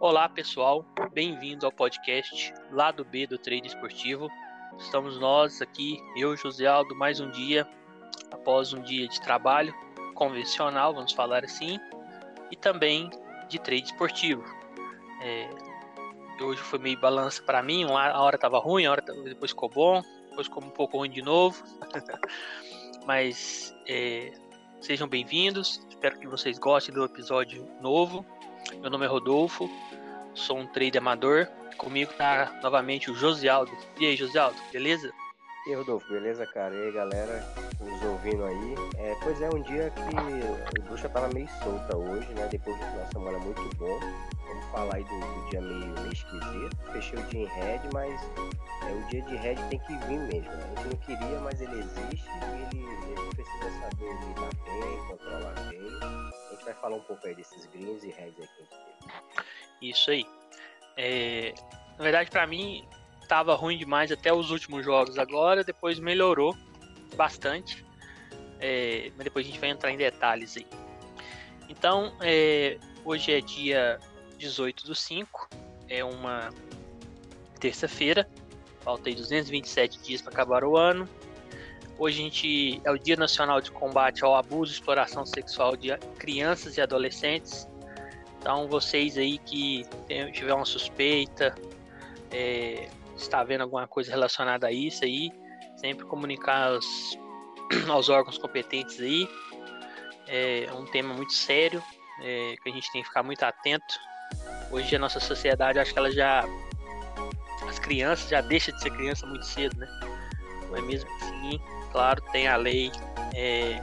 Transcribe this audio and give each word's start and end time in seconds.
Olá 0.00 0.30
pessoal, 0.30 0.82
bem-vindo 1.12 1.66
ao 1.66 1.70
podcast 1.70 2.54
Lado 2.72 3.04
B 3.04 3.26
do 3.26 3.36
Trade 3.36 3.66
Esportivo. 3.66 4.30
Estamos 4.78 5.20
nós 5.20 5.60
aqui, 5.60 5.98
eu, 6.16 6.34
José 6.38 6.64
Aldo, 6.64 6.96
mais 6.96 7.20
um 7.20 7.30
dia, 7.30 7.68
após 8.30 8.72
um 8.72 8.80
dia 8.80 9.06
de 9.06 9.20
trabalho 9.20 9.74
convencional, 10.14 10.94
vamos 10.94 11.12
falar 11.12 11.44
assim, 11.44 11.78
e 12.50 12.56
também 12.56 13.10
de 13.46 13.58
trade 13.58 13.88
esportivo. 13.88 14.42
É, 15.20 15.50
hoje 16.42 16.62
foi 16.62 16.78
meio 16.78 16.98
balança 16.98 17.42
para 17.42 17.62
mim, 17.62 17.84
a 17.84 18.22
hora 18.22 18.36
estava 18.36 18.58
ruim, 18.58 18.86
a 18.86 18.92
hora 18.92 19.02
depois 19.02 19.50
ficou 19.50 19.68
bom, 19.68 20.02
depois 20.30 20.46
ficou 20.46 20.64
um 20.64 20.70
pouco 20.70 20.96
ruim 20.96 21.10
de 21.10 21.20
novo. 21.20 21.62
Mas 23.04 23.76
é, 23.86 24.32
sejam 24.80 25.06
bem-vindos, 25.06 25.86
espero 25.90 26.18
que 26.18 26.26
vocês 26.26 26.58
gostem 26.58 26.94
do 26.94 27.04
episódio 27.04 27.68
novo. 27.82 28.24
Meu 28.80 28.90
nome 28.90 29.04
é 29.04 29.08
Rodolfo, 29.08 29.70
sou 30.34 30.58
um 30.58 30.66
trader 30.66 31.00
amador. 31.00 31.48
Comigo 31.76 32.12
tá 32.12 32.60
novamente 32.62 33.10
o 33.10 33.14
Josialdo. 33.14 33.72
E 33.98 34.06
aí, 34.06 34.16
Josialdo, 34.16 34.56
beleza? 34.72 35.12
Rodolfo, 35.74 36.08
beleza, 36.12 36.46
cara? 36.46 36.74
E 36.74 36.82
aí, 36.84 36.92
galera, 36.92 37.44
nos 37.80 38.02
ouvindo 38.02 38.44
aí. 38.44 38.74
É, 38.98 39.14
pois 39.22 39.40
é, 39.40 39.48
um 39.48 39.62
dia 39.62 39.90
que 39.90 40.80
o 40.80 40.82
bruxa 40.84 41.08
tava 41.08 41.28
meio 41.28 41.48
solta 41.62 41.96
hoje, 41.96 42.28
né? 42.34 42.48
Depois 42.50 42.76
de 42.76 42.84
uma 42.84 43.06
semana 43.06 43.38
muito 43.38 43.62
bom. 43.76 43.98
Vamos 44.46 44.66
falar 44.66 44.96
aí 44.96 45.04
do, 45.04 45.20
do 45.20 45.50
dia 45.50 45.60
meio, 45.60 45.86
meio 45.86 46.12
esquisito. 46.12 46.76
Fechei 46.92 47.18
o 47.18 47.22
dia 47.24 47.40
em 47.40 47.46
red, 47.46 47.80
mas 47.92 48.20
é, 48.88 48.92
o 48.92 49.02
dia 49.08 49.22
de 49.22 49.36
red 49.36 49.56
tem 49.68 49.78
que 49.78 49.96
vir 50.06 50.18
mesmo. 50.18 50.50
Né? 50.50 50.64
A 50.64 50.80
gente 50.80 50.88
não 50.88 50.96
queria, 50.98 51.40
mas 51.40 51.60
ele 51.60 51.78
existe 51.78 52.28
e 52.28 52.76
ele, 52.76 52.86
ele 53.10 53.34
precisa 53.34 53.70
saber 53.80 54.12
lidar 54.26 54.50
bem, 54.64 55.06
controlar 55.08 55.54
bem. 55.68 55.80
A 56.02 56.50
gente 56.52 56.64
vai 56.64 56.74
falar 56.74 56.96
um 56.96 57.02
pouco 57.02 57.26
aí 57.26 57.34
desses 57.34 57.66
greens 57.66 58.02
e 58.04 58.10
reds 58.10 58.18
aí 58.18 58.32
que 58.32 58.42
a 58.42 58.64
gente 58.64 58.70
teve. 58.70 59.90
Isso 59.90 60.10
aí. 60.10 60.26
É, 60.96 61.54
na 61.96 62.04
verdade, 62.04 62.30
para 62.30 62.46
mim, 62.46 62.86
tava 63.30 63.54
ruim 63.54 63.78
demais 63.78 64.10
até 64.10 64.32
os 64.32 64.50
últimos 64.50 64.84
jogos. 64.84 65.16
Agora, 65.16 65.62
depois 65.62 66.00
melhorou 66.00 66.56
bastante. 67.14 67.86
É, 68.58 69.12
mas 69.16 69.22
depois 69.22 69.46
a 69.46 69.48
gente 69.48 69.60
vai 69.60 69.70
entrar 69.70 69.92
em 69.92 69.96
detalhes 69.96 70.56
aí. 70.56 70.66
Então, 71.68 72.12
é, 72.20 72.76
hoje 73.04 73.32
é 73.32 73.40
dia 73.40 74.00
18 74.36 74.84
do 74.84 74.96
5, 74.96 75.48
é 75.88 76.02
uma 76.02 76.50
terça-feira. 77.60 78.28
Falta 78.80 79.08
aí 79.08 79.14
227 79.14 80.00
dias 80.02 80.20
para 80.20 80.32
acabar 80.32 80.64
o 80.64 80.76
ano. 80.76 81.08
Hoje 82.00 82.20
a 82.20 82.24
gente 82.24 82.80
é 82.82 82.90
o 82.90 82.98
Dia 82.98 83.14
Nacional 83.14 83.60
de 83.60 83.70
Combate 83.70 84.24
ao 84.24 84.34
Abuso 84.34 84.72
e 84.72 84.74
Exploração 84.74 85.24
Sexual 85.24 85.76
de 85.76 85.96
Crianças 86.18 86.76
e 86.76 86.80
Adolescentes. 86.80 87.68
Então, 88.40 88.66
vocês 88.66 89.16
aí 89.16 89.38
que 89.38 89.86
tiver 90.32 90.52
uma 90.52 90.64
suspeita, 90.64 91.54
é, 92.32 92.88
está 93.22 93.42
vendo 93.44 93.62
alguma 93.62 93.86
coisa 93.86 94.10
relacionada 94.10 94.66
a 94.66 94.72
isso 94.72 95.04
aí, 95.04 95.30
sempre 95.76 96.04
comunicar 96.06 96.72
aos, 96.72 97.18
aos 97.88 98.08
órgãos 98.08 98.38
competentes 98.38 99.00
aí. 99.00 99.28
É 100.26 100.72
um 100.72 100.84
tema 100.84 101.12
muito 101.12 101.32
sério, 101.32 101.82
é, 102.22 102.54
que 102.62 102.68
a 102.68 102.72
gente 102.72 102.90
tem 102.92 103.02
que 103.02 103.08
ficar 103.08 103.22
muito 103.22 103.42
atento. 103.42 103.98
Hoje 104.70 104.94
a 104.94 104.98
nossa 104.98 105.18
sociedade, 105.18 105.78
acho 105.78 105.92
que 105.92 105.98
ela 105.98 106.12
já. 106.12 106.44
As 107.68 107.78
crianças 107.78 108.28
já 108.28 108.40
deixam 108.40 108.74
de 108.74 108.82
ser 108.82 108.90
criança 108.90 109.26
muito 109.26 109.44
cedo, 109.44 109.76
né? 109.76 109.86
Mas 110.70 110.84
mesmo 110.84 111.10
assim, 111.16 111.60
claro, 111.90 112.22
tem 112.30 112.46
a 112.46 112.56
lei. 112.56 112.92
É, 113.34 113.80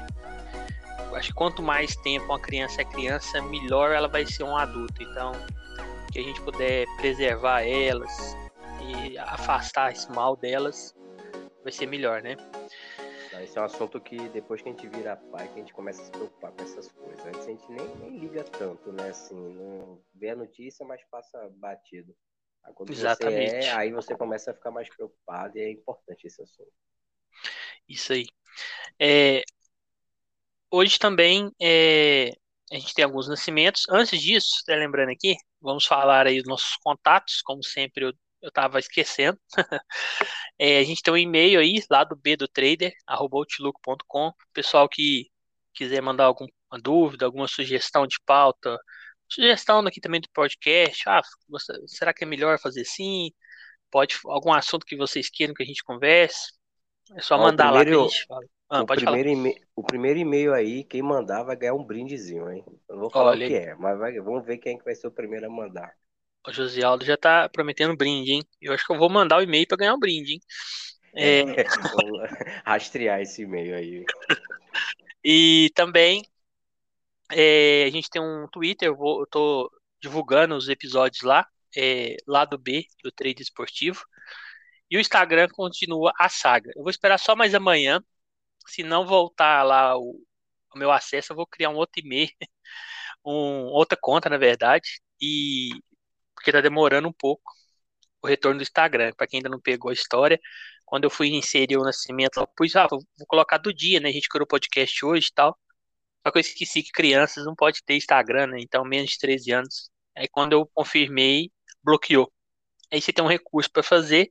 acho 1.15 1.29
que 1.29 1.33
quanto 1.33 1.61
mais 1.61 1.95
tempo 1.97 2.25
uma 2.25 2.39
criança 2.39 2.81
é 2.81 2.85
criança, 2.85 3.41
melhor 3.41 3.91
ela 3.91 4.07
vai 4.07 4.25
ser 4.25 4.43
um 4.43 4.55
adulto. 4.55 5.03
Então, 5.03 5.33
que 6.11 6.19
a 6.19 6.23
gente 6.23 6.41
puder 6.41 6.87
preservar 6.97 7.61
elas 7.63 8.37
e 8.81 9.17
afastar 9.17 9.91
esse 9.91 10.09
mal 10.11 10.35
delas, 10.35 10.95
vai 11.63 11.71
ser 11.71 11.87
melhor, 11.87 12.21
né? 12.21 12.35
Esse 13.43 13.57
é 13.57 13.61
um 13.61 13.65
assunto 13.65 14.01
que 14.01 14.17
depois 14.29 14.61
que 14.61 14.69
a 14.69 14.71
gente 14.71 14.87
vira 14.87 15.15
pai, 15.15 15.47
que 15.47 15.53
a 15.53 15.57
gente 15.57 15.73
começa 15.73 16.01
a 16.01 16.05
se 16.05 16.11
preocupar 16.11 16.51
com 16.51 16.63
essas 16.63 16.91
coisas. 16.91 17.25
Antes 17.25 17.41
a 17.41 17.51
gente 17.51 17.71
nem, 17.71 17.87
nem 17.97 18.19
liga 18.19 18.43
tanto, 18.43 18.91
né? 18.91 19.09
Assim, 19.09 19.35
não 19.35 20.01
vê 20.13 20.31
a 20.31 20.35
notícia, 20.35 20.85
mas 20.85 21.03
passa 21.09 21.47
batido. 21.55 22.15
Exatamente. 22.89 23.49
você 23.49 23.67
é, 23.67 23.71
aí 23.73 23.91
você 23.91 24.15
começa 24.15 24.51
a 24.51 24.53
ficar 24.53 24.71
mais 24.71 24.89
preocupado 24.89 25.57
e 25.57 25.61
é 25.61 25.71
importante 25.71 26.25
esse 26.25 26.41
assunto. 26.41 26.71
Isso 27.87 28.11
aí. 28.11 28.25
É, 28.99 29.43
hoje 30.71 30.99
também 30.99 31.51
é, 31.61 32.31
a 32.71 32.75
gente 32.75 32.93
tem 32.93 33.05
alguns 33.05 33.29
nascimentos. 33.29 33.83
Antes 33.89 34.21
disso, 34.21 34.59
até 34.63 34.75
lembrando 34.75 35.11
aqui, 35.11 35.35
vamos 35.61 35.85
falar 35.85 36.27
aí 36.27 36.39
dos 36.39 36.49
nossos 36.49 36.75
contatos, 36.77 37.41
como 37.41 37.63
sempre 37.63 38.05
eu, 38.05 38.13
eu 38.41 38.51
tava 38.51 38.79
esquecendo. 38.79 39.39
é, 40.59 40.79
a 40.79 40.83
gente 40.83 41.01
tem 41.01 41.13
um 41.13 41.17
e-mail 41.17 41.59
aí, 41.59 41.83
lá 41.89 42.03
do 42.03 42.15
B 42.15 42.35
do 42.35 42.47
Trader, 42.47 42.93
outlook.com. 43.07 44.31
Pessoal 44.53 44.87
que 44.87 45.29
quiser 45.73 46.01
mandar 46.01 46.25
alguma 46.25 46.49
dúvida, 46.81 47.25
alguma 47.25 47.47
sugestão 47.47 48.07
de 48.07 48.17
pauta, 48.25 48.77
sugestão 49.29 49.79
aqui 49.79 50.01
também 50.01 50.21
do 50.21 50.29
podcast. 50.33 51.07
Ah, 51.07 51.21
você, 51.49 51.73
será 51.87 52.13
que 52.13 52.23
é 52.23 52.27
melhor 52.27 52.59
fazer 52.59 52.81
assim? 52.81 53.31
Pode 53.91 54.17
algum 54.25 54.53
assunto 54.53 54.85
que 54.85 54.97
vocês 54.97 55.29
queiram 55.29 55.53
que 55.53 55.63
a 55.63 55.65
gente 55.65 55.83
converse? 55.83 56.53
É 57.15 57.21
só 57.21 57.37
mandar 57.37 57.71
lá 57.71 57.85
que 57.85 57.91
a 57.91 57.93
gente. 57.93 58.25
Ah, 58.69 58.81
o, 58.81 58.85
primeiro 58.85 59.55
o 59.77 59.83
primeiro 59.83 60.19
e-mail 60.19 60.53
aí, 60.53 60.83
quem 60.83 61.01
mandar 61.01 61.43
vai 61.43 61.55
ganhar 61.55 61.73
um 61.73 61.85
brindezinho, 61.85 62.51
hein? 62.51 62.65
Eu 62.89 62.95
não 62.95 63.03
vou 63.03 63.09
falar 63.09 63.31
Olha. 63.31 63.45
o 63.45 63.49
que 63.49 63.55
é, 63.55 63.75
mas 63.75 63.97
vai, 63.97 64.19
vamos 64.19 64.45
ver 64.45 64.57
quem 64.57 64.75
é 64.75 64.77
que 64.77 64.83
vai 64.83 64.93
ser 64.93 65.07
o 65.07 65.11
primeiro 65.11 65.45
a 65.45 65.49
mandar. 65.49 65.95
O 66.47 66.53
Josialdo 66.53 67.03
já 67.03 67.17
tá 67.17 67.49
prometendo 67.49 67.95
brinde, 67.95 68.31
hein? 68.31 68.43
Eu 68.61 68.73
acho 68.73 68.85
que 68.85 68.93
eu 68.93 68.97
vou 68.97 69.09
mandar 69.09 69.37
o 69.37 69.41
e-mail 69.41 69.67
para 69.67 69.77
ganhar 69.77 69.93
um 69.93 69.99
brinde, 69.99 70.33
hein? 70.33 70.41
É... 71.13 71.39
é 71.41 71.65
rastrear 72.65 73.21
esse 73.21 73.41
e-mail 73.41 73.75
aí. 73.75 74.05
e 75.23 75.69
também 75.75 76.23
é, 77.31 77.83
a 77.85 77.89
gente 77.89 78.09
tem 78.09 78.21
um 78.21 78.47
Twitter, 78.47 78.87
eu, 78.87 78.95
vou, 78.95 79.21
eu 79.21 79.27
tô 79.27 79.71
divulgando 80.01 80.55
os 80.55 80.69
episódios 80.69 81.21
lá, 81.23 81.45
é, 81.75 82.15
lado 82.25 82.57
B 82.57 82.85
do 83.03 83.11
Trade 83.11 83.41
Esportivo. 83.41 84.05
E 84.89 84.97
o 84.97 85.01
Instagram 85.01 85.49
continua 85.49 86.13
a 86.17 86.29
saga. 86.29 86.71
Eu 86.75 86.83
vou 86.83 86.89
esperar 86.89 87.17
só 87.17 87.35
mais 87.35 87.53
amanhã 87.53 88.01
se 88.67 88.83
não 88.83 89.05
voltar 89.05 89.63
lá 89.63 89.97
o, 89.97 90.21
o 90.73 90.77
meu 90.77 90.91
acesso, 90.91 91.31
eu 91.31 91.35
vou 91.35 91.47
criar 91.47 91.69
um 91.69 91.75
outro 91.75 92.01
e-mail, 92.01 92.29
um, 93.25 93.65
outra 93.67 93.97
conta, 93.99 94.29
na 94.29 94.37
verdade, 94.37 95.01
e 95.21 95.71
porque 96.47 96.51
tá 96.51 96.61
demorando 96.61 97.07
um 97.09 97.13
pouco 97.13 97.53
o 98.21 98.27
retorno 98.27 98.59
do 98.59 98.63
Instagram. 98.63 99.13
Para 99.17 99.27
quem 99.27 99.39
ainda 99.39 99.49
não 99.49 99.59
pegou 99.59 99.89
a 99.89 99.93
história, 99.93 100.39
quando 100.85 101.03
eu 101.03 101.09
fui 101.09 101.27
inserir 101.29 101.77
o 101.77 101.83
nascimento, 101.83 102.39
eu 102.39 102.47
pus, 102.47 102.75
ah, 102.75 102.87
vou, 102.89 103.03
colocar 103.27 103.57
do 103.57 103.73
dia, 103.73 103.99
né? 103.99 104.09
A 104.09 104.11
gente 104.11 104.29
criou 104.29 104.45
o 104.45 104.47
podcast 104.47 105.05
hoje 105.05 105.27
e 105.27 105.33
tal. 105.33 105.57
Só 106.25 106.31
que 106.31 106.37
eu 106.37 106.41
esqueci 106.41 106.83
que 106.83 106.91
crianças 106.91 107.45
não 107.45 107.55
pode 107.55 107.83
ter 107.83 107.95
Instagram, 107.97 108.47
né? 108.47 108.59
Então, 108.61 108.85
menos 108.85 109.11
de 109.11 109.19
13 109.19 109.51
anos. 109.51 109.91
Aí 110.15 110.27
quando 110.29 110.53
eu 110.53 110.65
confirmei, 110.73 111.51
bloqueou. 111.83 112.31
Aí 112.91 113.01
você 113.01 113.11
tem 113.13 113.23
um 113.23 113.27
recurso 113.27 113.69
para 113.71 113.83
fazer, 113.83 114.29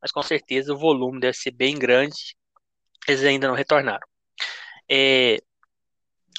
mas 0.00 0.12
com 0.12 0.22
certeza 0.22 0.72
o 0.72 0.78
volume 0.78 1.20
deve 1.20 1.36
ser 1.36 1.50
bem 1.50 1.76
grande 1.78 2.36
eles 3.08 3.24
ainda 3.24 3.48
não 3.48 3.54
retornaram. 3.54 4.06
É, 4.90 5.38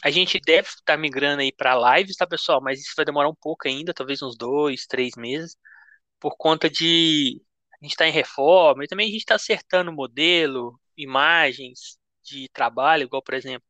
a 0.04 0.10
gente 0.10 0.40
deve 0.40 0.68
estar 0.68 0.98
migrando 0.98 1.42
aí 1.42 1.52
para 1.52 1.98
lives, 1.98 2.16
tá, 2.16 2.26
pessoal? 2.28 2.62
Mas 2.62 2.80
isso 2.80 2.94
vai 2.96 3.06
demorar 3.06 3.30
um 3.30 3.36
pouco 3.36 3.68
ainda, 3.68 3.94
talvez 3.94 4.22
uns 4.22 4.38
dois, 4.38 4.86
três 4.86 5.16
meses, 5.16 5.58
por 6.20 6.36
conta 6.38 6.70
de 6.70 7.42
a 7.82 7.86
gente 7.86 7.92
está 7.92 8.08
em 8.08 8.12
reforma 8.12 8.84
e 8.84 8.88
também 8.88 9.08
a 9.08 9.12
gente 9.12 9.22
está 9.22 9.36
acertando 9.36 9.92
modelo, 9.92 10.80
imagens 10.98 11.98
de 12.24 12.50
trabalho, 12.50 13.04
igual, 13.04 13.22
por 13.24 13.34
exemplo, 13.34 13.66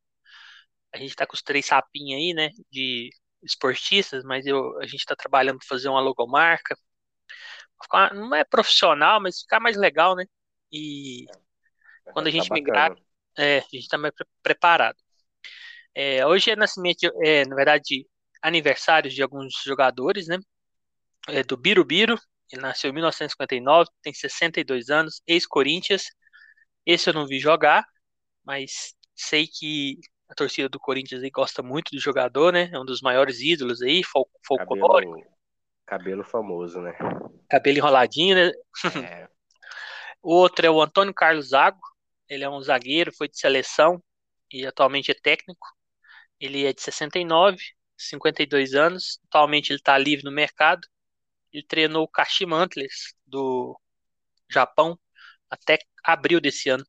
a 0.92 0.98
gente 0.98 1.10
está 1.10 1.26
com 1.26 1.34
os 1.34 1.42
três 1.42 1.66
sapinhos 1.66 2.20
aí, 2.20 2.34
né, 2.34 2.50
de 2.70 3.10
esportistas, 3.42 4.24
mas 4.24 4.46
eu, 4.46 4.78
a 4.80 4.86
gente 4.86 5.00
está 5.00 5.16
trabalhando 5.16 5.58
para 5.58 5.68
fazer 5.68 5.88
uma 5.88 6.00
logomarca. 6.00 6.76
Não 8.12 8.34
é 8.34 8.44
profissional, 8.44 9.20
mas 9.20 9.40
ficar 9.40 9.58
mais 9.60 9.76
legal, 9.76 10.14
né? 10.14 10.24
E 10.70 11.24
quando 12.12 12.26
a 12.26 12.30
gente 12.30 12.48
tá 12.48 12.54
migrar, 12.54 12.94
é, 13.36 13.58
a 13.58 13.62
gente 13.62 13.78
está 13.78 13.96
mais 13.96 14.12
pre 14.14 14.26
preparado. 14.42 14.98
É, 15.94 16.24
hoje 16.26 16.50
é 16.50 16.56
nascimento, 16.56 17.04
é, 17.22 17.44
na 17.46 17.56
verdade, 17.56 18.06
aniversários 18.42 19.14
de 19.14 19.22
alguns 19.22 19.54
jogadores, 19.64 20.26
né? 20.28 20.38
É, 21.28 21.42
do 21.42 21.56
Birubiru, 21.56 22.18
ele 22.52 22.62
nasceu 22.62 22.90
em 22.90 22.94
1959, 22.94 23.90
tem 24.02 24.12
62 24.12 24.90
anos, 24.90 25.22
ex-Corinthians. 25.26 26.04
Esse 26.84 27.10
eu 27.10 27.14
não 27.14 27.26
vi 27.26 27.38
jogar, 27.38 27.84
mas 28.44 28.94
sei 29.14 29.46
que 29.46 29.98
a 30.28 30.34
torcida 30.34 30.68
do 30.68 30.80
Corinthians 30.80 31.22
aí 31.22 31.30
gosta 31.30 31.62
muito 31.62 31.90
do 31.90 32.00
jogador, 32.00 32.52
né? 32.52 32.70
É 32.72 32.78
um 32.78 32.84
dos 32.84 33.00
maiores 33.00 33.40
ídolos 33.40 33.82
aí, 33.82 34.02
fol 34.02 34.28
folclórico. 34.46 35.12
Cabelo, 35.12 35.36
cabelo 35.86 36.24
famoso, 36.24 36.80
né? 36.80 36.96
Cabelo 37.48 37.78
enroladinho, 37.78 38.36
né? 38.36 38.52
É. 39.12 39.28
o 40.22 40.34
outro 40.34 40.66
é 40.66 40.70
o 40.70 40.80
Antônio 40.80 41.12
Carlos 41.12 41.48
Zago, 41.48 41.80
ele 42.28 42.44
é 42.44 42.48
um 42.48 42.62
zagueiro, 42.62 43.12
foi 43.12 43.28
de 43.28 43.38
seleção 43.38 44.02
e 44.52 44.66
atualmente 44.66 45.10
é 45.10 45.14
técnico. 45.14 45.66
Ele 46.40 46.66
é 46.66 46.72
de 46.72 46.82
69, 46.82 47.62
52 47.96 48.74
anos. 48.74 49.20
Atualmente 49.26 49.70
ele 49.70 49.78
está 49.78 49.96
livre 49.98 50.24
no 50.24 50.32
mercado. 50.32 50.86
Ele 51.52 51.64
treinou 51.66 52.04
o 52.04 52.08
Kashima 52.08 52.56
Antlers 52.56 53.14
do 53.26 53.78
Japão 54.50 54.98
até 55.50 55.78
abril 56.04 56.40
desse 56.40 56.68
ano, 56.70 56.84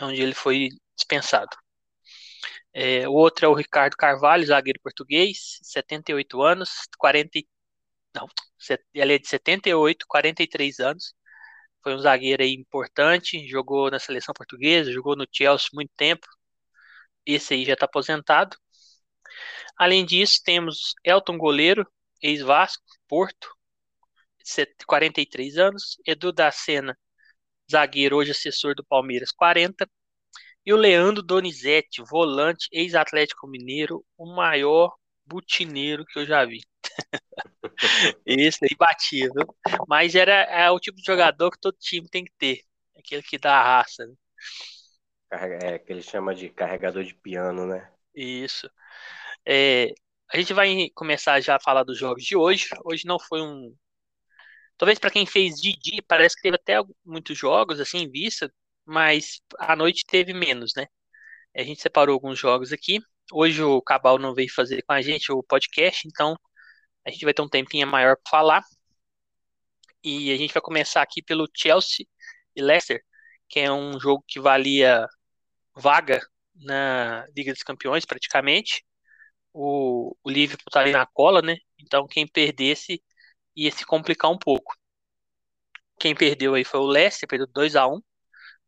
onde 0.00 0.22
ele 0.22 0.34
foi 0.34 0.68
dispensado. 0.96 1.56
É, 2.72 3.08
o 3.08 3.12
outro 3.12 3.46
é 3.46 3.48
o 3.48 3.54
Ricardo 3.54 3.96
Carvalho, 3.96 4.46
zagueiro 4.46 4.80
português, 4.82 5.58
78 5.62 6.42
anos, 6.42 6.70
40, 6.98 7.40
não, 8.14 8.28
ele 8.94 9.14
é 9.14 9.18
de 9.18 9.28
78, 9.28 10.06
43 10.08 10.80
anos. 10.80 11.14
Foi 11.82 11.94
um 11.94 11.98
zagueiro 11.98 12.42
aí 12.42 12.54
importante, 12.54 13.46
jogou 13.48 13.90
na 13.90 13.98
seleção 13.98 14.34
portuguesa, 14.34 14.92
jogou 14.92 15.16
no 15.16 15.26
Chelsea 15.32 15.68
muito 15.74 15.92
tempo. 15.96 16.26
Esse 17.26 17.54
aí 17.54 17.64
já 17.64 17.74
está 17.74 17.86
aposentado. 17.86 18.56
Além 19.76 20.04
disso, 20.06 20.40
temos 20.44 20.94
Elton 21.04 21.36
Goleiro, 21.36 21.86
ex-Vasco, 22.22 22.82
Porto, 23.08 23.48
43 24.86 25.58
anos. 25.58 25.96
Edu 26.06 26.32
da 26.32 26.50
Sena, 26.50 26.96
zagueiro, 27.70 28.16
hoje 28.16 28.30
assessor 28.30 28.74
do 28.74 28.84
Palmeiras, 28.84 29.32
40. 29.32 29.88
E 30.64 30.72
o 30.72 30.76
Leandro 30.76 31.22
Donizete, 31.22 32.02
volante, 32.02 32.68
ex-Atlético 32.72 33.46
Mineiro, 33.46 34.04
o 34.16 34.26
maior 34.34 34.94
butineiro 35.24 36.04
que 36.06 36.18
eu 36.18 36.26
já 36.26 36.44
vi. 36.44 36.60
Esse 38.26 38.64
aí 38.64 38.76
batia, 38.78 39.28
viu? 39.34 39.46
Mas 39.88 40.14
era 40.14 40.32
é 40.32 40.70
o 40.70 40.80
tipo 40.80 40.96
de 40.98 41.04
jogador 41.04 41.50
que 41.50 41.60
todo 41.60 41.76
time 41.78 42.08
tem 42.08 42.24
que 42.24 42.32
ter. 42.38 42.60
Aquele 42.96 43.22
que 43.22 43.38
dá 43.38 43.58
a 43.58 43.78
raça. 43.78 44.06
Né? 44.06 44.14
É, 45.30 45.78
que 45.78 45.92
ele 45.92 46.02
chama 46.02 46.34
de 46.34 46.48
carregador 46.48 47.02
de 47.02 47.14
piano, 47.14 47.66
né? 47.66 47.90
Isso. 48.14 48.70
É, 49.44 49.92
a 50.32 50.36
gente 50.38 50.52
vai 50.52 50.90
começar 50.94 51.40
já 51.40 51.56
a 51.56 51.60
falar 51.60 51.84
dos 51.84 51.98
jogos 51.98 52.24
de 52.24 52.36
hoje. 52.36 52.68
Hoje 52.84 53.06
não 53.06 53.18
foi 53.18 53.42
um. 53.42 53.74
Talvez 54.76 54.98
para 54.98 55.10
quem 55.10 55.26
fez 55.26 55.56
de 55.56 55.76
dia, 55.76 56.02
parece 56.06 56.36
que 56.36 56.42
teve 56.42 56.56
até 56.56 56.76
muitos 57.04 57.36
jogos 57.38 57.80
assim 57.80 57.98
em 57.98 58.10
vista, 58.10 58.52
mas 58.84 59.40
à 59.58 59.74
noite 59.76 60.04
teve 60.06 60.32
menos, 60.34 60.72
né? 60.76 60.86
A 61.56 61.62
gente 61.62 61.80
separou 61.82 62.14
alguns 62.14 62.38
jogos 62.38 62.72
aqui. 62.72 63.00
Hoje 63.32 63.62
o 63.62 63.82
Cabal 63.82 64.18
não 64.18 64.34
veio 64.34 64.52
fazer 64.52 64.82
com 64.82 64.92
a 64.92 65.02
gente 65.02 65.32
o 65.32 65.42
podcast, 65.42 66.06
então 66.08 66.36
a 67.04 67.10
gente 67.10 67.24
vai 67.24 67.34
ter 67.34 67.42
um 67.42 67.48
tempinho 67.48 67.86
maior 67.86 68.16
para 68.16 68.30
falar. 68.30 68.62
E 70.02 70.32
a 70.32 70.36
gente 70.36 70.52
vai 70.54 70.62
começar 70.62 71.02
aqui 71.02 71.22
pelo 71.22 71.48
Chelsea 71.54 72.06
e 72.54 72.62
Leicester, 72.62 73.02
que 73.48 73.60
é 73.60 73.72
um 73.72 73.98
jogo 74.00 74.24
que 74.26 74.40
valia 74.40 75.06
vaga 75.76 76.20
na 76.54 77.26
Liga 77.36 77.52
dos 77.52 77.62
Campeões, 77.62 78.04
praticamente. 78.04 78.84
O, 79.52 80.16
o 80.24 80.30
Liverpool 80.30 80.70
tá 80.70 80.80
ali 80.80 80.92
na 80.92 81.06
cola, 81.06 81.42
né? 81.42 81.56
Então 81.80 82.06
quem 82.06 82.26
perdesse 82.26 83.02
ia 83.56 83.72
se 83.72 83.86
complicar 83.86 84.30
um 84.30 84.38
pouco. 84.38 84.74
Quem 85.98 86.14
perdeu 86.14 86.54
aí 86.54 86.64
foi 86.64 86.80
o 86.80 86.86
Leicester, 86.86 87.28
perdeu 87.28 87.46
2 87.48 87.76
a 87.76 87.86
1 87.86 88.00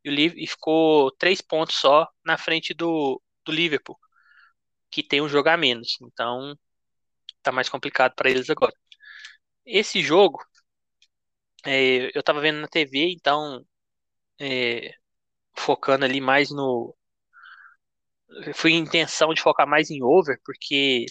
e 0.05 0.11
o 0.11 0.13
Liverpool 0.15 0.47
ficou 0.49 1.13
três 1.13 1.41
pontos 1.41 1.77
só 1.77 2.07
na 2.25 2.39
frente 2.39 2.75
do, 2.75 3.21
do 3.45 3.53
Liverpool, 3.53 3.99
que 4.91 5.03
tem 5.03 5.21
um 5.23 5.29
jogo 5.29 5.49
a 5.51 5.57
menos. 5.57 5.99
Então 6.03 6.55
tá 7.43 7.53
mais 7.53 7.69
complicado 7.69 8.15
para 8.17 8.31
eles 8.31 8.51
agora. 8.51 8.73
Esse 9.67 10.03
jogo, 10.03 10.41
é, 11.65 12.11
eu 12.17 12.23
tava 12.23 12.41
vendo 12.41 12.61
na 12.61 12.69
TV, 12.69 13.11
então 13.13 13.65
é, 14.41 14.95
focando 15.57 16.05
ali 16.07 16.21
mais 16.21 16.51
no. 16.51 16.97
Fui 18.55 18.73
intenção 18.73 19.33
de 19.35 19.41
focar 19.41 19.67
mais 19.67 19.91
em 19.91 20.03
over, 20.03 20.39
porque 20.45 21.07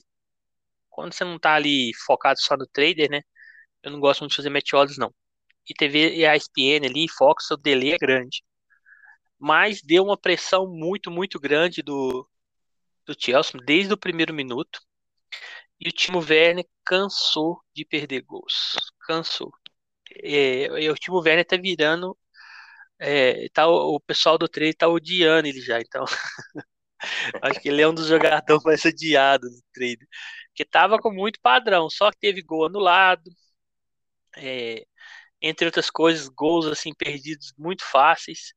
quando 0.90 1.14
você 1.14 1.24
não 1.24 1.40
tá 1.40 1.56
ali 1.56 1.92
focado 2.06 2.40
só 2.42 2.58
no 2.58 2.68
trader, 2.68 3.10
né? 3.10 3.22
Eu 3.84 3.92
não 3.92 4.00
gosto 4.00 4.22
muito 4.22 4.32
de 4.32 4.38
fazer 4.38 4.76
odds, 4.76 4.98
não. 4.98 5.14
E 5.70 5.74
TV 5.74 6.16
e 6.16 6.26
a 6.26 6.36
ESPN 6.36 6.88
ali, 6.88 7.08
Fox, 7.10 7.52
o 7.52 7.58
delay 7.58 7.94
é 7.94 7.98
grande. 7.98 8.44
Mas 9.40 9.82
deu 9.82 10.04
uma 10.04 10.18
pressão 10.18 10.68
muito, 10.68 11.12
muito 11.12 11.40
grande 11.40 11.82
do, 11.84 12.28
do 13.06 13.16
Chelsea 13.20 13.60
desde 13.66 13.94
o 13.94 13.98
primeiro 13.98 14.34
minuto. 14.34 14.80
E 15.80 15.90
o 15.90 15.92
Timo 15.92 16.20
Werner 16.20 16.66
cansou 16.86 17.62
de 17.74 17.86
perder 17.86 18.22
gols. 18.22 18.76
Cansou. 19.02 19.52
É, 20.24 20.68
e 20.82 20.90
o 20.90 20.96
Timo 20.96 21.20
Werner 21.20 21.46
tá 21.46 21.58
virando. 21.58 22.18
É, 23.00 23.50
tá, 23.50 23.68
o 23.68 24.00
pessoal 24.00 24.38
do 24.38 24.48
trade 24.50 24.74
tá 24.76 24.88
odiando 24.88 25.48
ele 25.48 25.62
já, 25.62 25.80
então. 25.80 26.06
Acho 27.42 27.60
que 27.60 27.70
ele 27.70 27.82
é 27.82 27.88
um 27.88 27.94
dos 27.94 28.08
jogadores 28.08 28.64
mais 28.64 28.84
odiados 28.86 29.50
do 29.50 29.64
trade. 29.74 30.08
Porque 30.50 30.66
tava 30.66 30.98
com 31.00 31.12
muito 31.12 31.40
padrão, 31.42 31.90
só 31.90 32.12
que 32.12 32.20
teve 32.20 32.42
gol 32.42 32.66
anulado. 32.66 33.30
É, 34.36 34.86
entre 35.42 35.66
outras 35.66 35.90
coisas, 35.90 36.28
gols 36.28 36.66
assim 36.68 36.94
perdidos 36.94 37.54
muito 37.58 37.84
fáceis. 37.84 38.54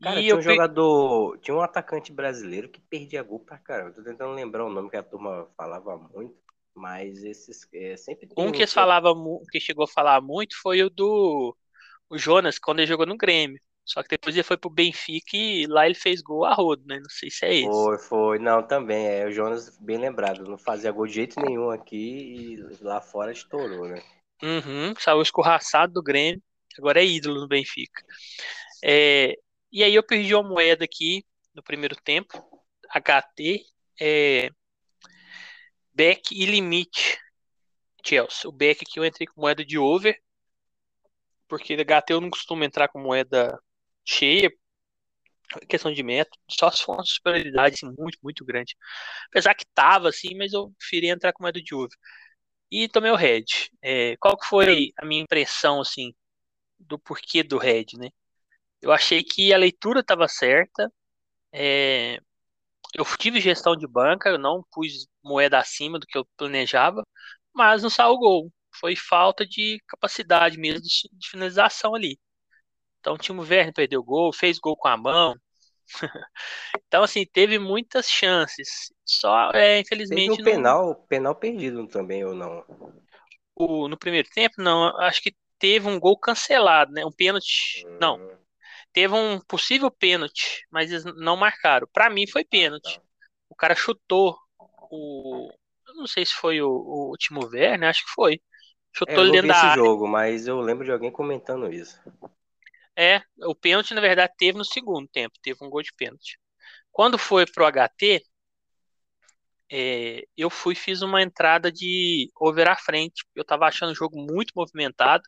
Cara, 0.00 0.20
e 0.20 0.24
tinha 0.24 0.36
um 0.36 0.42
jogador, 0.42 1.38
tinha 1.38 1.56
um 1.56 1.60
atacante 1.60 2.12
brasileiro 2.12 2.68
que 2.68 2.80
perdia 2.80 3.22
gol 3.22 3.40
pra 3.40 3.58
caramba. 3.58 3.92
Tô 3.92 4.02
tentando 4.02 4.34
lembrar 4.34 4.64
o 4.66 4.70
nome 4.70 4.90
que 4.90 4.96
a 4.96 5.02
turma 5.02 5.48
falava 5.56 5.96
muito. 5.96 6.36
Mas 6.74 7.24
esses 7.24 7.66
é, 7.72 7.96
sempre 7.96 8.28
Um 8.36 8.52
que, 8.52 8.66
falava, 8.66 9.14
que 9.50 9.58
chegou 9.58 9.84
a 9.84 9.88
falar 9.88 10.20
muito 10.20 10.54
foi 10.60 10.82
o 10.82 10.90
do 10.90 11.56
o 12.08 12.18
Jonas, 12.18 12.58
quando 12.58 12.80
ele 12.80 12.86
jogou 12.86 13.06
no 13.06 13.16
Grêmio. 13.16 13.58
Só 13.86 14.02
que 14.02 14.08
depois 14.08 14.34
ele 14.34 14.42
foi 14.42 14.56
pro 14.56 14.68
Benfica 14.68 15.36
e 15.36 15.64
lá 15.68 15.86
ele 15.86 15.94
fez 15.94 16.20
gol 16.20 16.44
a 16.44 16.52
rodo, 16.52 16.84
né? 16.86 16.98
Não 16.98 17.08
sei 17.08 17.30
se 17.30 17.46
é 17.46 17.54
esse. 17.54 17.70
Foi, 17.70 17.98
foi. 17.98 18.38
Não, 18.40 18.60
também. 18.60 19.06
É 19.06 19.24
o 19.24 19.30
Jonas, 19.30 19.78
bem 19.78 19.96
lembrado. 19.96 20.42
Não 20.42 20.58
fazia 20.58 20.90
gol 20.90 21.06
de 21.06 21.14
jeito 21.14 21.40
nenhum 21.40 21.70
aqui 21.70 21.96
e 21.96 22.56
lá 22.82 23.00
fora 23.00 23.30
estourou, 23.30 23.86
né? 23.86 24.02
Uhum, 24.42 24.92
saiu 24.98 25.22
escorraçado 25.22 25.92
do 25.92 26.02
Grêmio. 26.02 26.42
Agora 26.76 27.00
é 27.00 27.06
ídolo 27.06 27.40
no 27.40 27.46
Benfica. 27.46 28.04
É, 28.84 29.34
e 29.70 29.84
aí 29.84 29.94
eu 29.94 30.02
perdi 30.02 30.34
uma 30.34 30.46
moeda 30.46 30.84
aqui 30.84 31.24
no 31.54 31.62
primeiro 31.62 31.94
tempo. 31.94 32.44
HT. 32.90 33.64
É, 34.00 34.50
Beck 35.94 36.32
e 36.32 36.44
limite. 36.44 37.18
Chelsea. 38.04 38.48
O 38.48 38.52
Beck 38.52 38.82
aqui 38.82 38.98
eu 38.98 39.04
entrei 39.04 39.28
com 39.28 39.40
moeda 39.40 39.64
de 39.64 39.78
over. 39.78 40.20
Porque 41.46 41.76
HT 41.76 42.12
eu 42.12 42.20
não 42.20 42.30
costumo 42.30 42.64
entrar 42.64 42.88
com 42.88 42.98
moeda 42.98 43.56
cheia. 44.06 44.50
Questão 45.68 45.92
de 45.92 46.02
método. 46.02 46.36
Só 46.50 46.70
se 46.70 46.82
for 46.84 46.94
uma 46.94 47.04
superioridade 47.04 47.76
assim, 47.76 47.94
muito, 47.98 48.18
muito 48.22 48.44
grande. 48.44 48.74
Apesar 49.28 49.54
que 49.54 49.64
tava 49.74 50.08
assim, 50.08 50.34
mas 50.36 50.52
eu 50.52 50.72
preferi 50.78 51.08
entrar 51.08 51.32
com 51.32 51.42
moeda 51.42 51.60
de 51.62 51.74
over. 51.74 51.96
E 52.70 52.88
tomei 52.88 53.10
o 53.10 53.16
red. 53.16 53.44
É, 53.82 54.16
qual 54.18 54.38
que 54.38 54.46
foi 54.46 54.92
a 54.98 55.06
minha 55.06 55.22
impressão 55.22 55.80
assim 55.80 56.14
do 56.78 56.98
porquê 56.98 57.42
do 57.42 57.58
red, 57.58 57.86
né? 57.98 58.10
Eu 58.82 58.92
achei 58.92 59.24
que 59.24 59.52
a 59.54 59.58
leitura 59.58 60.00
estava 60.00 60.28
certa. 60.28 60.92
É, 61.52 62.18
eu 62.94 63.04
tive 63.18 63.40
gestão 63.40 63.76
de 63.76 63.86
banca, 63.86 64.30
eu 64.30 64.38
não 64.38 64.64
pus 64.72 65.08
moeda 65.22 65.58
acima 65.58 65.98
do 65.98 66.06
que 66.06 66.18
eu 66.18 66.26
planejava, 66.36 67.04
mas 67.54 67.82
não 67.82 67.90
saiu 67.90 68.16
gol. 68.18 68.52
Foi 68.80 68.96
falta 68.96 69.46
de 69.46 69.80
capacidade 69.88 70.58
mesmo 70.58 70.82
de 70.82 71.30
finalização 71.30 71.94
ali. 71.94 72.18
Então 73.06 73.14
o 73.14 73.18
time 73.18 73.38
Werner 73.38 73.72
perdeu 73.72 74.02
gol, 74.02 74.32
fez 74.32 74.58
gol 74.58 74.76
com 74.76 74.88
a 74.88 74.96
mão. 74.96 75.36
então, 76.88 77.04
assim, 77.04 77.24
teve 77.24 77.56
muitas 77.56 78.10
chances. 78.10 78.92
Só, 79.04 79.52
é, 79.52 79.78
infelizmente. 79.78 80.38
Teve 80.38 80.42
um 80.42 80.44
penal, 80.44 80.94
penal 81.08 81.34
perdido 81.36 81.86
também, 81.86 82.24
ou 82.24 82.34
não? 82.34 82.64
O, 83.54 83.86
no 83.86 83.96
primeiro 83.96 84.28
tempo, 84.34 84.56
não. 84.58 84.88
Acho 84.98 85.22
que 85.22 85.36
teve 85.56 85.86
um 85.86 86.00
gol 86.00 86.18
cancelado, 86.18 86.90
né? 86.90 87.06
Um 87.06 87.12
pênalti. 87.12 87.86
Hum. 87.86 87.98
Não 88.00 88.36
teve 88.92 89.14
um 89.14 89.38
possível 89.40 89.90
pênalti, 89.90 90.66
mas 90.70 90.90
eles 90.90 91.04
não 91.04 91.36
marcaram. 91.36 91.86
Para 91.92 92.08
mim 92.08 92.26
foi 92.26 92.42
pênalti. 92.42 92.98
O 93.46 93.54
cara 93.54 93.74
chutou 93.74 94.34
o. 94.90 95.50
Eu 95.86 95.94
não 95.94 96.06
sei 96.06 96.24
se 96.24 96.32
foi 96.32 96.62
o, 96.62 97.12
o 97.12 97.14
Timo 97.18 97.46
Werner, 97.46 97.90
acho 97.90 98.02
que 98.02 98.10
foi. 98.12 98.40
Chutou 98.96 99.16
é, 99.16 99.20
ele 99.20 99.32
dentro 99.32 99.48
da 99.48 99.54
esse 99.54 99.66
área. 99.66 99.84
jogo, 99.84 100.08
mas 100.08 100.48
eu 100.48 100.58
lembro 100.62 100.82
de 100.82 100.90
alguém 100.90 101.12
comentando 101.12 101.70
isso. 101.70 102.00
É, 102.98 103.22
o 103.44 103.54
pênalti 103.54 103.94
na 103.94 104.00
verdade 104.00 104.32
teve 104.38 104.56
no 104.58 104.64
segundo 104.64 105.08
tempo, 105.08 105.38
teve 105.42 105.58
um 105.64 105.70
gol 105.70 105.82
de 105.82 105.92
pênalti. 105.94 106.38
Quando 106.92 107.18
foi 107.18 107.46
pro 107.46 107.66
HT, 107.66 108.22
é, 109.70 110.22
eu 110.36 110.48
fui 110.48 110.74
fiz 110.76 111.02
uma 111.02 111.20
entrada 111.22 111.72
de 111.72 112.30
over 112.40 112.68
à 112.68 112.76
frente. 112.76 113.24
Eu 113.34 113.44
tava 113.44 113.66
achando 113.66 113.90
o 113.92 113.94
jogo 113.94 114.16
muito 114.20 114.52
movimentado. 114.54 115.22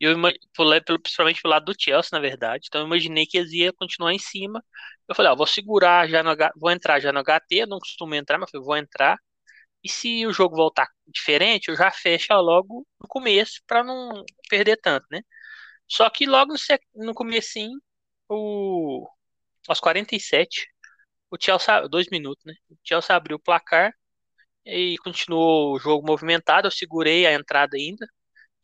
E 0.00 0.04
eu 0.06 0.16
pulei, 0.54 0.80
principalmente 0.82 1.42
pelo 1.42 1.52
lado 1.54 1.66
do 1.66 1.76
Chelsea, 1.80 2.10
na 2.12 2.20
verdade. 2.20 2.66
Então 2.68 2.82
eu 2.82 2.86
imaginei 2.86 3.26
que 3.26 3.38
eles 3.38 3.52
iam 3.52 3.72
continuar 3.76 4.12
em 4.14 4.18
cima. 4.18 4.64
Eu 5.08 5.14
falei, 5.14 5.32
ó, 5.32 5.36
vou 5.36 5.46
segurar 5.46 6.08
já 6.08 6.22
no 6.22 6.34
vou 6.56 6.70
entrar 6.70 7.00
já 7.00 7.12
no 7.12 7.20
HT, 7.20 7.56
eu 7.62 7.66
não 7.68 7.78
costumo 7.78 8.14
entrar, 8.14 8.38
mas 8.38 8.52
eu 8.54 8.62
vou 8.62 8.76
entrar. 8.76 9.18
E 9.84 9.88
se 9.90 10.26
o 10.26 10.32
jogo 10.32 10.56
voltar 10.56 10.88
diferente, 11.08 11.68
eu 11.70 11.76
já 11.76 11.90
fecho 11.92 12.32
logo 12.34 12.86
no 13.00 13.08
começo 13.08 13.62
para 13.66 13.84
não 13.84 14.24
perder 14.50 14.78
tanto, 14.78 15.06
né? 15.10 15.22
Só 15.88 16.10
que 16.10 16.26
logo 16.26 16.54
no, 16.94 17.14
comecinho, 17.14 17.80
o 18.28 19.08
aos 19.68 19.80
47, 19.80 20.66
o 21.30 21.36
Chelsea, 21.40 21.88
dois 21.88 22.08
minutos, 22.10 22.44
né? 22.44 22.54
O 22.70 22.76
Chelsea 22.84 23.14
abriu 23.16 23.36
o 23.36 23.40
placar 23.40 23.92
e 24.64 24.96
continuou 24.98 25.74
o 25.76 25.78
jogo 25.78 26.06
movimentado. 26.06 26.66
Eu 26.68 26.72
segurei 26.72 27.26
a 27.26 27.34
entrada 27.34 27.76
ainda. 27.76 28.06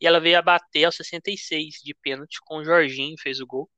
e 0.01 0.07
ela 0.07 0.19
veio 0.19 0.37
a 0.39 0.41
bater 0.41 0.85
aos 0.85 0.95
66 0.97 1.75
de 1.83 1.93
pênalti 1.95 2.39
com 2.45 2.57
o 2.59 2.65
Jorginho, 2.65 3.15
fez 3.19 3.39
o 3.41 3.47
gol. 3.47 3.69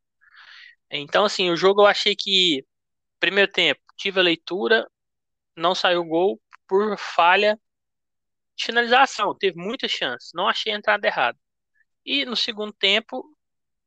Então, 0.90 1.26
assim, 1.26 1.50
o 1.52 1.58
jogo 1.58 1.82
eu 1.82 1.88
achei 1.88 2.16
que, 2.16 2.66
primeiro 3.20 3.52
tempo, 3.52 3.82
tive 3.98 4.20
a 4.20 4.24
leitura, 4.24 4.88
não 5.56 5.76
saiu 5.76 6.04
gol 6.06 6.42
por 6.68 6.98
falha 6.98 7.60
de 8.56 8.66
finalização, 8.66 9.36
teve 9.38 9.58
muitas 9.58 9.92
chances, 9.92 10.32
não 10.34 10.48
achei 10.48 10.74
a 10.74 10.78
entrada 10.78 11.08
errada. 11.08 11.38
E 12.06 12.26
no 12.26 12.36
segundo 12.36 12.74
tempo, 12.74 13.35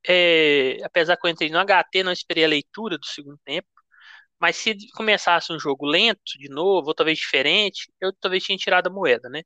é, 0.06 0.78
apesar 0.84 1.16
que 1.16 1.26
eu 1.26 1.30
entrei 1.30 1.50
no 1.50 1.58
HT, 1.58 2.02
não 2.02 2.12
esperei 2.12 2.44
a 2.44 2.48
leitura 2.48 2.98
do 2.98 3.06
segundo 3.06 3.38
tempo, 3.44 3.68
mas 4.40 4.56
se 4.56 4.76
começasse 4.94 5.52
um 5.52 5.58
jogo 5.60 5.86
lento 5.86 6.38
de 6.38 6.48
novo, 6.50 6.88
ou 6.88 6.94
talvez 6.94 7.18
diferente, 7.18 7.92
eu 8.00 8.12
talvez 8.20 8.44
tinha 8.44 8.58
tirado 8.58 8.88
a 8.88 8.90
moeda, 8.90 9.28
né? 9.28 9.42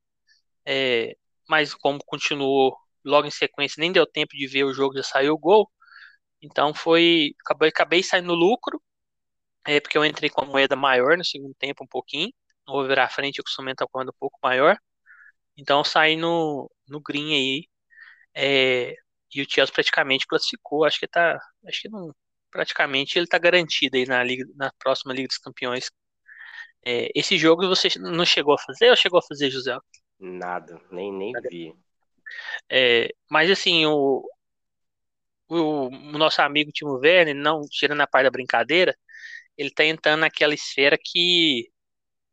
É, 0.66 1.16
mas 1.48 1.74
como 1.74 2.00
continuou 2.06 2.76
logo 3.04 3.26
em 3.26 3.30
sequência, 3.30 3.80
nem 3.80 3.92
deu 3.92 4.06
tempo 4.06 4.36
de 4.36 4.46
ver 4.46 4.64
o 4.64 4.74
jogo, 4.74 4.96
já 4.96 5.02
saiu 5.02 5.34
o 5.34 5.38
gol. 5.38 5.70
Então 6.42 6.74
foi. 6.74 7.34
Acabei, 7.44 7.68
acabei 7.70 8.02
saindo 8.02 8.28
no 8.28 8.34
lucro, 8.34 8.82
é, 9.66 9.80
porque 9.80 9.96
eu 9.98 10.04
entrei 10.04 10.30
com 10.30 10.42
a 10.42 10.46
moeda 10.46 10.76
maior 10.76 11.16
no 11.16 11.24
segundo 11.24 11.54
tempo, 11.54 11.84
um 11.84 11.86
pouquinho. 11.86 12.32
No 12.66 12.74
over 12.76 12.98
à 13.00 13.08
frente, 13.08 13.38
eu 13.38 13.44
costumo 13.44 13.70
estar 13.70 13.86
com 13.86 13.98
a 13.98 14.02
moeda 14.02 14.12
um 14.12 14.18
pouco 14.20 14.38
maior. 14.42 14.76
Então 15.56 15.84
saí 15.84 16.16
no, 16.16 16.70
no 16.88 17.00
green 17.00 17.34
aí. 17.34 17.68
É, 18.34 18.96
e 19.34 19.42
o 19.42 19.46
Chelsea 19.48 19.72
praticamente 19.72 20.26
classificou. 20.26 20.84
Acho 20.84 20.98
que 21.00 21.08
tá. 21.08 21.38
Acho 21.66 21.82
que 21.82 21.88
não. 21.88 22.14
Praticamente 22.50 23.18
ele 23.18 23.26
tá 23.26 23.38
garantido 23.38 23.96
aí 23.96 24.06
na, 24.06 24.22
Liga, 24.22 24.44
na 24.54 24.70
próxima 24.78 25.14
Liga 25.14 25.28
dos 25.28 25.38
Campeões. 25.38 25.90
É, 26.84 27.10
esse 27.14 27.38
jogo 27.38 27.66
você 27.66 27.88
não 27.98 28.26
chegou 28.26 28.54
a 28.54 28.58
fazer 28.58 28.90
ou 28.90 28.96
chegou 28.96 29.18
a 29.18 29.22
fazer, 29.22 29.50
José? 29.50 29.76
Nada, 30.18 30.80
nem, 30.90 31.12
nem 31.12 31.32
vi. 31.50 31.74
É, 32.70 33.08
mas 33.30 33.50
assim, 33.50 33.86
o, 33.86 34.22
o, 35.48 35.86
o, 35.88 36.18
nosso 36.18 36.42
amigo 36.42 36.72
Timo 36.72 36.98
Werner, 36.98 37.34
não 37.34 37.62
tirando 37.68 38.00
a 38.00 38.06
parte 38.06 38.24
da 38.24 38.30
brincadeira, 38.30 38.96
ele 39.56 39.70
tá 39.70 39.84
entrando 39.84 40.20
naquela 40.20 40.54
esfera 40.54 40.98
que. 41.02 41.70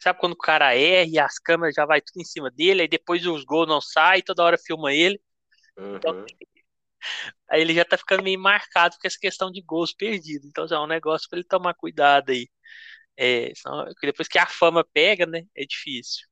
Sabe 0.02 0.20
quando 0.20 0.34
o 0.34 0.38
cara 0.38 0.74
erra 0.76 1.10
e 1.12 1.20
as 1.20 1.38
câmeras 1.40 1.76
já 1.76 1.86
vai 1.86 2.00
tudo 2.02 2.22
em 2.22 2.26
cima 2.26 2.50
dele, 2.50 2.84
aí 2.84 2.88
depois 2.88 3.26
os 3.26 3.44
gols 3.44 3.68
não 3.68 3.82
saem, 3.82 4.24
toda 4.24 4.44
hora 4.44 4.58
filma 4.58 4.94
ele. 4.94 5.20
Então, 5.78 6.14
uhum. 6.14 6.26
Então, 6.26 6.26
aí 7.50 7.62
ele 7.62 7.74
já 7.74 7.86
tá 7.86 7.98
ficando 7.98 8.24
meio 8.24 8.40
marcado 8.40 8.96
com 9.02 9.08
essa 9.08 9.18
questão 9.20 9.52
de 9.52 9.62
gols 9.62 9.94
perdidos. 9.94 10.48
Então 10.48 10.68
já 10.68 10.78
é 10.78 10.80
um 10.80 10.88
negócio 10.88 11.28
para 11.30 11.40
ele 11.40 11.48
tomar 11.48 11.74
cuidado 11.76 12.32
aí. 12.32 12.48
É, 13.18 13.52
depois 14.02 14.28
que 14.28 14.40
a 14.40 14.48
fama 14.48 14.84
pega, 14.94 15.26
né? 15.26 15.44
É 15.56 15.66
difícil. 15.66 16.28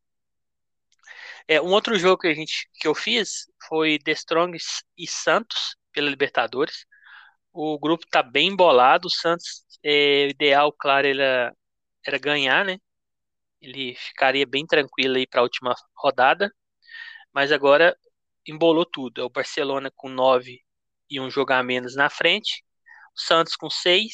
É, 1.48 1.62
um 1.62 1.72
outro 1.72 1.98
jogo 1.98 2.18
que 2.22 2.28
a 2.28 2.34
gente 2.34 2.70
que 2.80 2.88
eu 2.88 2.96
fiz 2.96 3.46
foi 3.68 4.00
The 4.00 4.12
Strongs 4.12 4.84
e 4.98 5.08
Santos 5.08 5.76
pela 5.92 6.10
Libertadores. 6.10 6.86
O 7.54 7.80
grupo 7.80 8.06
tá 8.10 8.24
bem 8.24 8.50
embolado. 8.50 9.08
O 9.08 9.12
Santos, 9.12 9.64
é, 9.84 10.30
ideal, 10.30 10.72
claro, 10.74 11.08
era, 11.08 11.54
era 12.06 12.18
ganhar, 12.20 12.66
né? 12.66 12.78
Ele 13.62 13.96
ficaria 13.96 14.46
bem 14.48 14.66
tranquilo 14.68 15.18
aí 15.18 15.28
para 15.28 15.42
a 15.42 15.44
última 15.44 15.76
rodada. 15.98 16.52
Mas 17.34 17.52
agora 17.52 17.96
embolou 18.48 18.86
tudo. 18.86 19.22
É 19.22 19.24
o 19.24 19.30
Barcelona 19.30 19.92
com 19.96 20.10
9 20.10 20.62
e 21.10 21.20
um 21.20 21.30
jogo 21.30 21.54
a 21.54 21.64
menos 21.64 21.96
na 21.96 22.10
frente. 22.10 22.64
O 23.16 23.22
Santos 23.22 23.56
com 23.56 23.70
6. 23.70 24.14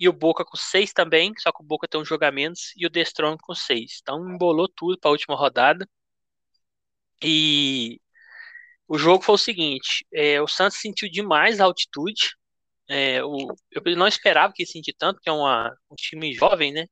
E 0.00 0.08
o 0.08 0.12
Boca 0.12 0.44
com 0.44 0.56
6 0.56 0.92
também, 0.92 1.32
só 1.38 1.50
que 1.52 1.62
o 1.62 1.66
Boca 1.66 1.88
tem 1.88 2.00
um 2.00 2.04
jogo 2.04 2.24
a 2.24 2.30
menos. 2.30 2.72
E 2.76 2.86
o 2.86 2.90
The 2.90 3.00
Strong 3.02 3.38
com 3.42 3.54
6. 3.54 3.98
Então 4.02 4.28
embolou 4.28 4.68
tudo 4.68 4.98
para 4.98 5.10
a 5.10 5.12
última 5.12 5.36
rodada. 5.36 5.88
E 7.22 8.00
o 8.88 8.98
jogo 8.98 9.22
foi 9.24 9.34
o 9.34 9.38
seguinte: 9.38 10.06
é, 10.12 10.40
o 10.40 10.48
Santos 10.48 10.80
sentiu 10.80 11.10
demais 11.10 11.60
a 11.60 11.64
altitude. 11.64 12.36
É, 12.88 13.22
o, 13.24 13.54
eu 13.70 13.96
não 13.96 14.06
esperava 14.08 14.52
que 14.54 14.64
sentir 14.66 14.94
tanto, 14.94 15.20
que 15.20 15.28
é 15.28 15.32
uma, 15.32 15.76
um 15.90 15.94
time 15.94 16.32
jovem, 16.34 16.72
né? 16.72 16.86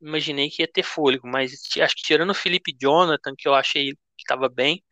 Imaginei 0.00 0.50
que 0.50 0.62
ia 0.62 0.68
ter 0.68 0.82
fôlego, 0.82 1.28
mas 1.28 1.52
acho 1.80 1.96
que 1.96 2.02
tirando 2.02 2.30
o 2.30 2.34
Felipe 2.34 2.76
Jonathan, 2.78 3.34
que 3.36 3.48
eu 3.48 3.54
achei 3.54 3.94
que 4.20 4.32
estava 4.32 4.48
bem, 4.48 4.84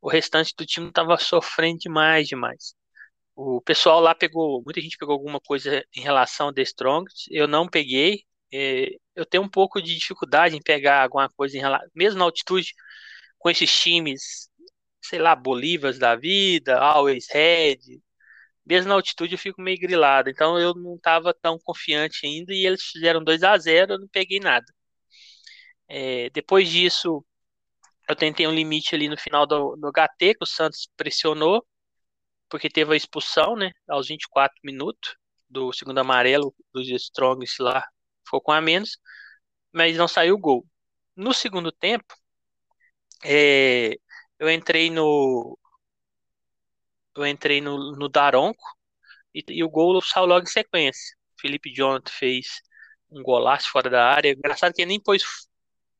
o 0.00 0.08
restante 0.10 0.54
do 0.56 0.66
time 0.66 0.88
estava 0.88 1.16
sofrendo 1.18 1.78
demais, 1.80 2.28
demais. 2.28 2.74
O 3.36 3.60
pessoal 3.62 4.00
lá 4.00 4.14
pegou, 4.14 4.62
muita 4.64 4.80
gente 4.80 4.98
pegou 4.98 5.14
alguma 5.14 5.40
coisa 5.40 5.84
em 5.94 6.00
relação 6.02 6.48
a 6.48 6.54
The 6.54 6.62
Strongest, 6.62 7.28
eu 7.30 7.48
não 7.48 7.68
peguei. 7.68 8.24
É, 8.52 8.90
eu 9.14 9.26
tenho 9.26 9.44
um 9.44 9.48
pouco 9.48 9.82
de 9.82 9.96
dificuldade 9.96 10.56
em 10.56 10.62
pegar 10.62 11.02
alguma 11.04 11.28
coisa 11.30 11.56
em 11.56 11.60
relação, 11.60 11.88
mesmo 11.94 12.18
na 12.20 12.24
altitude, 12.26 12.72
com 13.38 13.50
esses 13.50 13.70
times 13.80 14.50
sei 15.08 15.18
lá, 15.18 15.34
Bolivas 15.36 15.98
da 15.98 16.16
vida, 16.16 16.78
Always 16.78 17.28
Red. 17.30 17.78
Mesmo 18.66 18.88
na 18.90 18.94
altitude 18.96 19.34
eu 19.34 19.38
fico 19.38 19.62
meio 19.62 19.78
grilado. 19.78 20.30
Então 20.30 20.58
eu 20.58 20.74
não 20.74 20.96
estava 20.96 21.34
tão 21.34 21.58
confiante 21.58 22.26
ainda 22.26 22.52
e 22.54 22.66
eles 22.66 22.82
fizeram 22.84 23.22
2 23.24 23.42
a 23.42 23.56
0 23.58 23.94
eu 23.94 24.00
não 24.00 24.08
peguei 24.08 24.40
nada. 24.40 24.66
É, 25.88 26.30
depois 26.30 26.68
disso, 26.68 27.24
eu 28.08 28.16
tentei 28.16 28.46
um 28.46 28.54
limite 28.54 28.94
ali 28.94 29.08
no 29.08 29.18
final 29.18 29.46
do, 29.46 29.76
do 29.76 29.88
HT, 29.88 30.34
que 30.34 30.44
o 30.44 30.46
Santos 30.46 30.88
pressionou, 30.96 31.66
porque 32.48 32.70
teve 32.70 32.94
a 32.94 32.96
expulsão, 32.96 33.56
né, 33.56 33.72
aos 33.88 34.08
24 34.08 34.56
minutos 34.64 35.16
do 35.48 35.72
segundo 35.72 35.98
amarelo 35.98 36.54
dos 36.72 36.88
Strongs 36.88 37.56
lá, 37.60 37.86
ficou 38.24 38.40
com 38.40 38.52
a 38.52 38.60
menos, 38.60 38.98
mas 39.72 39.96
não 39.96 40.08
saiu 40.08 40.36
o 40.36 40.38
gol. 40.38 40.66
No 41.16 41.34
segundo 41.34 41.72
tempo, 41.72 42.14
é, 43.24 43.96
eu 44.38 44.50
entrei 44.50 44.90
no. 44.90 45.58
Eu 47.16 47.26
entrei 47.26 47.60
no, 47.60 47.92
no 47.96 48.08
Daronco 48.08 48.62
e, 49.34 49.44
e 49.48 49.64
o 49.64 49.70
gol 49.70 50.00
saiu 50.02 50.26
logo 50.26 50.44
em 50.44 50.50
sequência. 50.50 51.16
Felipe 51.40 51.72
Jonathan 51.74 52.12
fez 52.12 52.62
um 53.10 53.22
golaço 53.22 53.70
fora 53.70 53.90
da 53.90 54.06
área. 54.06 54.32
Engraçado 54.32 54.74
que 54.74 54.82
ele 54.82 54.90
nem 54.90 55.00
pôs. 55.02 55.22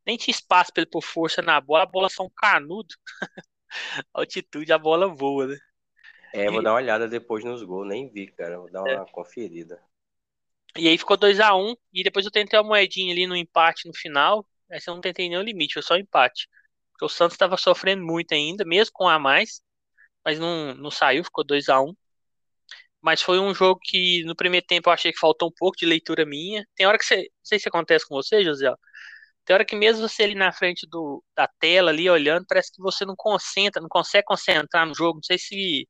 Nem 0.06 0.16
tinha 0.16 0.32
espaço 0.32 0.72
para 0.72 0.82
ele 0.82 0.90
pôr 0.90 1.02
força 1.02 1.42
na 1.42 1.60
bola, 1.60 1.82
a 1.82 1.86
bola 1.86 2.08
só 2.08 2.24
um 2.24 2.30
canudo. 2.30 2.94
altitude, 4.14 4.72
a 4.72 4.78
bola 4.78 5.08
voa, 5.08 5.46
né? 5.48 5.58
É, 6.32 6.50
vou 6.50 6.60
e... 6.60 6.64
dar 6.64 6.72
uma 6.72 6.76
olhada 6.76 7.08
depois 7.08 7.44
nos 7.44 7.62
gols, 7.62 7.88
nem 7.88 8.08
vi, 8.08 8.28
cara. 8.28 8.58
Vou 8.58 8.70
dar 8.70 8.82
uma 8.82 8.90
é. 8.90 9.10
conferida. 9.10 9.80
E 10.76 10.88
aí 10.88 10.98
ficou 10.98 11.16
2 11.16 11.40
a 11.40 11.54
1 11.54 11.70
um, 11.70 11.76
e 11.92 12.04
depois 12.04 12.24
eu 12.24 12.30
tentei 12.30 12.58
uma 12.58 12.68
moedinha 12.68 13.12
ali 13.12 13.26
no 13.26 13.34
empate 13.34 13.88
no 13.88 13.94
final. 13.94 14.46
Essa 14.70 14.90
eu 14.90 14.94
não 14.94 15.00
tentei 15.00 15.28
nenhum 15.28 15.42
limite, 15.42 15.74
foi 15.74 15.82
só 15.82 15.96
empate. 15.96 16.48
Porque 16.92 17.04
o 17.04 17.08
Santos 17.08 17.34
estava 17.34 17.56
sofrendo 17.56 18.04
muito 18.04 18.32
ainda, 18.32 18.64
mesmo 18.64 18.92
com 18.92 19.08
a 19.08 19.18
mais, 19.18 19.62
mas 20.24 20.38
não, 20.38 20.74
não 20.74 20.90
saiu, 20.90 21.24
ficou 21.24 21.44
2 21.44 21.68
a 21.68 21.80
1 21.80 21.88
um. 21.88 21.96
Mas 23.00 23.22
foi 23.22 23.38
um 23.38 23.54
jogo 23.54 23.80
que 23.82 24.24
no 24.24 24.34
primeiro 24.34 24.66
tempo 24.66 24.88
eu 24.88 24.92
achei 24.92 25.12
que 25.12 25.18
faltou 25.18 25.48
um 25.48 25.52
pouco 25.56 25.76
de 25.78 25.86
leitura 25.86 26.26
minha. 26.26 26.66
Tem 26.74 26.86
hora 26.86 26.98
que 26.98 27.04
você. 27.04 27.16
Não 27.16 27.44
sei 27.44 27.58
se 27.58 27.68
acontece 27.68 28.06
com 28.06 28.14
você, 28.16 28.42
José. 28.42 28.72
Tem 29.46 29.54
hora 29.54 29.64
que 29.64 29.76
mesmo 29.76 30.06
você 30.06 30.24
ali 30.24 30.34
na 30.34 30.50
frente 30.50 30.88
do, 30.90 31.22
da 31.36 31.48
tela, 31.60 31.90
ali 31.90 32.10
olhando, 32.10 32.44
parece 32.48 32.72
que 32.72 32.82
você 32.82 33.04
não 33.04 33.14
concentra, 33.16 33.80
não 33.80 33.88
consegue 33.88 34.24
concentrar 34.24 34.84
no 34.84 34.94
jogo. 34.94 35.18
Não 35.18 35.22
sei 35.22 35.38
se. 35.38 35.88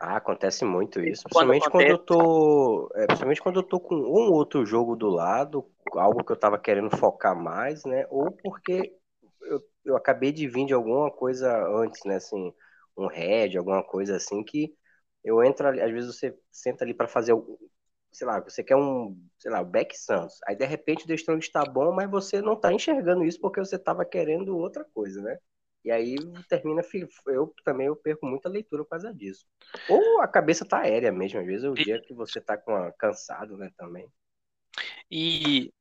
Ah, 0.00 0.16
acontece 0.16 0.64
muito 0.64 1.00
isso. 1.00 1.22
Principalmente 1.22 1.62
quando, 1.70 1.72
quando 1.72 1.86
eu 1.86 1.98
tô. 1.98 2.90
É, 2.96 3.06
principalmente 3.06 3.40
quando 3.40 3.60
eu 3.60 3.62
tô 3.62 3.78
com 3.78 3.94
um 3.94 4.32
outro 4.32 4.66
jogo 4.66 4.96
do 4.96 5.08
lado, 5.08 5.70
algo 5.94 6.24
que 6.24 6.32
eu 6.32 6.36
tava 6.36 6.58
querendo 6.58 6.90
focar 6.96 7.40
mais, 7.40 7.84
né? 7.84 8.04
Ou 8.10 8.32
porque 8.32 8.92
eu, 9.42 9.60
eu 9.84 9.96
acabei 9.96 10.32
de 10.32 10.48
vir 10.48 10.66
de 10.66 10.74
alguma 10.74 11.12
coisa 11.12 11.64
antes, 11.68 12.02
né? 12.04 12.16
Assim, 12.16 12.52
um 12.96 13.06
head, 13.06 13.56
alguma 13.56 13.84
coisa 13.84 14.16
assim, 14.16 14.42
que 14.42 14.74
eu 15.22 15.44
entro 15.44 15.68
ali, 15.68 15.80
às 15.80 15.92
vezes 15.92 16.16
você 16.16 16.36
senta 16.50 16.82
ali 16.82 16.92
para 16.92 17.06
fazer, 17.06 17.34
sei 18.12 18.26
lá, 18.26 18.40
você 18.40 18.62
quer 18.62 18.76
um, 18.76 19.16
sei 19.38 19.50
lá, 19.50 19.60
o 19.60 19.64
back 19.64 19.96
Santos. 19.96 20.38
Aí 20.46 20.56
de 20.56 20.64
repente 20.66 21.04
o 21.04 21.06
The 21.06 21.14
Strong 21.14 21.44
está 21.44 21.64
bom, 21.64 21.92
mas 21.92 22.10
você 22.10 22.42
não 22.42 22.56
tá 22.56 22.72
enxergando 22.72 23.24
isso 23.24 23.40
porque 23.40 23.60
você 23.60 23.78
tava 23.78 24.04
querendo 24.04 24.56
outra 24.56 24.84
coisa, 24.84 25.22
né? 25.22 25.38
E 25.84 25.90
aí 25.90 26.16
termina, 26.48 26.82
eu 27.28 27.54
também 27.64 27.86
eu 27.86 27.96
perco 27.96 28.26
muita 28.26 28.48
leitura 28.48 28.84
por 28.84 28.90
causa 28.90 29.14
disso. 29.14 29.46
Ou 29.88 30.20
a 30.20 30.28
cabeça 30.28 30.66
tá 30.66 30.80
aérea 30.80 31.10
mesmo, 31.10 31.40
às 31.40 31.46
vezes 31.46 31.64
é 31.64 31.70
o 31.70 31.74
dia 31.74 32.00
que 32.02 32.12
você 32.12 32.40
tá 32.40 32.56
com 32.56 32.74
a, 32.74 32.92
cansado, 32.92 33.56
né, 33.56 33.70
também. 33.78 34.06
E 35.10 35.72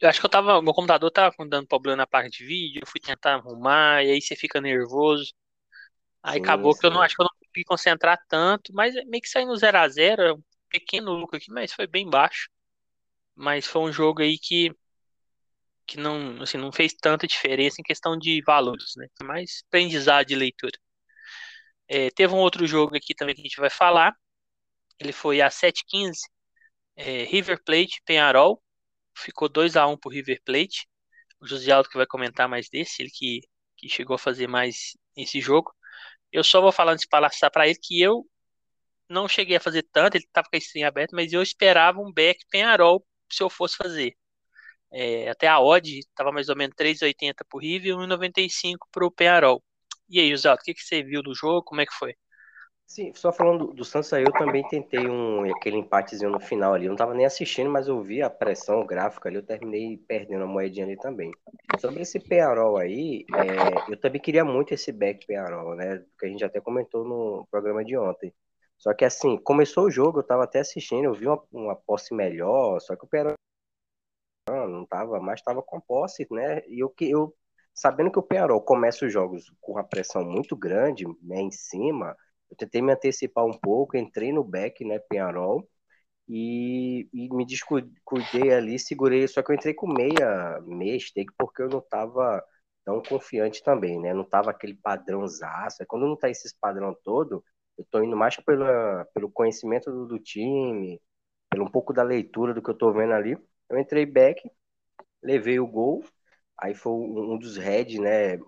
eu 0.00 0.08
acho 0.08 0.18
que 0.18 0.26
eu 0.26 0.30
tava. 0.30 0.60
Meu 0.60 0.74
computador 0.74 1.10
tava 1.12 1.34
dando 1.46 1.68
problema 1.68 1.96
na 1.96 2.06
parte 2.06 2.38
de 2.38 2.44
vídeo, 2.44 2.80
eu 2.82 2.86
fui 2.86 3.00
tentar 3.00 3.34
arrumar, 3.34 4.04
e 4.04 4.10
aí 4.10 4.20
você 4.20 4.34
fica 4.34 4.60
nervoso. 4.60 5.32
Aí 6.22 6.34
sim, 6.34 6.40
acabou 6.40 6.72
sim. 6.72 6.80
que 6.80 6.86
eu 6.86 6.90
não 6.90 7.00
acho 7.00 7.14
que 7.14 7.22
eu 7.22 7.24
não 7.24 7.38
consegui 7.38 7.64
concentrar 7.64 8.18
tanto, 8.28 8.74
mas 8.74 8.94
meio 9.06 9.22
que 9.22 9.28
saiu 9.28 9.46
no 9.46 9.54
0x0, 9.54 10.20
é 10.20 10.32
um 10.32 10.42
pequeno 10.70 11.12
lucro 11.12 11.36
aqui, 11.36 11.50
mas 11.50 11.72
foi 11.72 11.86
bem 11.86 12.08
baixo. 12.08 12.48
Mas 13.34 13.66
foi 13.66 13.82
um 13.82 13.92
jogo 13.92 14.22
aí 14.22 14.38
que, 14.38 14.74
que 15.86 15.98
não, 15.98 16.42
assim, 16.42 16.58
não 16.58 16.72
fez 16.72 16.94
tanta 16.94 17.26
diferença 17.26 17.80
em 17.80 17.84
questão 17.84 18.18
de 18.18 18.42
valores, 18.42 18.92
né? 18.96 19.06
Mais 19.24 19.62
aprendizado 19.68 20.26
de 20.26 20.36
leitura. 20.36 20.78
É, 21.88 22.10
teve 22.10 22.32
um 22.34 22.38
outro 22.38 22.66
jogo 22.66 22.96
aqui 22.96 23.14
também 23.14 23.34
que 23.34 23.40
a 23.42 23.44
gente 23.44 23.60
vai 23.60 23.70
falar. 23.70 24.14
Ele 24.98 25.12
foi 25.12 25.40
a 25.40 25.50
7h15, 25.50 26.20
é, 26.96 27.24
River 27.24 27.62
Plate, 27.64 28.02
Penharol 28.04 28.62
ficou 29.20 29.48
2 29.48 29.76
a 29.76 29.86
1 29.86 29.96
pro 29.96 30.10
River 30.10 30.40
Plate. 30.44 30.86
O 31.40 31.46
José 31.46 31.72
Aldo 31.72 31.88
que 31.88 31.96
vai 31.96 32.06
comentar 32.06 32.48
mais 32.48 32.68
desse, 32.68 33.02
ele 33.02 33.10
que, 33.10 33.40
que 33.76 33.88
chegou 33.88 34.14
a 34.14 34.18
fazer 34.18 34.46
mais 34.46 34.96
esse 35.16 35.40
jogo. 35.40 35.72
Eu 36.32 36.44
só 36.44 36.60
vou 36.60 36.72
falando 36.72 36.98
de 36.98 37.08
palastrar 37.08 37.50
para 37.50 37.66
ele 37.68 37.78
que 37.80 38.00
eu 38.00 38.26
não 39.10 39.28
cheguei 39.28 39.56
a 39.56 39.60
fazer 39.60 39.82
tanto, 39.92 40.16
ele 40.16 40.24
estava 40.24 40.48
com 40.48 40.56
a 40.56 40.58
stream 40.58 40.86
aberta, 40.86 41.14
mas 41.14 41.32
eu 41.32 41.42
esperava 41.42 42.00
um 42.00 42.12
back 42.12 42.44
Penharol 42.50 43.04
se 43.30 43.42
eu 43.42 43.50
fosse 43.50 43.76
fazer. 43.76 44.16
É, 44.92 45.28
até 45.28 45.46
a 45.46 45.60
odd 45.60 45.98
estava 45.98 46.32
mais 46.32 46.48
ou 46.48 46.56
menos 46.56 46.74
3,80 46.76 47.34
para 47.48 47.56
o 47.56 47.60
River 47.60 47.92
e 47.92 47.94
1,95 47.94 48.76
para 48.90 49.06
o 49.06 49.10
Penharol. 49.10 49.62
E 50.08 50.18
aí, 50.18 50.30
José, 50.30 50.52
o 50.52 50.56
que, 50.58 50.74
que 50.74 50.82
você 50.82 51.02
viu 51.02 51.22
do 51.22 51.34
jogo? 51.34 51.62
Como 51.62 51.80
é 51.80 51.86
que 51.86 51.94
foi? 51.94 52.14
Sim, 52.84 53.12
só 53.14 53.32
falando 53.32 53.72
do, 53.72 53.84
Santos 53.84 54.12
aí, 54.12 54.24
eu 54.24 54.32
também 54.32 54.66
tentei 54.66 55.06
um, 55.06 55.44
aquele 55.54 55.76
empatezinho 55.76 56.32
no 56.32 56.40
final 56.40 56.74
ali. 56.74 56.86
Eu 56.86 56.90
não 56.90 56.96
tava 56.96 57.14
nem 57.14 57.24
assistindo, 57.24 57.70
mas 57.70 57.86
eu 57.86 58.02
vi 58.02 58.20
a 58.20 58.28
pressão 58.28 58.84
gráfica 58.84 59.28
ali, 59.28 59.36
eu 59.36 59.44
terminei 59.44 59.96
perdendo 60.08 60.42
a 60.42 60.46
moedinha 60.48 60.86
ali 60.86 60.96
também. 60.96 61.30
Sobre 61.78 62.02
esse 62.02 62.18
Penarol 62.18 62.76
aí, 62.76 63.24
é, 63.32 63.92
eu 63.92 63.96
também 63.96 64.20
queria 64.20 64.44
muito 64.44 64.74
esse 64.74 64.90
back 64.90 65.24
Penarol, 65.24 65.76
né? 65.76 66.04
Que 66.18 66.26
a 66.26 66.28
gente 66.28 66.44
até 66.44 66.60
comentou 66.60 67.04
no 67.04 67.46
programa 67.48 67.84
de 67.84 67.96
ontem. 67.96 68.34
Só 68.80 68.94
que 68.94 69.04
assim, 69.04 69.36
começou 69.38 69.84
o 69.86 69.90
jogo, 69.90 70.20
eu 70.20 70.26
tava 70.26 70.44
até 70.44 70.60
assistindo, 70.60 71.04
eu 71.04 71.14
vi 71.14 71.26
uma, 71.28 71.40
uma 71.52 71.76
posse 71.76 72.14
melhor, 72.14 72.80
só 72.80 72.96
que 72.96 73.04
o 73.04 73.08
Penarol 73.08 73.36
não 74.48 74.84
tava, 74.86 75.20
mas 75.20 75.42
tava 75.42 75.62
com 75.62 75.80
posse, 75.80 76.26
né? 76.30 76.62
E 76.66 76.82
eu, 76.82 76.92
eu 77.00 77.34
sabendo 77.74 78.10
que 78.10 78.18
o 78.18 78.22
Penarol 78.22 78.60
começa 78.62 79.06
os 79.06 79.12
jogos 79.12 79.44
com 79.60 79.72
uma 79.72 79.84
pressão 79.84 80.24
muito 80.24 80.56
grande, 80.56 81.04
né, 81.22 81.40
em 81.40 81.50
cima 81.50 82.16
eu 82.50 82.56
tentei 82.56 82.82
me 82.82 82.92
antecipar 82.92 83.44
um 83.44 83.52
pouco, 83.52 83.96
entrei 83.96 84.32
no 84.32 84.42
back, 84.44 84.84
né, 84.84 84.98
Penharol, 84.98 85.68
e, 86.28 87.08
e 87.12 87.28
me 87.34 87.46
descuidei 87.46 88.52
ali, 88.52 88.78
segurei, 88.78 89.26
só 89.28 89.42
que 89.42 89.52
eu 89.52 89.56
entrei 89.56 89.74
com 89.74 89.86
meia, 89.86 90.60
meia 90.62 90.98
stake, 90.98 91.32
porque 91.38 91.62
eu 91.62 91.68
não 91.68 91.80
tava 91.80 92.42
tão 92.84 93.02
confiante 93.02 93.62
também, 93.62 94.00
né, 94.00 94.14
não 94.14 94.24
tava 94.24 94.50
aquele 94.50 94.74
padrãozaço, 94.74 95.84
quando 95.88 96.06
não 96.08 96.16
tá 96.16 96.30
esses 96.30 96.52
padrão 96.52 96.96
todo, 97.04 97.44
eu 97.80 97.86
tô 97.90 98.02
indo 98.02 98.16
mais 98.16 98.36
pela, 98.36 99.04
pelo 99.14 99.30
conhecimento 99.30 99.90
do, 99.90 100.06
do 100.06 100.18
time, 100.18 101.00
pelo 101.50 101.64
um 101.64 101.70
pouco 101.70 101.92
da 101.92 102.02
leitura 102.02 102.54
do 102.54 102.62
que 102.62 102.70
eu 102.70 102.74
tô 102.78 102.92
vendo 102.92 103.12
ali, 103.14 103.38
eu 103.70 103.78
entrei 103.78 104.06
back, 104.06 104.42
levei 105.22 105.60
o 105.60 105.66
gol, 105.66 106.04
aí 106.58 106.74
foi 106.74 106.92
um, 106.92 107.38
dos 107.38 107.56
heads, 107.56 108.00
né, 108.00 108.38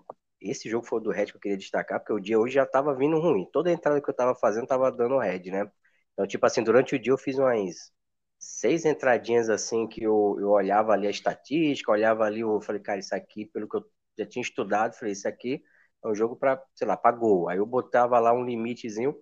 esse 0.41 0.69
jogo 0.69 0.85
foi 0.85 0.99
o 0.99 1.01
do 1.01 1.11
Red 1.11 1.27
que 1.27 1.35
eu 1.37 1.39
queria 1.41 1.57
destacar, 1.57 1.99
porque 1.99 2.13
o 2.13 2.19
dia 2.19 2.39
hoje 2.39 2.55
já 2.55 2.65
tava 2.65 2.93
vindo 2.95 3.19
ruim. 3.19 3.47
Toda 3.51 3.71
entrada 3.71 4.01
que 4.01 4.09
eu 4.09 4.13
tava 4.13 4.35
fazendo 4.35 4.67
tava 4.67 4.91
dando 4.91 5.17
Red, 5.17 5.49
né? 5.51 5.71
Então, 6.13 6.27
tipo 6.27 6.45
assim, 6.45 6.63
durante 6.63 6.95
o 6.95 6.99
dia 6.99 7.13
eu 7.13 7.17
fiz 7.17 7.37
umas 7.39 7.91
seis 8.39 8.85
entradinhas 8.85 9.49
assim 9.49 9.87
que 9.87 10.03
eu, 10.03 10.37
eu 10.39 10.49
olhava 10.49 10.93
ali 10.93 11.07
a 11.07 11.11
estatística, 11.11 11.91
olhava 11.91 12.25
ali, 12.25 12.41
eu 12.41 12.59
falei, 12.61 12.81
cara, 12.81 12.99
isso 12.99 13.15
aqui, 13.15 13.45
pelo 13.45 13.67
que 13.69 13.77
eu 13.77 13.85
já 14.17 14.25
tinha 14.25 14.41
estudado, 14.43 14.95
falei, 14.95 15.13
isso 15.13 15.27
aqui 15.27 15.63
é 16.03 16.07
um 16.07 16.15
jogo 16.15 16.35
para, 16.35 16.61
sei 16.75 16.87
lá, 16.87 16.97
para 16.97 17.15
gol. 17.15 17.49
Aí 17.49 17.57
eu 17.57 17.65
botava 17.65 18.19
lá 18.19 18.33
um 18.33 18.45
limitezinho. 18.45 19.15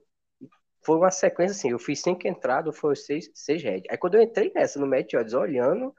Foi 0.83 0.97
uma 0.97 1.11
sequência 1.11 1.53
assim, 1.55 1.71
eu 1.71 1.79
fiz 1.79 2.01
cinco 2.01 2.27
entradas, 2.27 2.77
foi 2.77 2.95
seis, 2.95 3.29
seis 3.35 3.61
red. 3.63 3.83
Aí 3.89 3.97
quando 3.97 4.15
eu 4.15 4.21
entrei 4.21 4.51
nessa 4.55 4.79
no 4.79 4.87
match 4.87 5.13
odds, 5.13 5.33
olhando, 5.33 5.93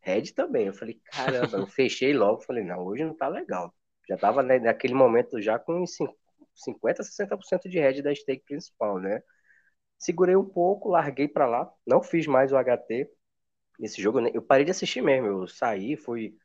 red 0.00 0.32
também. 0.34 0.66
Eu 0.68 0.74
falei, 0.74 1.00
caramba, 1.12 1.58
eu 1.58 1.66
fechei 1.66 2.12
logo, 2.14 2.42
falei, 2.42 2.64
não, 2.64 2.84
hoje 2.84 3.04
não 3.04 3.16
tá 3.16 3.28
legal 3.28 3.74
já 4.08 4.14
estava 4.14 4.42
né, 4.42 4.58
naquele 4.58 4.94
momento 4.94 5.40
já 5.40 5.58
com 5.58 5.84
50, 5.86 7.02
60% 7.02 7.68
de 7.68 7.78
head 7.78 8.02
da 8.02 8.14
stake 8.14 8.44
principal, 8.44 8.98
né? 8.98 9.22
Segurei 9.98 10.36
um 10.36 10.44
pouco, 10.44 10.88
larguei 10.90 11.28
para 11.28 11.46
lá, 11.46 11.70
não 11.86 12.02
fiz 12.02 12.26
mais 12.26 12.52
o 12.52 12.56
HT. 12.56 13.10
Nesse 13.78 14.00
jogo 14.02 14.20
eu 14.20 14.42
parei 14.42 14.64
de 14.64 14.70
assistir 14.70 15.02
mesmo, 15.02 15.26
eu 15.28 15.48
saí, 15.48 15.96
fui 15.96 16.36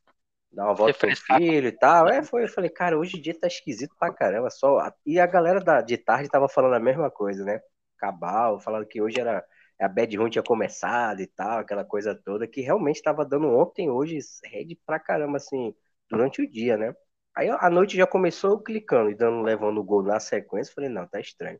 dar 0.53 0.65
uma 0.65 0.74
volta 0.75 0.98
com 1.00 1.12
o 1.12 1.15
filho 1.15 1.67
e 1.67 1.72
tal. 1.72 2.07
É, 2.07 2.24
foi, 2.24 2.43
eu 2.43 2.48
falei, 2.50 2.69
cara, 2.69 2.98
hoje 2.98 3.17
o 3.17 3.22
dia 3.22 3.38
tá 3.39 3.48
esquisito 3.48 3.95
pra 4.00 4.13
caramba, 4.13 4.50
só. 4.50 4.91
E 5.05 5.19
a 5.19 5.25
galera 5.25 5.60
da, 5.60 5.81
de 5.81 5.98
tarde 5.98 6.29
tava 6.29 6.48
falando 6.50 6.75
a 6.75 6.79
mesma 6.79 7.10
coisa, 7.12 7.43
né? 7.43 7.60
Cabal, 7.98 8.59
falando 8.59 8.85
que 8.87 9.01
hoje 9.01 9.20
era 9.20 9.44
a 9.79 9.87
Bad 9.87 10.16
Run 10.18 10.29
tinha 10.29 10.44
começado 10.44 11.22
e 11.22 11.27
tal, 11.27 11.59
aquela 11.59 11.83
coisa 11.83 12.16
toda, 12.16 12.48
que 12.48 12.61
realmente 12.61 12.98
estava 12.98 13.25
dando 13.25 13.48
ontem, 13.50 13.89
hoje, 13.89 14.20
head 14.46 14.77
pra 14.85 15.00
caramba, 15.00 15.37
assim, 15.37 15.74
durante 16.09 16.42
o 16.42 16.50
dia, 16.50 16.77
né? 16.77 16.94
Aí 17.35 17.50
a 17.50 17.70
noite 17.70 17.98
já 17.98 18.05
começou 18.05 18.61
clicando 18.61 19.09
e 19.09 19.16
dando, 19.16 19.42
levando 19.42 19.79
o 19.79 19.83
gol 19.83 20.03
na 20.03 20.20
sequência. 20.20 20.74
Falei, 20.74 20.89
não, 20.89 21.07
tá 21.07 21.20
estranho. 21.20 21.59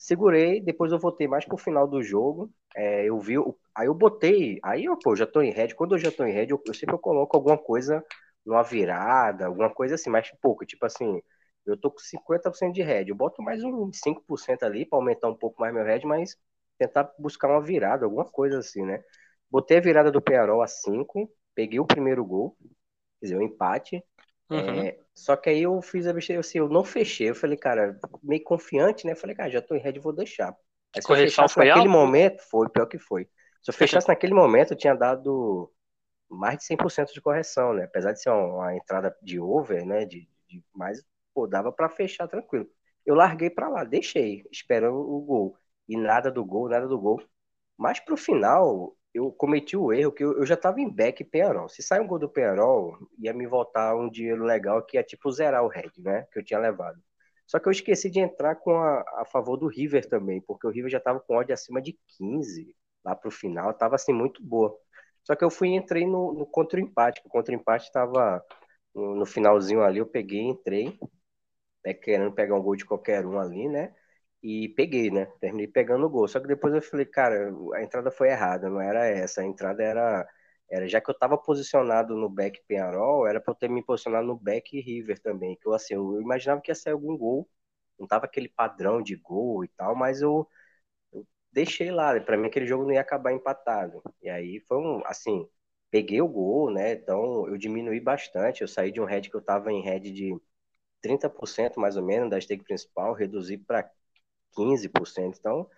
Segurei, 0.00 0.62
depois 0.62 0.92
eu 0.92 0.98
voltei 0.98 1.28
mais 1.28 1.44
pro 1.44 1.58
final 1.58 1.86
do 1.86 2.02
jogo. 2.02 2.50
É, 2.74 3.04
eu 3.08 3.18
vi, 3.20 3.34
aí 3.74 3.86
eu 3.86 3.94
botei, 3.94 4.58
aí 4.64 4.86
eu, 4.86 4.98
pô, 4.98 5.14
já 5.14 5.26
tô 5.26 5.42
em 5.42 5.52
red. 5.52 5.74
Quando 5.74 5.94
eu 5.94 5.98
já 5.98 6.10
tô 6.10 6.24
em 6.24 6.32
red, 6.32 6.46
eu, 6.50 6.62
eu 6.66 6.72
sempre 6.74 6.94
eu 6.94 6.98
coloco 6.98 7.36
alguma 7.36 7.58
coisa 7.58 8.04
numa 8.44 8.62
virada, 8.62 9.46
alguma 9.46 9.68
coisa 9.72 9.96
assim, 9.96 10.08
mais 10.10 10.30
pouco. 10.40 10.64
Tipo 10.64 10.86
assim, 10.86 11.20
eu 11.66 11.76
tô 11.78 11.90
com 11.90 11.98
50% 11.98 12.74
de 12.74 12.82
red. 12.82 13.06
Eu 13.08 13.14
boto 13.14 13.42
mais 13.42 13.62
um 13.62 13.92
5% 13.92 14.62
ali 14.64 14.86
para 14.86 14.98
aumentar 14.98 15.28
um 15.28 15.36
pouco 15.36 15.60
mais 15.60 15.74
meu 15.74 15.84
red, 15.84 16.00
mas 16.06 16.36
tentar 16.78 17.12
buscar 17.18 17.48
uma 17.50 17.60
virada, 17.62 18.06
alguma 18.06 18.24
coisa 18.24 18.58
assim, 18.58 18.82
né? 18.84 19.04
Botei 19.50 19.78
a 19.78 19.80
virada 19.80 20.10
do 20.10 20.22
Pearol 20.22 20.62
a 20.62 20.66
5, 20.66 21.30
peguei 21.54 21.78
o 21.80 21.86
primeiro 21.86 22.24
gol, 22.24 22.56
quer 23.20 23.26
dizer, 23.26 23.36
o 23.36 23.40
um 23.40 23.42
empate. 23.42 24.02
Uhum. 24.50 24.80
É, 24.80 24.98
só 25.14 25.36
que 25.36 25.50
aí 25.50 25.62
eu 25.62 25.80
fiz 25.82 26.06
a 26.06 26.12
besteira, 26.12 26.40
assim, 26.40 26.58
eu 26.58 26.68
não 26.68 26.84
fechei. 26.84 27.30
Eu 27.30 27.34
falei, 27.34 27.56
cara, 27.56 27.98
meio 28.22 28.42
confiante, 28.42 29.06
né? 29.06 29.12
Eu 29.12 29.16
falei, 29.16 29.36
cara, 29.36 29.50
já 29.50 29.62
tô 29.62 29.74
em 29.74 29.80
red, 29.80 29.98
vou 29.98 30.12
deixar. 30.12 30.56
Aí, 30.94 31.02
se 31.02 31.06
Correção 31.06 31.44
eu 31.44 31.48
fechasse 31.48 31.58
naquele 31.58 31.88
alto? 31.88 31.88
momento, 31.88 32.42
foi 32.50 32.68
pior 32.68 32.86
que 32.86 32.98
foi. 32.98 33.24
Se 33.62 33.70
eu 33.70 33.74
fechasse 33.74 34.08
naquele 34.08 34.34
momento, 34.34 34.72
eu 34.72 34.76
tinha 34.76 34.94
dado 34.94 35.72
mais 36.28 36.58
de 36.58 36.64
100% 36.64 37.12
de 37.12 37.20
correção, 37.20 37.74
né? 37.74 37.84
Apesar 37.84 38.12
de 38.12 38.22
ser 38.22 38.30
uma, 38.30 38.74
entrada 38.76 39.16
de 39.22 39.40
over, 39.40 39.84
né? 39.86 40.04
De, 40.04 40.28
de 40.48 40.64
mais, 40.74 41.02
pô, 41.34 41.46
dava 41.46 41.72
para 41.72 41.88
fechar 41.88 42.28
tranquilo. 42.28 42.68
Eu 43.06 43.14
larguei 43.14 43.50
para 43.50 43.68
lá, 43.68 43.84
deixei, 43.84 44.44
esperando 44.52 44.96
o 44.96 45.20
gol. 45.20 45.56
E 45.88 45.96
nada 45.96 46.30
do 46.30 46.44
gol, 46.44 46.68
nada 46.68 46.86
do 46.88 46.98
gol. 46.98 47.22
Mas 47.76 48.00
pro 48.00 48.16
final, 48.16 48.96
eu 49.14 49.32
cometi 49.32 49.76
o 49.76 49.92
erro 49.92 50.12
que 50.12 50.24
eu, 50.24 50.38
eu 50.38 50.46
já 50.46 50.54
estava 50.54 50.80
em 50.80 50.88
back 50.88 51.24
Penarol. 51.24 51.68
Se 51.68 51.82
sair 51.82 52.00
um 52.00 52.06
gol 52.06 52.18
do 52.18 52.28
Penarol, 52.28 52.96
ia 53.18 53.32
me 53.34 53.46
voltar 53.46 53.94
um 53.96 54.08
dinheiro 54.10 54.44
legal 54.44 54.82
que 54.84 54.96
ia 54.96 55.02
tipo 55.02 55.30
zerar 55.32 55.64
o 55.64 55.68
red, 55.68 55.90
né? 55.98 56.26
Que 56.32 56.38
eu 56.38 56.44
tinha 56.44 56.60
levado. 56.60 57.00
Só 57.46 57.58
que 57.58 57.66
eu 57.68 57.72
esqueci 57.72 58.08
de 58.08 58.20
entrar 58.20 58.56
com 58.56 58.76
a, 58.76 59.00
a 59.18 59.24
favor 59.24 59.56
do 59.56 59.66
River 59.66 60.08
também, 60.08 60.40
porque 60.40 60.66
o 60.66 60.70
River 60.70 60.90
já 60.90 60.98
estava 60.98 61.18
com 61.20 61.36
odd 61.36 61.52
acima 61.52 61.82
de 61.82 61.98
15 62.18 62.76
lá 63.04 63.16
pro 63.16 63.30
final, 63.30 63.74
tava 63.74 63.96
assim 63.96 64.12
muito 64.12 64.42
boa. 64.42 64.76
Só 65.24 65.34
que 65.34 65.44
eu 65.44 65.50
fui 65.50 65.68
e 65.70 65.76
entrei 65.76 66.06
no, 66.06 66.32
no 66.32 66.46
contra-empate, 66.46 67.20
o 67.24 67.28
contra-empate 67.28 67.86
estava 67.86 68.42
no, 68.94 69.16
no, 69.16 69.26
finalzinho 69.26 69.82
ali, 69.82 69.98
eu 69.98 70.06
peguei, 70.06 70.42
entrei, 70.42 70.98
né, 71.84 71.94
querendo 71.94 72.32
pegar 72.32 72.54
um 72.56 72.62
gol 72.62 72.76
de 72.76 72.84
qualquer 72.84 73.26
um 73.26 73.38
ali, 73.38 73.68
né? 73.68 73.94
E 74.42 74.68
peguei, 74.70 75.10
né? 75.10 75.26
Terminei 75.40 75.66
pegando 75.68 76.06
o 76.06 76.10
gol. 76.10 76.28
Só 76.28 76.40
que 76.40 76.46
depois 76.48 76.74
eu 76.74 76.82
falei, 76.82 77.06
cara, 77.06 77.52
a 77.74 77.82
entrada 77.82 78.10
foi 78.10 78.28
errada, 78.30 78.68
não 78.70 78.80
era 78.80 79.06
essa. 79.06 79.42
A 79.42 79.44
entrada 79.44 79.82
era, 79.82 80.26
era 80.70 80.88
já 80.88 81.00
que 81.00 81.10
eu 81.10 81.12
estava 81.12 81.36
posicionado 81.38 82.16
no 82.16 82.28
back 82.28 82.60
Penarol, 82.66 83.26
era 83.26 83.40
para 83.40 83.52
eu 83.52 83.56
ter 83.56 83.68
me 83.70 83.84
posicionado 83.84 84.26
no 84.26 84.36
back 84.36 84.80
River 84.80 85.20
também. 85.20 85.56
Que 85.56 85.66
eu 85.68 85.74
assim, 85.74 85.94
eu 85.94 86.20
imaginava 86.20 86.60
que 86.60 86.70
ia 86.70 86.74
sair 86.74 86.92
algum 86.94 87.16
gol, 87.16 87.48
não 87.98 88.06
tava 88.06 88.24
aquele 88.26 88.48
padrão 88.48 89.02
de 89.02 89.16
gol 89.16 89.64
e 89.64 89.68
tal, 89.68 89.94
mas 89.94 90.22
eu, 90.22 90.48
eu 91.12 91.26
deixei 91.52 91.90
lá. 91.90 92.18
Para 92.20 92.36
mim 92.36 92.46
aquele 92.48 92.66
jogo 92.66 92.84
não 92.84 92.92
ia 92.92 93.00
acabar 93.00 93.32
empatado. 93.32 94.02
E 94.22 94.28
aí 94.30 94.60
foi 94.68 94.78
um, 94.78 95.02
assim, 95.06 95.48
peguei 95.90 96.20
o 96.20 96.28
gol, 96.28 96.70
né? 96.72 96.92
Então 96.92 97.46
eu 97.48 97.56
diminuí 97.58 98.00
bastante. 98.00 98.62
Eu 98.62 98.68
saí 98.68 98.92
de 98.92 99.00
um 99.00 99.04
head 99.04 99.30
que 99.30 99.36
eu 99.36 99.42
tava 99.42 99.72
em 99.72 99.82
head 99.82 100.10
de 100.12 100.36
30% 101.02 101.80
mais 101.80 101.96
ou 101.96 102.04
menos 102.04 102.30
da 102.30 102.40
stake 102.40 102.64
principal, 102.64 103.14
reduzi 103.14 103.58
para 103.58 103.90
15%. 104.54 105.38
Então, 105.38 105.68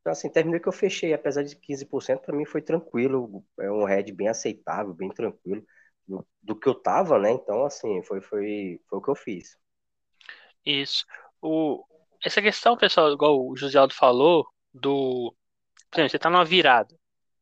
então, 0.00 0.12
assim, 0.12 0.30
terminei 0.30 0.60
que 0.60 0.68
eu 0.68 0.72
fechei, 0.72 1.12
apesar 1.12 1.42
de 1.42 1.54
15%, 1.56 2.20
para 2.22 2.34
mim 2.34 2.46
foi 2.46 2.62
tranquilo, 2.62 3.44
é 3.58 3.70
um 3.70 3.84
head 3.84 4.10
bem 4.12 4.28
aceitável, 4.28 4.94
bem 4.94 5.10
tranquilo, 5.10 5.62
do, 6.08 6.26
do, 6.42 6.56
que 6.58 6.68
eu 6.68 6.74
tava, 6.74 7.18
né? 7.18 7.30
Então, 7.32 7.64
assim, 7.64 8.02
foi, 8.02 8.20
foi, 8.22 8.80
foi 8.88 8.98
o 8.98 9.02
que 9.02 9.10
eu 9.10 9.14
fiz. 9.14 9.58
Isso. 10.64 11.04
O, 11.40 11.84
essa 12.24 12.40
questão, 12.40 12.76
pessoal, 12.76 13.12
igual 13.12 13.46
o 13.46 13.56
José 13.56 13.78
Aldo 13.78 13.94
falou, 13.94 14.46
do. 14.72 15.34
Por 15.90 16.00
exemplo, 16.00 16.10
você 16.10 16.18
tá 16.18 16.30
numa 16.30 16.44
virada, 16.44 16.94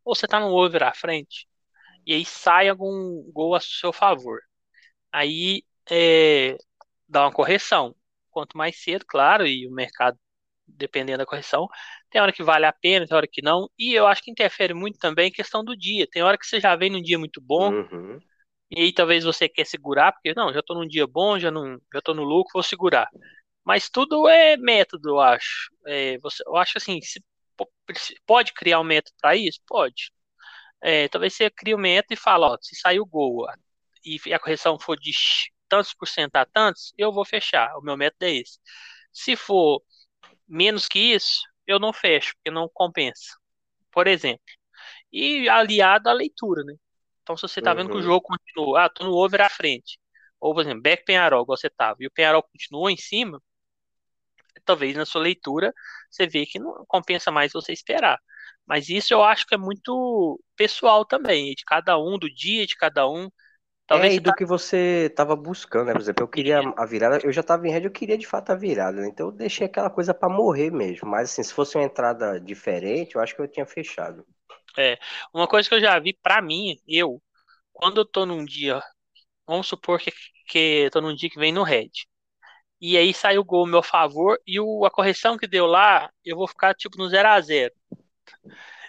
ou 0.05 0.15
você 0.15 0.27
tá 0.27 0.41
no 0.41 0.53
over 0.55 0.83
à 0.83 0.95
frente, 0.95 1.49
e 2.07 2.15
aí 2.15 2.25
sai 2.25 2.69
algum 2.69 3.23
gol 3.33 3.55
a 3.55 3.61
seu 3.61 3.93
favor. 3.93 4.41
Aí 5.13 5.65
é, 5.91 6.57
dá 7.09 7.23
uma 7.25 7.33
correção. 7.33 7.95
Quanto 8.31 8.57
mais 8.57 8.83
cedo, 8.83 9.05
claro, 9.07 9.47
e 9.47 9.67
o 9.67 9.73
mercado 9.73 10.19
dependendo 10.69 11.19
da 11.19 11.27
correção. 11.27 11.69
Tem 12.11 12.21
hora 12.21 12.33
que 12.33 12.43
vale 12.43 12.67
a 12.67 12.73
pena, 12.73 13.07
tem 13.07 13.17
hora 13.17 13.27
que 13.27 13.43
não. 13.43 13.69
E 13.79 13.95
eu 13.95 14.07
acho 14.07 14.23
que 14.23 14.31
interfere 14.31 14.75
muito 14.75 14.99
também 14.99 15.29
a 15.29 15.33
questão 15.33 15.65
do 15.65 15.77
dia. 15.77 16.07
Tem 16.11 16.23
hora 16.23 16.39
que 16.39 16.47
você 16.47 16.61
já 16.61 16.75
vem 16.77 16.91
num 16.91 17.03
dia 17.03 17.19
muito 17.19 17.41
bom, 17.41 17.73
uhum. 17.73 18.19
e 18.71 18.81
aí 18.83 18.93
talvez 18.93 19.25
você 19.25 19.49
quer 19.49 19.65
segurar, 19.67 20.13
porque 20.13 20.35
não, 20.35 20.53
já 20.53 20.63
tô 20.63 20.75
num 20.75 20.87
dia 20.87 21.07
bom, 21.07 21.39
já, 21.39 21.51
não, 21.51 21.79
já 21.93 22.01
tô 22.01 22.15
no 22.15 22.25
lucro, 22.25 22.53
vou 22.55 22.63
segurar. 22.63 23.09
Mas 23.65 23.89
tudo 23.91 24.29
é 24.29 24.57
método, 24.57 25.11
eu 25.11 25.21
acho. 25.21 25.71
É, 25.87 26.19
você, 26.19 26.43
eu 26.47 26.57
acho 26.57 26.79
assim, 26.79 27.01
se, 27.03 27.23
pode 28.27 28.53
criar 28.55 28.81
um 28.81 28.85
método 28.85 29.17
para 29.21 29.37
isso? 29.37 29.61
Pode. 29.67 30.13
É, 30.81 31.09
talvez 31.09 31.35
você 31.35 31.51
crie 31.51 31.75
um 31.75 31.79
método 31.79 32.15
e 32.15 32.17
fala, 32.17 32.53
ó, 32.53 32.59
se 32.61 32.77
sair 32.77 33.01
o 33.01 33.07
gol 33.07 33.47
e 34.05 34.33
a 34.33 34.39
correção 34.39 34.79
for 34.79 34.99
de 34.99 35.13
tantos 35.69 35.93
por 35.93 36.09
cento 36.09 36.37
a 36.37 36.47
tantos, 36.47 36.93
eu 36.97 37.13
vou 37.13 37.25
fechar. 37.25 37.77
O 37.77 37.83
meu 37.83 37.97
método 37.97 38.25
é 38.25 38.37
esse. 38.37 38.59
Se 39.13 39.37
for 39.37 39.83
menos 40.49 40.89
que 40.89 40.99
isso, 40.99 41.43
eu 41.67 41.79
não 41.79 41.93
fecho, 41.93 42.35
porque 42.37 42.51
não 42.51 42.69
compensa. 42.73 43.37
Por 43.93 44.07
exemplo. 44.09 44.43
E 45.13 45.49
aliado 45.49 46.09
à 46.11 46.13
leitura, 46.13 46.65
né? 46.65 46.75
Então, 47.23 47.37
se 47.37 47.43
você 47.43 47.63
tá 47.63 47.75
vendo 47.75 47.91
que 47.91 47.97
o 47.97 47.99
Uhum. 47.99 48.05
jogo 48.05 48.23
continua, 48.23 48.85
ah, 48.87 48.89
tô 48.91 49.05
no 49.05 49.15
over 49.17 49.41
à 49.43 49.51
frente. 49.51 49.99
Ou, 50.41 50.55
por 50.55 50.63
exemplo, 50.63 50.83
back 50.83 51.05
Penharol, 51.05 51.43
igual 51.45 51.57
você 51.59 51.71
tava, 51.71 51.99
e 52.01 52.07
o 52.07 52.11
Penharol 52.11 52.43
continuou 52.43 52.91
em 52.91 52.97
cima, 52.97 53.43
talvez 54.65 54.97
na 54.97 55.07
sua 55.07 55.23
leitura 55.23 55.73
você 56.11 56.27
vê 56.27 56.45
que 56.47 56.59
não 56.59 56.85
compensa 56.87 57.31
mais 57.31 57.53
você 57.53 57.73
esperar. 57.73 58.19
Mas 58.67 58.89
isso 58.89 59.15
eu 59.15 59.23
acho 59.25 59.47
que 59.47 59.55
é 59.55 59.59
muito 59.59 60.41
pessoal 60.57 61.05
também, 61.05 61.55
de 61.55 61.65
cada 61.65 61.99
um, 61.99 62.19
do 62.19 62.29
dia 62.33 62.67
de 62.67 62.77
cada 62.77 63.09
um. 63.09 63.29
Talvez 63.89 64.13
É, 64.13 64.15
e 64.15 64.19
você 64.19 64.23
tá 64.23 64.31
do 64.31 64.35
que 64.35 64.45
você 64.45 65.11
tava 65.17 65.35
buscando, 65.35 65.87
né? 65.87 65.93
Por 65.95 66.01
exemplo, 66.03 66.23
eu 66.25 66.29
queria 66.29 66.61
a 66.77 66.85
virada, 66.87 67.21
eu 67.25 67.33
já 67.33 67.43
tava 67.43 67.67
em 67.67 67.71
rede, 67.73 67.87
eu 67.87 67.91
queria 67.91 68.19
de 68.19 68.27
fato 68.27 68.51
a 68.51 68.55
virada, 68.55 69.01
né? 69.01 69.09
Então 69.09 69.27
eu 69.29 69.33
deixei 69.33 69.67
aquela 69.67 69.89
coisa 69.91 70.13
pra 70.15 70.29
morrer 70.29 70.71
mesmo. 70.71 71.09
Mas 71.09 71.31
assim, 71.31 71.43
se 71.43 71.55
fosse 71.55 71.77
uma 71.77 71.85
entrada 71.85 72.39
diferente, 72.41 73.15
eu 73.17 73.21
acho 73.23 73.35
que 73.35 73.41
eu 73.43 73.49
tinha 73.49 73.67
fechado. 73.67 74.27
É, 74.79 74.99
uma 75.35 75.49
coisa 75.49 75.69
que 75.69 75.75
eu 75.75 75.81
já 75.81 75.99
vi 75.99 76.15
pra 76.23 76.41
mim, 76.43 76.77
eu, 76.87 77.21
quando 77.73 77.99
eu 78.01 78.07
tô 78.07 78.27
num 78.27 78.45
dia, 78.45 78.81
vamos 79.47 79.69
supor 79.69 80.01
que, 80.01 80.13
que 80.49 80.91
tô 80.93 81.01
num 81.01 81.15
dia 81.15 81.31
que 81.31 81.39
vem 81.41 81.53
no 81.53 81.63
red, 81.65 81.91
e 82.81 82.97
aí 82.99 83.15
sai 83.15 83.39
o 83.39 83.45
gol 83.45 83.67
meu 83.67 83.83
favor, 83.83 84.39
e 84.47 84.61
o, 84.61 84.85
a 84.87 84.91
correção 84.91 85.39
que 85.39 85.47
deu 85.49 85.67
lá, 85.67 86.11
eu 86.25 86.37
vou 86.37 86.49
ficar 86.49 86.75
tipo 86.75 86.99
no 86.99 87.09
zero 87.09 87.29
a 87.29 87.41
zero 87.41 87.75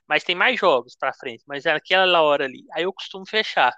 Mas 0.07 0.23
tem 0.23 0.35
mais 0.35 0.59
jogos 0.59 0.95
pra 0.95 1.13
frente, 1.13 1.43
mas 1.47 1.65
é 1.65 1.71
aquela 1.71 2.21
hora 2.21 2.45
ali. 2.45 2.65
Aí 2.73 2.83
eu 2.83 2.93
costumo 2.93 3.25
fechar. 3.27 3.73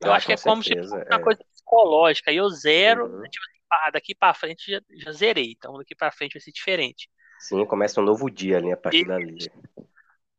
Eu 0.00 0.12
Ah, 0.12 0.16
acho 0.16 0.26
que 0.26 0.32
é 0.32 0.36
como 0.36 0.62
se 0.62 0.70
certeza. 0.70 0.96
fosse 0.96 1.06
uma 1.10 1.20
É. 1.20 1.24
coisa 1.24 1.40
psicológica. 1.52 2.30
Aí 2.30 2.36
eu 2.36 2.48
zero, 2.50 3.06
Uhum. 3.06 3.22
tipo 3.28 3.44
assim, 3.44 3.92
daqui 3.92 4.14
pra 4.14 4.34
frente 4.34 4.70
já, 4.70 4.80
já 5.04 5.12
zerei. 5.12 5.52
Então 5.52 5.76
daqui 5.78 5.94
pra 5.94 6.12
frente 6.12 6.34
vai 6.34 6.40
ser 6.40 6.52
diferente. 6.52 7.08
Sim, 7.38 7.64
começa 7.64 8.00
um 8.00 8.04
novo 8.04 8.30
dia 8.30 8.58
ali 8.58 8.72
a 8.72 8.76
partir 8.76 9.04
E- 9.04 9.06
dali. 9.06 9.50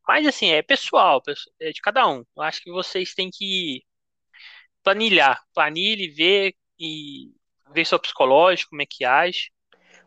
Mas 0.06 0.26
assim, 0.26 0.50
é 0.50 0.62
pessoal, 0.62 1.22
pesso- 1.22 1.50
é 1.60 1.70
de 1.70 1.80
cada 1.80 2.06
um. 2.08 2.24
Eu 2.36 2.42
acho 2.42 2.62
que 2.62 2.70
vocês 2.70 3.14
têm 3.14 3.30
que 3.30 3.82
planilhar. 4.82 5.40
Planilhe, 5.54 6.08
ver 6.10 6.54
e 6.78 7.32
ver 7.72 7.84
seu 7.84 7.98
psicológico, 7.98 8.70
como 8.70 8.82
é 8.82 8.86
que 8.86 9.04
age. 9.04 9.50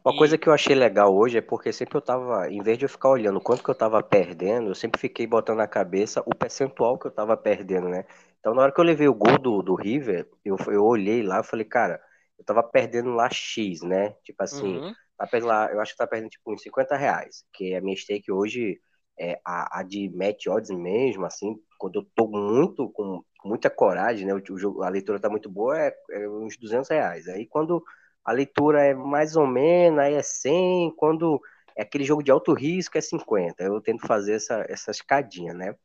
Uma 0.04 0.14
E- 0.14 0.18
coisa 0.18 0.38
que 0.38 0.48
eu 0.50 0.54
achei 0.54 0.76
legal 0.76 1.16
hoje 1.16 1.38
é 1.38 1.42
porque 1.42 1.72
sempre 1.72 1.96
eu 1.98 2.02
tava, 2.02 2.50
em 2.50 2.62
vez 2.64 2.78
de 2.78 2.86
eu 2.86 2.90
ficar 2.90 3.10
olhando 3.10 3.40
quanto 3.40 3.64
que 3.64 3.70
eu 3.70 3.76
tava 3.76 4.02
perdendo, 4.02 4.70
eu 4.72 4.76
sempre 4.76 5.00
fiquei 5.00 5.28
botando 5.28 5.58
na 5.58 5.68
cabeça 5.68 6.24
o 6.26 6.34
percentual 6.36 6.98
que 6.98 7.06
eu 7.08 7.12
tava 7.12 7.38
perdendo, 7.38 7.88
né? 7.88 8.06
Então, 8.42 8.56
na 8.56 8.64
hora 8.64 8.74
que 8.74 8.82
eu 8.82 8.86
levei 8.86 9.10
o 9.10 9.16
gol 9.16 9.40
do, 9.40 9.64
do 9.64 9.76
River, 9.76 10.30
eu, 10.46 10.58
eu 10.70 10.86
olhei 10.86 11.24
lá 11.24 11.42
e 11.42 11.46
falei, 11.46 11.66
cara, 11.66 12.02
eu 12.40 12.46
tava 12.46 12.64
perdendo 12.64 13.12
lá 13.12 13.30
X, 13.32 13.82
né? 13.84 14.12
Tipo 14.26 14.44
assim, 14.44 14.82
Uhum. 14.82 14.96
tá 15.18 15.28
perdendo 15.28 15.50
lá, 15.50 15.72
eu 15.74 15.82
acho 15.82 15.94
que 15.94 16.00
tá 16.00 16.08
perdendo 16.08 16.32
tipo 16.32 16.54
uns 16.54 16.64
50 16.64 16.98
reais, 16.98 17.46
que 17.54 17.76
a 17.76 17.82
minha 17.82 17.96
stake 17.98 18.32
hoje 18.32 18.82
é 19.20 19.40
a, 19.46 19.80
a 19.82 19.84
de 19.84 20.10
match 20.12 20.48
odds 20.48 20.72
mesmo, 20.72 21.26
assim, 21.26 21.56
quando 21.80 22.02
eu 22.02 22.08
tô 22.16 22.28
muito, 22.28 22.90
com 22.92 23.24
muita 23.46 23.70
coragem, 23.70 24.26
né? 24.28 24.34
O, 24.36 24.42
o 24.54 24.58
jogo, 24.60 24.84
a 24.84 24.90
leitura 24.90 25.20
tá 25.20 25.30
muito 25.30 25.50
boa, 25.50 25.78
é, 25.80 25.96
é 26.12 26.30
uns 26.30 26.58
200 26.58 26.90
reais. 26.90 27.28
Aí 27.28 27.46
quando 27.48 27.84
a 28.26 28.32
leitura 28.34 28.84
é 28.84 28.94
mais 28.96 29.36
ou 29.36 29.48
menos, 29.48 30.00
aí 30.00 30.14
é 30.16 30.24
100, 30.24 30.92
quando 30.96 31.42
é 31.76 31.84
aquele 31.84 32.04
jogo 32.04 32.24
de 32.24 32.32
alto 32.32 32.54
risco 32.54 32.98
é 32.98 33.02
50. 33.02 33.64
Eu 33.64 33.82
tento 33.82 34.06
fazer 34.08 34.34
essa, 34.36 34.66
essa 34.70 34.92
escadinha, 34.92 35.54
né? 35.54 35.76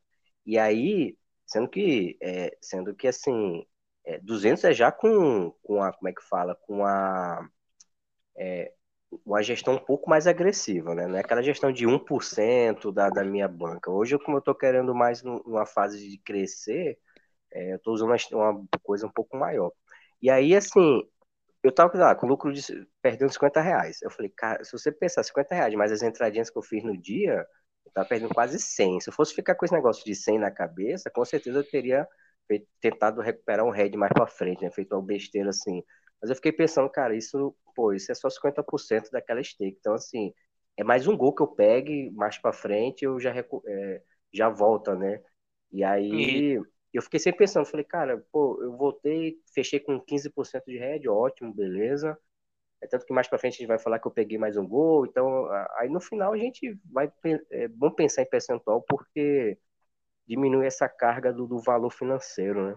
E 0.45 0.57
aí, 0.57 1.17
sendo 1.47 1.69
que, 1.69 2.17
é, 2.21 2.55
sendo 2.61 2.95
que 2.95 3.07
assim, 3.07 3.65
é, 4.05 4.19
200 4.19 4.63
é 4.65 4.73
já 4.73 4.91
com, 4.91 5.51
com 5.63 5.81
a, 5.81 5.93
como 5.93 6.09
é 6.09 6.13
que 6.13 6.21
fala, 6.23 6.55
com 6.55 6.85
a, 6.85 7.47
é, 8.37 8.73
uma 9.25 9.41
gestão 9.41 9.75
um 9.75 9.79
pouco 9.79 10.09
mais 10.09 10.27
agressiva, 10.27 10.93
né? 10.95 11.07
Não 11.07 11.17
é 11.17 11.21
aquela 11.21 11.41
gestão 11.43 11.71
de 11.71 11.87
1% 11.87 12.91
da, 12.91 13.09
da 13.09 13.23
minha 13.23 13.47
banca. 13.47 13.91
Hoje, 13.91 14.17
como 14.19 14.37
eu 14.37 14.41
tô 14.41 14.53
querendo 14.55 14.93
mais 14.93 15.23
numa 15.23 15.65
fase 15.65 16.09
de 16.09 16.17
crescer, 16.19 16.99
é, 17.51 17.73
eu 17.73 17.79
tô 17.79 17.93
usando 17.93 18.13
uma, 18.33 18.65
coisa 18.83 19.07
um 19.07 19.11
pouco 19.11 19.37
maior. 19.37 19.71
E 20.21 20.29
aí, 20.29 20.55
assim, 20.55 21.01
eu 21.63 21.71
tava 21.71 21.97
lá, 21.97 22.15
com 22.15 22.27
lucro 22.27 22.53
de 22.53 22.61
perdendo 23.01 23.31
50 23.31 23.61
reais. 23.61 24.01
Eu 24.01 24.11
falei, 24.11 24.31
cara, 24.35 24.63
se 24.63 24.71
você 24.71 24.91
pensar 24.91 25.23
50 25.23 25.55
reais, 25.55 25.73
mais 25.75 25.91
as 25.91 26.03
entradinhas 26.03 26.49
que 26.49 26.57
eu 26.57 26.63
fiz 26.63 26.83
no 26.83 26.97
dia, 26.97 27.45
eu 27.87 27.93
tava 27.93 28.07
perdendo 28.09 28.33
quase 28.33 28.59
100. 28.59 28.99
Se 29.01 29.09
eu 29.09 29.13
fosse 29.13 29.33
ficar 29.35 29.55
com 29.55 29.65
esse 29.65 29.73
negócio 29.73 30.03
de 30.05 30.15
100 30.15 30.39
na 30.39 30.51
cabeça, 30.51 31.09
com 31.11 31.25
certeza 31.25 31.59
eu 31.59 31.63
teria 31.69 32.07
feito- 32.47 32.67
tentado 32.81 33.21
recuperar 33.21 33.65
um 33.65 33.71
head 33.71 33.95
mais 33.97 34.11
pra 34.13 34.27
frente, 34.27 34.61
né? 34.63 34.71
Feito 34.71 34.93
uma 34.95 35.01
besteira 35.03 35.49
assim. 35.49 35.83
Mas 36.21 36.29
eu 36.29 36.35
fiquei 36.35 36.51
pensando, 36.51 36.89
cara, 36.89 37.15
isso, 37.15 37.55
pô, 37.75 37.93
isso 37.93 38.11
é 38.11 38.15
só 38.15 38.29
50% 38.29 39.09
daquela 39.11 39.43
stake. 39.43 39.77
Então, 39.79 39.93
assim, 39.93 40.33
é 40.77 40.83
mais 40.83 41.07
um 41.07 41.17
gol 41.17 41.33
que 41.35 41.41
eu 41.43 41.47
pegue 41.47 42.11
mais 42.11 42.37
pra 42.37 42.53
frente, 42.53 43.03
eu 43.05 43.19
já, 43.19 43.31
recu- 43.31 43.63
é, 43.67 44.01
já 44.33 44.49
volta, 44.49 44.95
né? 44.95 45.21
E 45.71 45.83
aí 45.83 46.61
eu 46.93 47.01
fiquei 47.01 47.19
sempre 47.19 47.39
pensando, 47.39 47.65
falei, 47.65 47.85
cara, 47.85 48.23
pô, 48.31 48.61
eu 48.63 48.75
voltei, 48.77 49.37
fechei 49.53 49.79
com 49.79 49.99
15% 49.99 50.65
de 50.65 50.77
head, 50.77 51.07
ótimo, 51.09 51.53
beleza. 51.53 52.17
É 52.81 52.87
tanto 52.87 53.05
que 53.05 53.13
mais 53.13 53.27
pra 53.27 53.39
frente 53.39 53.55
a 53.55 53.57
gente 53.57 53.67
vai 53.67 53.79
falar 53.79 53.99
que 53.99 54.07
eu 54.07 54.11
peguei 54.11 54.37
mais 54.37 54.55
um 54.55 54.67
gol, 54.67 55.05
então 55.05 55.47
aí 55.77 55.89
no 55.89 55.99
final 55.99 56.33
a 56.33 56.37
gente 56.37 56.77
vai, 56.91 57.11
é 57.51 57.67
bom 57.67 57.89
pensar 57.91 58.21
em 58.21 58.29
percentual 58.29 58.83
porque 58.87 59.57
diminui 60.27 60.67
essa 60.67 60.87
carga 60.87 61.33
do, 61.33 61.47
do 61.47 61.59
valor 61.59 61.89
financeiro, 61.89 62.67
né? 62.67 62.75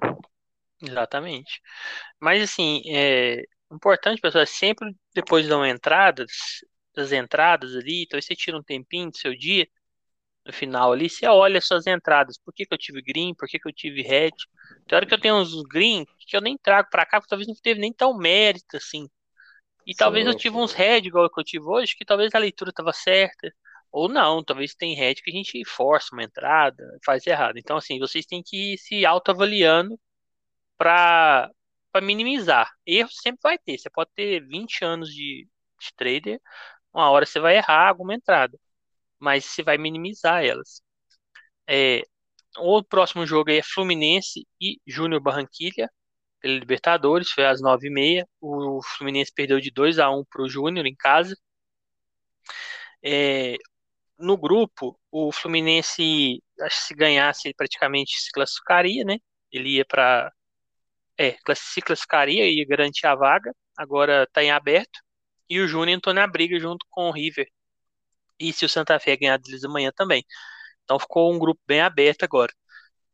Exatamente. 0.82 1.60
Mas 2.20 2.42
assim, 2.42 2.82
é 2.86 3.42
importante, 3.70 4.20
pessoal, 4.20 4.42
é 4.42 4.46
sempre 4.46 4.94
depois 5.14 5.44
de 5.44 5.50
dar 5.50 5.58
uma 5.58 5.68
entrada, 5.68 6.24
das 6.94 7.12
entradas 7.12 7.76
ali, 7.76 8.04
então 8.04 8.20
você 8.20 8.34
tira 8.34 8.56
um 8.56 8.62
tempinho 8.62 9.10
do 9.10 9.16
seu 9.16 9.36
dia, 9.36 9.66
no 10.44 10.52
final 10.52 10.92
ali, 10.92 11.08
você 11.08 11.26
olha 11.26 11.58
as 11.58 11.66
suas 11.66 11.86
entradas. 11.86 12.38
Por 12.38 12.52
que 12.54 12.64
que 12.66 12.74
eu 12.74 12.78
tive 12.78 13.02
green? 13.02 13.34
Por 13.34 13.48
que 13.48 13.58
que 13.58 13.68
eu 13.68 13.72
tive 13.72 14.02
red? 14.02 14.30
Tem 14.86 14.96
hora 14.96 15.06
que 15.06 15.14
eu 15.14 15.20
tenho 15.20 15.36
uns 15.36 15.50
green 15.64 16.06
que 16.26 16.36
eu 16.36 16.40
nem 16.40 16.56
trago 16.58 16.88
pra 16.90 17.06
cá, 17.06 17.20
porque 17.20 17.28
talvez 17.30 17.46
não 17.48 17.54
teve 17.62 17.80
nem 17.80 17.92
tão 17.92 18.16
mérito 18.16 18.76
assim. 18.76 19.08
E 19.86 19.94
talvez 19.94 20.26
eu 20.26 20.34
Sim, 20.34 20.36
tive 20.36 20.56
sim. 20.56 20.58
uns 20.58 20.72
red 20.72 20.98
igual 21.06 21.30
que 21.30 21.40
eu 21.40 21.44
tive 21.44 21.64
hoje, 21.66 21.96
que 21.96 22.04
talvez 22.04 22.34
a 22.34 22.38
leitura 22.38 22.70
estava 22.70 22.92
certa. 22.92 23.52
Ou 23.92 24.08
não, 24.08 24.44
talvez 24.44 24.74
tem 24.74 24.94
red 24.94 25.16
que 25.16 25.30
a 25.30 25.34
gente 25.34 25.64
força 25.66 26.10
uma 26.14 26.22
entrada, 26.24 26.84
faz 27.04 27.26
errado. 27.26 27.58
Então, 27.58 27.76
assim, 27.76 27.98
vocês 27.98 28.24
têm 28.26 28.42
que 28.42 28.74
ir 28.74 28.78
se 28.78 29.04
autoavaliando 29.06 29.98
para 30.78 31.50
minimizar. 32.02 32.70
Erro 32.86 33.10
sempre 33.12 33.40
vai 33.42 33.58
ter. 33.58 33.78
Você 33.78 33.90
pode 33.90 34.10
ter 34.14 34.40
20 34.46 34.84
anos 34.84 35.10
de, 35.10 35.48
de 35.80 35.94
trader, 35.96 36.40
uma 36.94 37.10
hora 37.10 37.26
você 37.26 37.40
vai 37.40 37.56
errar 37.58 37.88
alguma 37.90 38.14
entrada, 38.14 38.58
mas 39.20 39.44
você 39.46 39.62
vai 39.62 39.78
minimizar 39.78 40.44
elas. 40.44 40.82
É, 41.68 42.02
o 42.58 42.82
próximo 42.84 43.26
jogo 43.26 43.50
aí 43.50 43.58
é 43.58 43.62
Fluminense 43.62 44.46
e 44.60 44.80
Júnior 44.86 45.20
Barranquilla, 45.22 45.88
pela 46.40 46.59
Libertadores, 46.59 47.31
foi 47.31 47.46
às 47.46 47.61
9h30. 47.62 48.26
O 48.40 48.81
Fluminense 48.83 49.33
perdeu 49.35 49.61
de 49.61 49.70
2 49.70 49.98
a 49.98 50.11
1 50.11 50.24
para 50.24 50.42
o 50.42 50.48
Júnior 50.48 50.87
em 50.87 50.94
casa. 50.96 51.37
É, 53.03 53.57
no 54.18 54.37
grupo, 54.37 54.98
o 55.11 55.33
Fluminense, 55.33 56.42
se 56.70 56.94
ganhasse, 56.94 57.55
praticamente 57.55 58.20
se 58.20 58.31
classificaria, 58.33 59.05
né? 59.05 59.18
Ele 59.53 59.76
ia 59.76 59.85
para. 59.85 60.33
É, 61.18 61.37
se 61.55 61.83
classificaria 61.83 62.46
e 62.46 62.64
garantir 62.64 63.07
a 63.07 63.14
vaga. 63.14 63.55
Agora 63.76 64.24
está 64.24 64.42
em 64.42 64.50
aberto. 64.50 65.00
E 65.48 65.61
o 65.61 65.68
Júnior 65.68 65.96
entrou 65.96 66.14
na 66.14 66.26
briga 66.26 66.59
junto 66.61 66.87
com 66.90 67.09
o 67.09 67.12
River. 67.12 67.48
E 68.38 68.53
se 68.53 68.64
o 68.64 68.68
Santa 68.68 68.98
Fé 69.00 69.16
ganhar 69.16 69.38
deles 69.38 69.64
amanhã 69.64 69.92
também. 69.94 70.24
Então 70.85 70.98
ficou 70.98 71.33
um 71.33 71.38
grupo 71.38 71.61
bem 71.66 71.81
aberto 71.81 72.24
agora. 72.24 72.53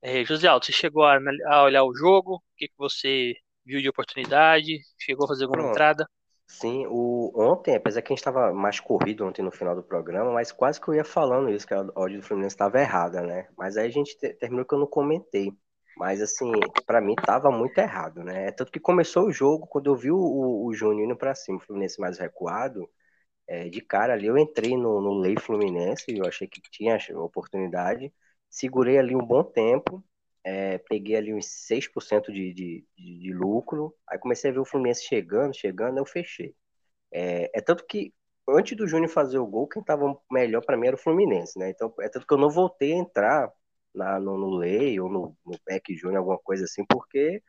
É, 0.09 0.25
José 0.25 0.47
Aldo, 0.47 0.65
você 0.65 0.71
chegou 0.71 1.03
a, 1.03 1.19
a 1.49 1.65
olhar 1.65 1.83
o 1.83 1.93
jogo? 1.93 2.37
O 2.37 2.41
que, 2.57 2.69
que 2.69 2.79
você 2.79 3.35
viu 3.65 3.83
de 3.83 3.89
oportunidade? 3.89 4.79
Chegou 5.01 5.25
a 5.25 5.29
fazer 5.29 5.43
alguma 5.47 5.63
Pronto. 5.63 5.73
entrada? 5.73 6.09
Sim, 6.47 6.87
o, 6.89 7.33
ontem, 7.35 7.75
apesar 7.75 8.01
que 8.03 8.13
a 8.13 8.15
gente 8.15 8.21
estava 8.21 8.53
mais 8.55 8.79
corrido 8.79 9.27
ontem 9.27 9.43
no 9.43 9.51
final 9.51 9.75
do 9.75 9.83
programa, 9.83 10.31
mas 10.33 10.53
quase 10.53 10.81
que 10.81 10.87
eu 10.87 10.95
ia 10.95 11.05
falando 11.05 11.51
isso, 11.51 11.67
que 11.67 11.75
a 11.75 11.81
odd 11.97 12.17
do 12.17 12.23
Fluminense 12.23 12.55
estava 12.55 12.79
errada, 12.81 13.21
né? 13.21 13.49
Mas 13.59 13.77
aí 13.77 13.89
a 13.89 13.91
gente 13.91 14.17
te- 14.17 14.33
terminou 14.35 14.65
que 14.65 14.73
eu 14.75 14.79
não 14.79 14.87
comentei. 14.87 15.53
Mas 15.99 16.23
assim, 16.23 16.53
pra 16.87 17.01
mim 17.01 17.17
tava 17.17 17.51
muito 17.51 17.77
errado, 17.79 18.23
né? 18.23 18.53
Tanto 18.53 18.71
que 18.71 18.79
começou 18.79 19.25
o 19.27 19.33
jogo, 19.33 19.67
quando 19.67 19.91
eu 19.91 19.97
vi 19.97 20.13
o, 20.13 20.17
o, 20.67 20.73
Júnior 20.73 21.07
indo 21.07 21.17
pra 21.17 21.35
cima, 21.35 21.59
o 21.59 21.61
Fluminense 21.61 22.01
mais 22.01 22.17
recuado, 22.17 22.89
é, 23.49 23.69
de 23.69 23.81
cara 23.81 24.15
ali 24.15 24.27
eu 24.27 24.39
entrei 24.39 24.77
no, 24.77 25.01
no 25.01 25.19
Lei 25.19 25.37
Fluminense, 25.39 26.17
eu 26.17 26.27
achei 26.27 26.47
que 26.49 26.61
tinha 26.71 26.99
oportunidade, 27.17 28.13
segurei 28.51 28.99
ali 28.99 29.15
um 29.15 29.25
bom 29.25 29.43
tempo, 29.45 30.05
é, 30.45 30.79
peguei 30.79 31.17
ali 31.17 31.35
uns 31.35 31.47
6% 31.47 32.33
de, 32.33 32.53
de, 32.55 32.87
de, 32.97 33.19
de 33.19 33.33
lucro, 33.35 33.95
aí 34.09 34.19
comecei 34.19 34.51
a 34.51 34.55
ver 34.55 34.61
o 34.61 34.65
Fluminense 34.65 35.05
chegando, 35.05 35.57
chegando, 35.57 35.99
eu 35.99 36.07
fechei. 36.07 36.55
É, 37.13 37.51
é 37.59 37.61
tanto 37.61 37.85
que 37.87 38.15
antes 38.49 38.77
do 38.77 38.87
Júnior 38.87 39.11
fazer 39.11 39.39
o 39.39 39.47
gol, 39.47 39.69
quem 39.69 39.83
tava 39.83 40.17
melhor 40.31 40.65
pra 40.65 40.77
mim 40.77 40.87
era 40.89 40.97
o 40.97 40.99
Fluminense, 40.99 41.59
né? 41.59 41.71
Então 41.71 41.93
é 42.01 42.09
tanto 42.09 42.27
que 42.27 42.35
eu 42.35 42.39
não 42.39 42.51
voltei 42.51 42.93
a 42.93 42.97
entrar 42.97 43.53
na, 43.95 44.21
no, 44.21 44.39
no 44.39 44.51
Lei 44.57 45.01
ou 45.01 45.09
no, 45.11 45.37
no 45.45 45.59
Peck 45.65 45.95
Júnior, 45.97 46.19
alguma 46.19 46.39
coisa 46.39 46.65
assim, 46.65 46.85
porque 46.87 47.43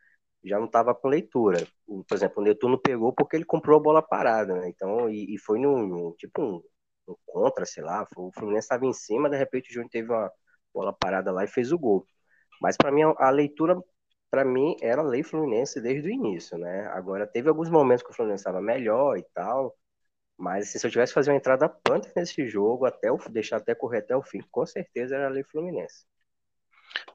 já 0.43 0.57
não 0.57 0.65
estava 0.65 0.95
com 0.95 1.07
leitura. 1.07 1.67
Por 1.85 2.15
exemplo, 2.15 2.41
o 2.41 2.45
Netuno 2.45 2.79
pegou 2.79 3.13
porque 3.13 3.35
ele 3.35 3.45
comprou 3.45 3.77
a 3.79 3.83
bola 3.83 4.01
parada, 4.01 4.55
né? 4.55 4.69
Então, 4.69 5.09
e, 5.09 5.35
e 5.35 5.37
foi 5.39 5.59
num, 5.59 6.13
tipo 6.17 6.41
um, 6.41 6.63
um, 7.07 7.15
contra, 7.25 7.65
sei 7.65 7.83
lá, 7.83 8.07
o 8.17 8.31
Fluminense 8.33 8.65
estava 8.65 8.85
em 8.85 8.93
cima, 8.93 9.29
de 9.29 9.37
repente 9.37 9.69
o 9.69 9.73
Júnior 9.73 9.89
teve 9.91 10.11
uma 10.11 10.31
bola 10.77 10.93
parada 10.93 11.31
lá 11.31 11.43
e 11.43 11.47
fez 11.47 11.71
o 11.71 11.79
gol. 11.79 12.05
Mas 12.61 12.77
para 12.77 12.91
mim 12.91 13.01
a, 13.17 13.29
leitura 13.29 13.75
para 14.29 14.45
mim 14.45 14.75
era 14.81 15.01
lei 15.01 15.23
Fluminense 15.23 15.81
desde 15.81 16.07
o 16.07 16.11
início, 16.11 16.57
né? 16.57 16.87
Agora 16.93 17.25
teve 17.25 17.49
alguns 17.49 17.69
momentos 17.69 18.03
que 18.03 18.11
o 18.11 18.13
Fluminense 18.13 18.41
estava 18.41 18.61
melhor 18.61 19.17
e 19.17 19.23
tal, 19.33 19.75
mas 20.37 20.67
assim, 20.67 20.79
se 20.79 20.85
eu 20.85 20.91
tivesse 20.91 21.13
fazer 21.13 21.31
uma 21.31 21.37
entrada 21.37 21.67
panta 21.67 22.11
nesse 22.15 22.47
jogo, 22.47 22.85
até 22.85 23.11
o, 23.11 23.17
deixar 23.29 23.57
até 23.57 23.73
correr 23.73 23.99
até 23.99 24.15
o 24.15 24.21
fim, 24.21 24.39
com 24.51 24.65
certeza 24.65 25.15
era 25.15 25.27
a 25.27 25.29
lei 25.29 25.43
Fluminense. 25.43 26.05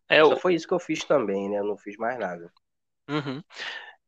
É, 0.08 0.24
Só 0.24 0.36
foi 0.36 0.54
isso 0.54 0.66
que 0.66 0.74
eu 0.74 0.80
fiz 0.80 1.04
também, 1.04 1.48
né? 1.48 1.58
Eu 1.58 1.64
não 1.64 1.76
fiz 1.76 1.96
mais 1.96 2.18
nada. 2.18 2.52
Uhum. 3.08 3.42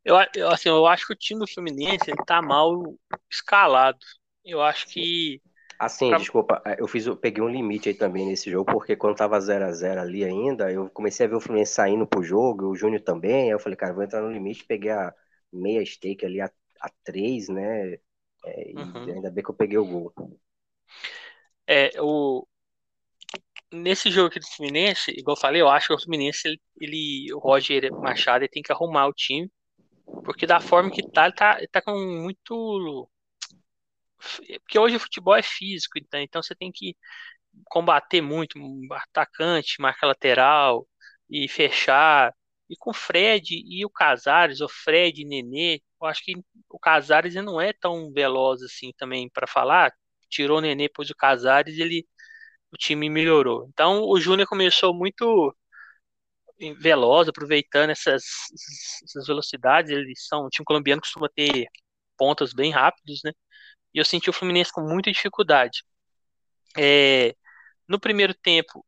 Eu, 0.05 0.17
eu, 0.35 0.49
assim, 0.51 0.69
eu 0.69 0.87
acho 0.87 1.07
que 1.07 1.13
o 1.13 1.17
time 1.17 1.41
do 1.41 1.47
Fluminense 1.47 2.11
ele 2.11 2.25
tá 2.27 2.43
mal 2.43 2.83
escalado. 3.31 3.99
Eu 4.45 4.61
acho 4.61 4.87
que. 4.89 5.41
Assim, 5.79 6.09
pra... 6.09 6.19
desculpa, 6.19 6.63
é, 6.65 6.77
eu 6.81 6.87
fiz, 6.87 7.07
eu 7.07 7.17
peguei 7.17 7.43
um 7.43 7.49
limite 7.49 7.89
aí 7.89 7.95
também 7.95 8.27
nesse 8.27 8.51
jogo, 8.51 8.73
porque 8.73 8.97
quando 8.97 9.17
tava 9.17 9.41
0 9.41 9.65
a 9.65 9.73
0 9.73 10.01
ali 10.01 10.25
ainda, 10.25 10.71
eu 10.71 10.89
comecei 10.91 11.27
a 11.27 11.29
ver 11.29 11.37
o 11.37 11.41
Fluminense 11.41 11.73
saindo 11.73 12.07
pro 12.07 12.23
jogo, 12.23 12.67
o 12.67 12.77
Júnior 12.77 13.03
também, 13.03 13.45
aí 13.45 13.51
eu 13.51 13.59
falei, 13.59 13.77
cara, 13.77 13.93
vou 13.93 14.03
entrar 14.03 14.23
no 14.23 14.31
limite, 14.31 14.65
peguei 14.65 14.91
a 14.91 15.13
meia 15.53 15.85
stake 15.85 16.25
ali 16.25 16.41
a, 16.41 16.51
a 16.81 16.91
3, 17.03 17.49
né? 17.49 17.99
É, 18.47 18.73
uhum. 18.77 19.09
E 19.09 19.13
ainda 19.13 19.31
bem 19.31 19.43
que 19.43 19.51
eu 19.51 19.55
peguei 19.55 19.79
o 19.79 19.87
gol. 19.87 20.13
É, 21.67 21.91
o, 22.01 22.47
nesse 23.73 24.11
jogo 24.11 24.29
aqui 24.29 24.39
do 24.39 24.47
Fluminense, 24.47 25.11
igual 25.11 25.37
eu 25.37 25.41
falei, 25.41 25.61
eu 25.61 25.69
acho 25.69 25.89
que 25.89 25.95
o 25.95 26.01
Fluminense, 26.01 26.47
ele, 26.47 26.61
ele 26.81 27.35
o 27.35 27.39
Roger 27.39 27.93
Machado, 27.93 28.43
ele 28.43 28.49
tem 28.49 28.63
que 28.63 28.73
arrumar 28.73 29.07
o 29.07 29.13
time, 29.13 29.51
porque 30.25 30.47
da 30.47 30.61
forma 30.61 30.91
que 30.91 31.03
tá, 31.11 31.25
ele 31.25 31.35
tá, 31.35 31.57
ele 31.59 31.69
tá 31.69 31.83
com 31.83 31.93
muito. 31.93 33.09
Porque 34.63 34.79
hoje 34.79 34.97
o 34.97 35.01
futebol 35.01 35.35
é 35.37 35.43
físico, 35.43 35.99
então, 35.99 36.21
então 36.21 36.43
você 36.43 36.55
tem 36.55 36.71
que 36.73 36.97
combater 37.67 38.21
muito, 38.21 38.59
atacante, 38.93 39.81
marca 39.81 40.07
lateral 40.07 40.87
e 41.31 41.49
fechar. 41.49 42.33
E 42.69 42.77
com 42.77 42.91
o 42.91 42.95
Fred 42.95 43.63
e 43.67 43.85
o 43.85 43.91
Casares, 43.91 44.61
o 44.61 44.69
Fred 44.69 45.23
e 45.23 45.25
Nenê, 45.25 45.81
eu 46.01 46.07
acho 46.07 46.23
que 46.25 46.35
o 46.71 46.79
Casares 46.79 47.35
não 47.35 47.61
é 47.61 47.73
tão 47.73 48.11
veloz 48.13 48.63
assim 48.63 48.93
também 48.97 49.29
para 49.31 49.47
falar. 49.47 49.93
Tirou 50.31 50.59
o 50.59 50.61
Nenê, 50.61 50.89
pôs 50.89 51.11
o 51.11 51.15
Casares, 51.15 51.79
ele 51.79 52.07
o 52.73 52.77
time 52.77 53.09
melhorou. 53.11 53.67
Então 53.71 54.03
o 54.05 54.21
Júnior 54.21 54.49
começou 54.49 54.95
muito 54.95 55.55
veloz, 56.81 57.29
aproveitando 57.29 57.91
essas, 57.91 58.25
essas 59.05 59.27
velocidades. 59.27 59.91
Eles 59.91 60.27
são 60.27 60.47
um 60.47 60.49
time 60.49 60.65
colombiano 60.65 61.01
costuma 61.03 61.29
ter 61.29 61.67
pontas 62.17 62.53
bem 62.53 62.71
rápidos, 62.73 63.21
né? 63.25 63.33
E 63.95 63.99
eu 63.99 64.05
senti 64.05 64.29
o 64.29 64.33
Fluminense 64.33 64.73
com 64.73 64.83
muita 64.83 65.13
dificuldade. 65.13 65.85
É, 66.77 67.35
no 67.87 68.01
primeiro 68.01 68.35
tempo, 68.35 68.85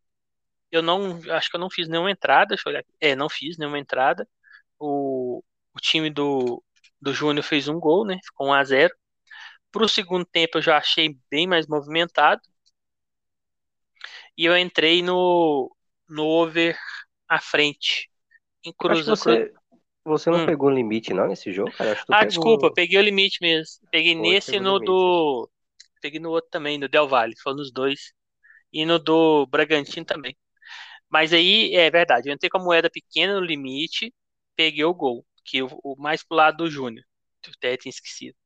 eu 0.70 0.82
não 0.82 1.20
acho 1.30 1.48
que 1.50 1.56
eu 1.56 1.60
não 1.60 1.70
fiz 1.70 1.88
nenhuma 1.88 2.10
entrada. 2.10 2.48
Deixa 2.48 2.68
eu 2.68 2.70
olhar 2.70 2.80
aqui. 2.80 2.92
É, 3.00 3.14
não 3.14 3.28
fiz 3.28 3.56
nenhuma 3.56 3.78
entrada. 3.78 4.28
O, 4.78 5.42
o 5.74 5.80
time 5.80 6.10
do, 6.10 6.62
do 7.00 7.14
Júnior 7.14 7.44
fez 7.44 7.68
um 7.68 7.78
gol, 7.78 8.04
né? 8.04 8.18
Ficou 8.24 8.48
1 8.48 8.52
a 8.52 8.64
0 8.64 8.94
Para 9.70 9.84
o 9.84 9.88
segundo 9.88 10.24
tempo 10.24 10.58
eu 10.58 10.62
já 10.62 10.76
achei 10.76 11.16
bem 11.30 11.46
mais 11.46 11.66
movimentado 11.66 12.42
e 14.36 14.44
eu 14.44 14.56
entrei 14.56 15.02
no, 15.02 15.74
no 16.08 16.24
over 16.24 16.78
à 17.28 17.40
frente. 17.40 18.10
Em 18.64 18.72
cruza, 18.72 19.16
você, 19.16 19.52
você 20.06 20.30
não 20.30 20.42
hum. 20.42 20.46
pegou 20.46 20.68
o 20.68 20.74
limite 20.74 21.12
não 21.12 21.28
nesse 21.28 21.52
jogo, 21.52 21.72
cara? 21.72 21.92
ah, 21.92 22.04
pegou... 22.04 22.26
desculpa, 22.26 22.72
peguei 22.72 22.98
o 22.98 23.02
limite 23.02 23.38
mesmo. 23.40 23.86
Peguei 23.90 24.14
Pô, 24.14 24.22
nesse 24.22 24.56
e 24.56 24.60
no 24.60 24.78
do. 24.78 25.48
Peguei 26.00 26.20
no 26.20 26.30
outro 26.30 26.50
também, 26.50 26.78
no 26.78 26.88
Del 26.88 27.08
Valle, 27.08 27.34
foram 27.42 27.56
nos 27.56 27.72
dois. 27.72 28.12
E 28.72 28.84
no 28.84 28.98
do 28.98 29.46
Bragantino 29.46 30.04
também. 30.04 30.36
Mas 31.08 31.32
aí, 31.32 31.74
é 31.74 31.90
verdade, 31.90 32.28
eu 32.28 32.34
entrei 32.34 32.50
com 32.50 32.58
a 32.58 32.64
moeda 32.64 32.90
pequena 32.90 33.34
no 33.34 33.46
limite, 33.46 34.12
peguei 34.56 34.84
o 34.84 34.94
gol, 34.94 35.24
que 35.44 35.62
o, 35.62 35.68
o 35.82 35.96
mais 35.96 36.22
pro 36.22 36.36
lado 36.36 36.58
do 36.58 36.70
Júnior. 36.70 37.04
Até 37.58 37.76
tinha 37.76 37.90
esquecido 37.90 38.36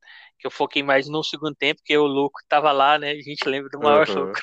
que 0.40 0.46
eu 0.46 0.50
foquei 0.50 0.82
mais 0.82 1.06
no 1.08 1.22
segundo 1.22 1.54
tempo, 1.54 1.80
porque 1.80 1.96
o 1.96 2.06
Luco 2.06 2.40
tava 2.48 2.72
lá, 2.72 2.98
né? 2.98 3.10
A 3.10 3.20
gente 3.20 3.46
lembra 3.46 3.68
do 3.68 3.78
maior 3.78 4.08
uhum. 4.08 4.24
lucro. 4.24 4.42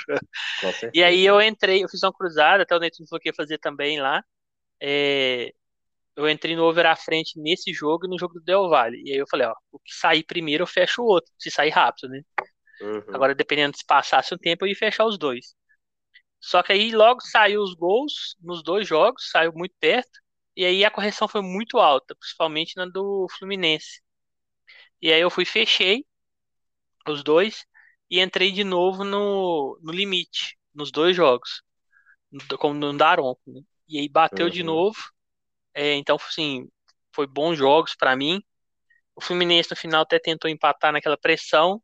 E 0.94 1.04
aí 1.04 1.26
eu 1.26 1.42
entrei, 1.42 1.84
eu 1.84 1.90
fiz 1.90 2.04
uma 2.04 2.14
cruzada, 2.14 2.64
até 2.64 2.76
o 2.76 2.80
Neto 2.80 2.98
falou 3.10 3.20
que 3.20 3.30
ia 3.30 3.34
fazer 3.34 3.58
também 3.58 4.00
lá. 4.00 4.24
É, 4.80 5.52
eu 6.18 6.28
entrei 6.28 6.56
no 6.56 6.64
over 6.64 6.88
à 6.88 6.96
frente 6.96 7.40
nesse 7.40 7.72
jogo 7.72 8.06
e 8.06 8.10
no 8.10 8.18
jogo 8.18 8.34
do 8.34 8.42
Del 8.42 8.68
Valle. 8.68 9.02
E 9.06 9.12
aí 9.12 9.18
eu 9.18 9.28
falei, 9.30 9.48
ó, 9.48 9.54
o 9.72 9.80
que 9.80 9.94
sair 9.94 10.24
primeiro 10.24 10.64
eu 10.64 10.68
fecho 10.68 11.04
o 11.04 11.06
outro, 11.06 11.32
se 11.38 11.52
sair 11.52 11.70
rápido, 11.70 12.10
né? 12.10 12.22
Uhum. 12.82 13.04
Agora, 13.14 13.36
dependendo 13.36 13.78
se 13.78 13.86
passasse 13.86 14.34
um 14.34 14.38
tempo, 14.38 14.66
eu 14.66 14.70
ia 14.70 14.76
fechar 14.76 15.06
os 15.06 15.18
dois. 15.18 15.56
Só 16.40 16.64
que 16.64 16.72
aí 16.72 16.92
logo 16.92 17.22
saiu 17.22 17.62
os 17.62 17.76
gols 17.76 18.36
nos 18.42 18.64
dois 18.64 18.88
jogos, 18.88 19.30
saiu 19.30 19.54
muito 19.54 19.76
perto. 19.80 20.20
E 20.56 20.66
aí 20.66 20.84
a 20.84 20.90
correção 20.90 21.28
foi 21.28 21.42
muito 21.42 21.78
alta, 21.78 22.16
principalmente 22.16 22.76
na 22.76 22.88
do 22.88 23.28
Fluminense. 23.38 24.02
E 25.00 25.14
aí 25.14 25.22
eu 25.22 25.30
fui, 25.30 25.46
fechei 25.46 26.04
os 27.08 27.24
dois 27.24 27.64
e 28.10 28.20
entrei 28.20 28.52
de 28.52 28.64
novo 28.64 29.04
no, 29.04 29.80
no 29.84 29.92
limite, 29.92 30.58
nos 30.74 30.92
dois 30.92 31.16
jogos, 31.16 31.62
como 32.58 32.74
no 32.74 32.98
Daronco, 32.98 33.42
né? 33.46 33.62
E 33.88 34.00
aí 34.00 34.10
bateu 34.10 34.48
uhum. 34.48 34.52
de 34.52 34.64
novo. 34.64 34.98
É, 35.78 35.94
então, 35.94 36.16
assim, 36.16 36.68
foi 37.14 37.28
bons 37.28 37.56
jogos 37.56 37.96
para 37.96 38.16
mim. 38.16 38.42
O 39.16 39.22
Fluminense 39.22 39.70
no 39.70 39.78
final 39.78 40.02
até 40.02 40.18
tentou 40.18 40.50
empatar 40.50 40.92
naquela 40.92 41.16
pressão, 41.16 41.80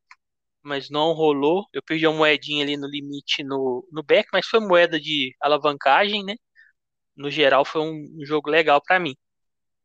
mas 0.63 0.89
não 0.89 1.13
rolou. 1.13 1.67
Eu 1.71 1.83
perdi 1.83 2.07
uma 2.07 2.17
moedinha 2.17 2.63
ali 2.63 2.75
no 2.75 2.87
limite 2.87 3.43
no, 3.43 3.87
no 3.91 4.01
back, 4.01 4.27
mas 4.33 4.47
foi 4.47 4.59
moeda 4.59 4.99
de 4.99 5.35
alavancagem, 5.39 6.23
né? 6.23 6.33
No 7.15 7.29
geral, 7.29 7.63
foi 7.63 7.81
um, 7.81 8.17
um 8.19 8.25
jogo 8.25 8.49
legal 8.49 8.81
para 8.81 8.99
mim. 8.99 9.15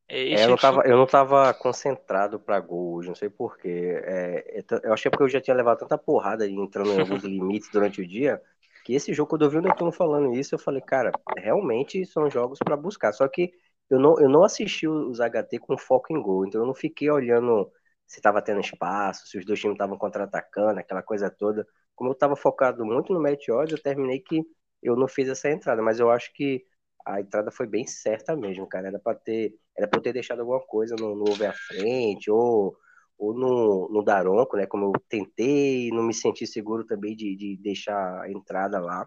É, 0.09 0.33
é, 0.33 0.45
eu, 0.45 0.49
não 0.49 0.57
tava, 0.57 0.83
eu 0.87 0.97
não 0.97 1.07
tava 1.07 1.53
concentrado 1.53 2.41
para 2.41 2.59
gol 2.61 2.95
hoje, 2.95 3.09
não 3.09 3.15
sei 3.15 3.29
porquê. 3.29 4.01
É, 4.05 4.65
eu 4.85 4.95
achei 4.95 5.11
porque 5.11 5.25
eu 5.25 5.29
já 5.29 5.39
tinha 5.39 5.55
levado 5.55 5.81
tanta 5.81 5.99
porrada 5.99 6.49
entrando 6.49 6.95
em 6.95 7.01
alguns 7.01 7.25
limites 7.25 7.69
durante 7.71 8.01
o 8.01 8.09
dia, 8.09 8.41
que 8.87 8.95
esse 8.95 9.13
jogo, 9.13 9.29
quando 9.29 9.45
eu 9.45 9.51
vi 9.51 9.59
o 9.59 9.61
Netuno 9.61 9.93
falando 9.93 10.35
isso, 10.35 10.55
eu 10.55 10.59
falei, 10.59 10.81
cara, 10.81 11.13
realmente 11.37 12.07
são 12.07 12.31
jogos 12.31 12.59
para 12.59 12.75
buscar. 12.75 13.13
Só 13.13 13.29
que 13.29 13.53
eu 13.91 13.99
não, 13.99 14.19
eu 14.21 14.29
não 14.29 14.45
assisti 14.45 14.87
os 14.87 15.21
HT 15.21 15.59
com 15.61 15.79
foco 15.79 16.13
em 16.13 16.21
gol, 16.21 16.47
então 16.47 16.61
eu 16.61 16.67
não 16.67 16.75
fiquei 16.75 17.11
olhando 17.11 17.71
se 18.07 18.19
estava 18.19 18.43
tendo 18.43 18.61
espaço, 18.61 19.27
se 19.27 19.39
os 19.39 19.45
dois 19.45 19.61
times 19.61 19.75
estavam 19.75 19.99
contra-atacando, 19.99 20.81
aquela 20.81 21.03
coisa 21.03 21.31
toda. 21.31 21.67
Como 21.95 22.11
eu 22.11 22.15
estava 22.15 22.37
focado 22.37 22.85
muito 22.85 23.13
no 23.13 23.21
match 23.21 23.49
odds, 23.51 23.73
eu 23.73 23.83
terminei 23.83 24.21
que 24.21 24.43
eu 24.83 24.97
não 24.97 25.09
fiz 25.09 25.29
essa 25.29 25.51
entrada, 25.51 25.83
mas 25.83 26.01
eu 26.01 26.11
acho 26.11 26.33
que 26.33 26.65
a 27.05 27.21
entrada 27.21 27.51
foi 27.51 27.67
bem 27.67 27.87
certa 27.87 28.37
mesmo, 28.37 28.67
cara. 28.69 28.89
Era 28.89 28.99
para 28.99 29.15
ter, 29.19 29.55
era 29.77 29.89
para 29.89 30.01
ter 30.01 30.13
deixado 30.13 30.41
alguma 30.41 30.61
coisa 30.61 30.95
no, 30.99 31.15
no 31.15 31.31
over 31.31 31.51
à 31.51 31.53
frente 31.53 32.31
ou, 32.31 32.77
ou 33.19 33.35
no, 33.35 33.89
no 33.91 34.03
Daronco, 34.05 34.57
né? 34.57 34.67
Como 34.67 34.87
eu 34.87 34.93
tentei, 35.09 35.91
não 35.91 36.03
me 36.03 36.15
senti 36.15 36.47
seguro 36.47 36.85
também 36.87 37.17
de, 37.17 37.37
de 37.37 37.57
deixar 37.59 38.23
a 38.23 38.31
entrada 38.31 38.79
lá. 38.81 39.05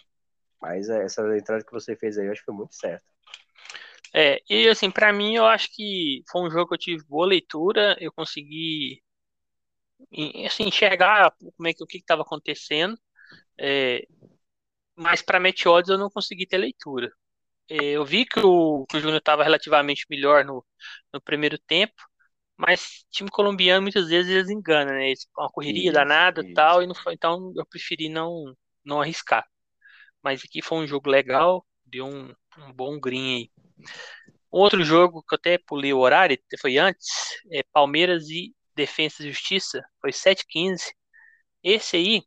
Mas 0.62 0.90
essa 0.90 1.22
entrada 1.38 1.64
que 1.64 1.72
você 1.72 1.96
fez 1.96 2.18
aí, 2.18 2.28
eu 2.28 2.32
acho 2.32 2.42
que 2.42 2.46
foi 2.46 2.56
muito 2.56 2.76
certa. 2.76 3.06
É, 4.14 4.42
e 4.50 4.68
assim, 4.68 4.92
para 4.92 5.14
mim, 5.14 5.36
eu 5.36 5.46
acho 5.46 5.70
que 5.74 6.24
foi 6.30 6.42
um 6.42 6.52
jogo 6.52 6.68
que 6.70 6.74
eu 6.76 6.80
tive 6.80 7.04
boa 7.06 7.26
leitura, 7.26 7.96
eu 8.00 8.12
consegui 8.12 9.02
assim, 10.46 10.64
enxergar 10.64 11.32
como 11.56 11.68
é 11.68 11.74
que, 11.74 11.84
o 11.84 11.88
que 11.88 11.98
estava 11.98 12.22
acontecendo, 12.22 12.98
é, 13.60 14.06
mas 14.96 15.22
para 15.22 15.40
Meteodes 15.40 15.90
eu 15.90 15.98
não 15.98 16.10
consegui 16.10 16.46
ter 16.46 16.58
leitura. 16.58 17.12
É, 17.70 17.76
eu 17.92 18.06
vi 18.06 18.26
que 18.26 18.40
o, 18.40 18.86
que 18.88 18.98
o 18.98 19.00
Júnior 19.00 19.20
estava 19.20 19.44
relativamente 19.44 20.06
melhor 20.10 20.46
no, 20.46 20.66
no 21.14 21.22
primeiro 21.22 21.58
tempo, 21.60 21.94
mas 22.58 23.06
time 23.12 23.30
colombiano 23.30 23.82
muitas 23.82 24.08
vezes 24.10 24.32
eles 24.32 24.50
enganam, 24.50 24.94
né? 24.94 25.08
Eles, 25.08 25.28
uma 25.38 25.50
correria 25.50 25.86
isso, 25.86 25.94
danada 25.94 26.42
e 26.42 26.54
tal, 26.54 26.84
e 26.84 26.88
não 26.88 26.96
foi, 26.96 27.14
então 27.14 27.54
eu 27.56 27.66
preferi 27.66 28.10
não, 28.10 28.56
não 28.86 29.02
arriscar. 29.02 29.46
Mas 30.24 30.44
aqui 30.44 30.62
foi 30.62 30.80
um 30.80 30.88
jogo 30.88 31.10
legal, 31.10 31.66
deu 31.86 32.06
um, 32.06 32.34
um 32.60 32.74
bom 32.74 33.00
green 33.00 33.36
aí. 33.36 33.52
Outro 34.50 34.84
jogo 34.84 35.24
que 35.24 35.34
eu 35.36 35.38
até 35.38 35.58
pulei 35.58 35.94
o 35.94 36.00
horário, 36.00 36.38
foi 36.60 36.78
antes, 36.78 37.08
é 37.52 37.64
Palmeiras 37.72 38.30
e 38.30 38.54
Defesa 38.76 39.24
e 39.24 39.32
Justiça, 39.32 39.82
foi 40.02 40.12
7h15. 40.12 40.94
Esse 41.64 41.98
aí, 41.98 42.24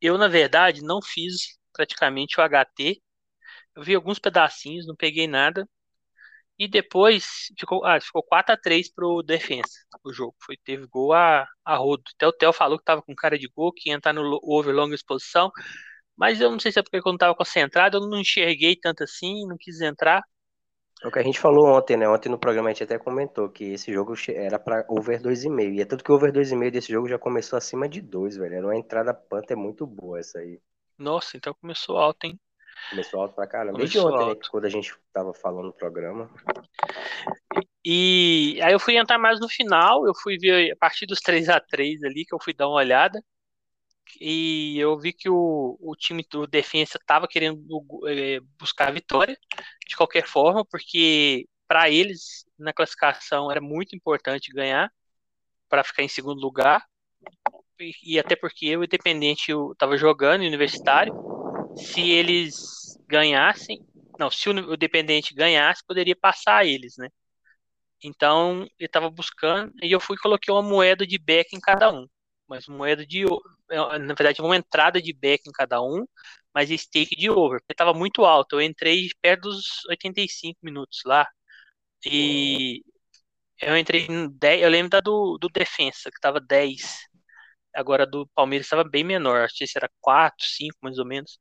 eu 0.00 0.16
na 0.18 0.28
verdade 0.28 0.82
não 0.82 1.00
fiz 1.02 1.58
praticamente 1.72 2.40
o 2.40 2.42
HT, 2.42 3.00
eu 3.76 3.82
vi 3.82 3.94
alguns 3.94 4.18
pedacinhos, 4.18 4.86
não 4.86 4.96
peguei 4.96 5.26
nada. 5.26 5.68
E 6.58 6.66
depois 6.66 7.26
ficou, 7.58 7.84
ah, 7.84 8.00
ficou 8.00 8.22
4 8.22 8.54
a 8.54 8.56
3 8.56 8.90
pro 8.92 9.22
defensa 9.22 9.78
o 10.02 10.12
jogo. 10.12 10.34
Foi, 10.40 10.56
teve 10.56 10.86
gol 10.86 11.12
a, 11.12 11.46
a 11.64 11.76
rodo. 11.76 12.02
Até 12.14 12.26
o 12.26 12.32
Theo 12.32 12.52
falou 12.52 12.78
que 12.78 12.84
tava 12.84 13.02
com 13.02 13.14
cara 13.14 13.38
de 13.38 13.48
gol, 13.48 13.72
que 13.72 13.90
ia 13.90 13.96
entrar 13.96 14.12
no 14.14 14.38
over 14.42 14.74
longa 14.74 14.94
exposição. 14.94 15.50
Mas 16.16 16.40
eu 16.40 16.50
não 16.50 16.58
sei 16.58 16.72
se 16.72 16.78
é 16.78 16.82
porque 16.82 17.02
quando 17.02 17.18
tava 17.18 17.34
concentrado, 17.34 17.98
eu 17.98 18.08
não 18.08 18.18
enxerguei 18.18 18.74
tanto 18.74 19.04
assim, 19.04 19.46
não 19.46 19.56
quis 19.58 19.80
entrar. 19.80 20.22
É 21.02 21.08
o 21.08 21.10
que 21.10 21.18
a 21.18 21.22
gente 21.22 21.38
falou 21.38 21.66
ontem, 21.66 21.96
né? 21.96 22.08
Ontem 22.08 22.30
no 22.30 22.38
programa 22.38 22.70
a 22.70 22.72
gente 22.72 22.84
até 22.84 22.98
comentou 22.98 23.50
que 23.50 23.64
esse 23.64 23.92
jogo 23.92 24.14
era 24.28 24.58
para 24.58 24.86
over 24.88 25.20
2,5. 25.20 25.74
E 25.74 25.80
é 25.82 25.84
tudo 25.84 26.02
que 26.02 26.10
over 26.10 26.32
2,5 26.32 26.70
desse 26.70 26.90
jogo 26.90 27.06
já 27.06 27.18
começou 27.18 27.56
acima 27.58 27.86
de 27.86 28.00
2, 28.00 28.38
velho. 28.38 28.54
Era 28.54 28.66
uma 28.66 28.76
entrada 28.76 29.12
Panther 29.12 29.58
muito 29.58 29.86
boa 29.86 30.18
essa 30.18 30.38
aí. 30.38 30.58
Nossa, 30.96 31.36
então 31.36 31.54
começou 31.60 31.98
alto, 31.98 32.24
hein? 32.24 32.40
Começou 32.88 33.20
alto 33.20 33.34
pra 33.34 33.46
caramba. 33.46 33.76
Desde 33.78 33.98
ontem, 33.98 34.28
né, 34.28 34.40
quando 34.50 34.64
a 34.64 34.70
gente 34.70 34.94
tava 35.12 35.34
falando 35.34 35.66
no 35.66 35.72
programa. 35.72 36.30
E 37.84 38.58
aí 38.62 38.72
eu 38.72 38.80
fui 38.80 38.96
entrar 38.96 39.18
mais 39.18 39.38
no 39.38 39.48
final, 39.48 40.06
eu 40.06 40.14
fui 40.14 40.38
ver 40.38 40.72
a 40.72 40.76
partir 40.76 41.04
dos 41.04 41.20
3 41.20 41.48
a 41.50 41.60
3 41.60 42.02
ali, 42.04 42.24
que 42.24 42.34
eu 42.34 42.40
fui 42.40 42.54
dar 42.54 42.68
uma 42.68 42.78
olhada. 42.78 43.22
E 44.20 44.78
eu 44.78 44.98
vi 44.98 45.12
que 45.12 45.28
o, 45.28 45.76
o 45.80 45.94
time 45.96 46.24
do 46.30 46.46
defesa 46.46 46.98
estava 46.98 47.28
querendo 47.28 47.66
é, 48.08 48.40
buscar 48.58 48.88
a 48.88 48.92
vitória 48.92 49.36
de 49.86 49.96
qualquer 49.96 50.26
forma, 50.26 50.64
porque 50.64 51.46
para 51.68 51.90
eles 51.90 52.44
na 52.58 52.72
classificação 52.72 53.50
era 53.50 53.60
muito 53.60 53.94
importante 53.96 54.52
ganhar 54.52 54.90
para 55.68 55.84
ficar 55.84 56.02
em 56.02 56.08
segundo 56.08 56.40
lugar. 56.40 56.84
E, 57.78 58.14
e 58.14 58.18
até 58.18 58.36
porque 58.36 58.76
o 58.76 58.84
Independente 58.84 59.52
estava 59.72 59.96
jogando 59.98 60.42
universitário 60.42 61.12
se 61.76 62.10
eles 62.10 62.98
ganhassem, 63.06 63.84
não, 64.18 64.30
se 64.30 64.48
o 64.48 64.74
Independente 64.74 65.34
ganhasse, 65.34 65.84
poderia 65.86 66.16
passar 66.16 66.64
eles, 66.66 66.96
né? 66.96 67.08
Então, 68.02 68.62
ele 68.78 68.86
estava 68.86 69.10
buscando, 69.10 69.72
e 69.82 69.90
eu 69.90 70.00
fui 70.00 70.16
coloquei 70.16 70.52
uma 70.52 70.62
moeda 70.62 71.06
de 71.06 71.18
back 71.18 71.54
em 71.54 71.60
cada 71.60 71.92
um. 71.92 72.06
Mas 72.48 72.66
moeda 72.68 73.04
de. 73.06 73.24
É, 73.70 73.98
na 73.98 74.14
verdade, 74.14 74.40
uma 74.42 74.56
entrada 74.56 75.00
de 75.02 75.12
back 75.12 75.48
em 75.48 75.52
cada 75.52 75.82
um, 75.82 76.06
mas 76.54 76.70
stake 76.70 77.16
de 77.16 77.30
over, 77.30 77.60
porque 77.60 77.72
estava 77.72 77.92
muito 77.94 78.24
alto. 78.24 78.56
Eu 78.56 78.62
entrei 78.62 79.08
perto 79.20 79.42
dos 79.42 79.84
85 79.88 80.58
minutos 80.62 81.00
lá. 81.04 81.26
E 82.04 82.82
eu 83.60 83.76
entrei 83.76 84.06
em 84.08 84.28
10. 84.30 84.62
Eu 84.62 84.70
lembro 84.70 84.90
da 84.90 85.00
do, 85.00 85.38
do 85.38 85.48
defensa, 85.48 86.10
que 86.10 86.18
estava 86.18 86.40
10. 86.40 86.82
Agora 87.74 88.06
do 88.06 88.26
Palmeiras 88.34 88.66
estava 88.66 88.84
bem 88.84 89.04
menor, 89.04 89.42
acho 89.44 89.54
que 89.56 89.64
era 89.76 89.90
4, 90.00 90.46
5 90.46 90.76
mais 90.82 90.98
ou 90.98 91.06
menos. 91.06 91.38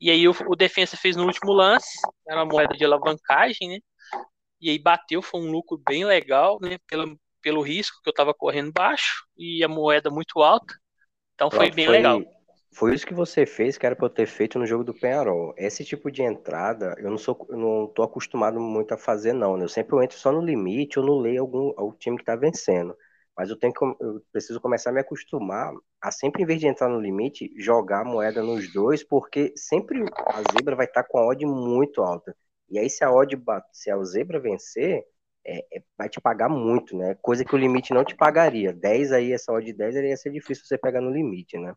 E 0.00 0.10
aí 0.10 0.28
o, 0.28 0.32
o 0.48 0.56
defensa 0.56 0.96
fez 0.96 1.16
no 1.16 1.26
último 1.26 1.52
lance, 1.52 1.98
era 2.28 2.38
uma 2.44 2.46
moeda 2.52 2.76
de 2.76 2.84
alavancagem, 2.84 3.68
né? 3.70 3.78
E 4.60 4.70
aí 4.70 4.78
bateu, 4.78 5.22
foi 5.22 5.40
um 5.40 5.50
lucro 5.50 5.80
bem 5.88 6.04
legal, 6.04 6.58
né? 6.60 6.78
Pelo, 6.86 7.18
pelo 7.42 7.62
risco 7.62 8.00
que 8.02 8.08
eu 8.08 8.12
estava 8.12 8.34
correndo 8.34 8.72
baixo 8.72 9.24
e 9.36 9.62
a 9.64 9.68
moeda 9.68 10.10
muito 10.10 10.40
alta. 10.40 10.74
Então 11.34 11.50
foi 11.50 11.70
bem 11.70 11.86
foi, 11.86 11.96
legal. 11.96 12.22
Foi 12.72 12.94
isso 12.94 13.06
que 13.06 13.14
você 13.14 13.46
fez 13.46 13.78
que 13.78 13.86
era 13.86 13.96
para 13.96 14.06
eu 14.06 14.10
ter 14.10 14.26
feito 14.26 14.58
no 14.58 14.66
jogo 14.66 14.84
do 14.84 14.94
Penharol. 14.94 15.54
Esse 15.56 15.84
tipo 15.84 16.10
de 16.10 16.22
entrada, 16.22 16.94
eu 16.98 17.10
não 17.10 17.18
sou, 17.18 17.46
eu 17.48 17.56
não 17.56 17.86
tô 17.86 18.02
acostumado 18.02 18.60
muito 18.60 18.92
a 18.92 18.98
fazer 18.98 19.32
não, 19.32 19.56
né? 19.56 19.64
Eu 19.64 19.68
sempre 19.68 19.96
entro 20.04 20.18
só 20.18 20.30
no 20.30 20.40
limite 20.40 20.98
ou 20.98 21.04
no 21.04 21.18
leio 21.18 21.40
algum 21.40 21.72
o 21.76 21.92
time 21.92 22.16
que 22.16 22.22
está 22.22 22.36
vencendo. 22.36 22.96
Mas 23.36 23.50
eu 23.50 23.56
tenho 23.56 23.72
que, 23.72 23.84
eu 23.84 24.20
preciso 24.32 24.60
começar 24.60 24.90
a 24.90 24.92
me 24.92 25.00
acostumar 25.00 25.72
a 26.00 26.10
sempre, 26.10 26.42
em 26.42 26.46
vez 26.46 26.58
de 26.58 26.66
entrar 26.66 26.88
no 26.88 27.00
limite, 27.00 27.52
jogar 27.56 28.00
a 28.00 28.04
moeda 28.04 28.42
nos 28.42 28.72
dois, 28.72 29.04
porque 29.04 29.52
sempre 29.56 30.02
a 30.26 30.42
zebra 30.52 30.74
vai 30.74 30.86
estar 30.86 31.04
tá 31.04 31.08
com 31.08 31.18
a 31.18 31.26
odd 31.26 31.46
muito 31.46 32.02
alta. 32.02 32.36
E 32.68 32.78
aí, 32.78 32.90
se 32.90 33.04
a 33.04 33.12
odd, 33.12 33.40
se 33.72 33.90
a 33.90 34.04
zebra 34.04 34.40
vencer, 34.40 35.04
é, 35.46 35.78
é, 35.78 35.82
vai 35.96 36.08
te 36.08 36.20
pagar 36.20 36.48
muito, 36.48 36.96
né? 36.96 37.14
Coisa 37.22 37.44
que 37.44 37.54
o 37.54 37.58
limite 37.58 37.92
não 37.92 38.04
te 38.04 38.14
pagaria. 38.14 38.72
10 38.72 39.12
aí, 39.12 39.32
essa 39.32 39.52
odd 39.52 39.64
de 39.64 39.72
10 39.72 39.94
ia 39.96 40.16
ser 40.16 40.30
difícil 40.30 40.64
você 40.64 40.78
pegar 40.78 41.00
no 41.00 41.10
limite, 41.10 41.58
né? 41.58 41.74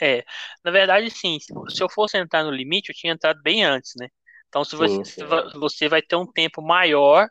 É, 0.00 0.24
na 0.64 0.70
verdade, 0.70 1.10
sim. 1.10 1.38
Se 1.40 1.82
eu 1.82 1.88
fosse 1.88 2.18
entrar 2.18 2.44
no 2.44 2.50
limite, 2.50 2.90
eu 2.90 2.94
tinha 2.94 3.12
entrado 3.12 3.40
bem 3.42 3.64
antes, 3.64 3.92
né? 3.98 4.08
Então, 4.48 4.64
se 4.64 4.76
você, 4.76 5.04
sim, 5.04 5.04
sim. 5.04 5.58
você 5.58 5.88
vai 5.88 6.02
ter 6.02 6.16
um 6.16 6.26
tempo 6.30 6.62
maior 6.62 7.28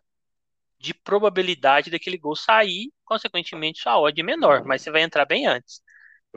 de 0.80 0.94
probabilidade 0.94 1.90
daquele 1.90 2.18
gol 2.18 2.36
sair, 2.36 2.92
consequentemente 3.04 3.82
sua 3.82 4.00
odd 4.00 4.20
é 4.20 4.24
menor, 4.24 4.64
mas 4.66 4.82
você 4.82 4.92
vai 4.92 5.02
entrar 5.02 5.26
bem 5.26 5.48
antes. 5.48 5.82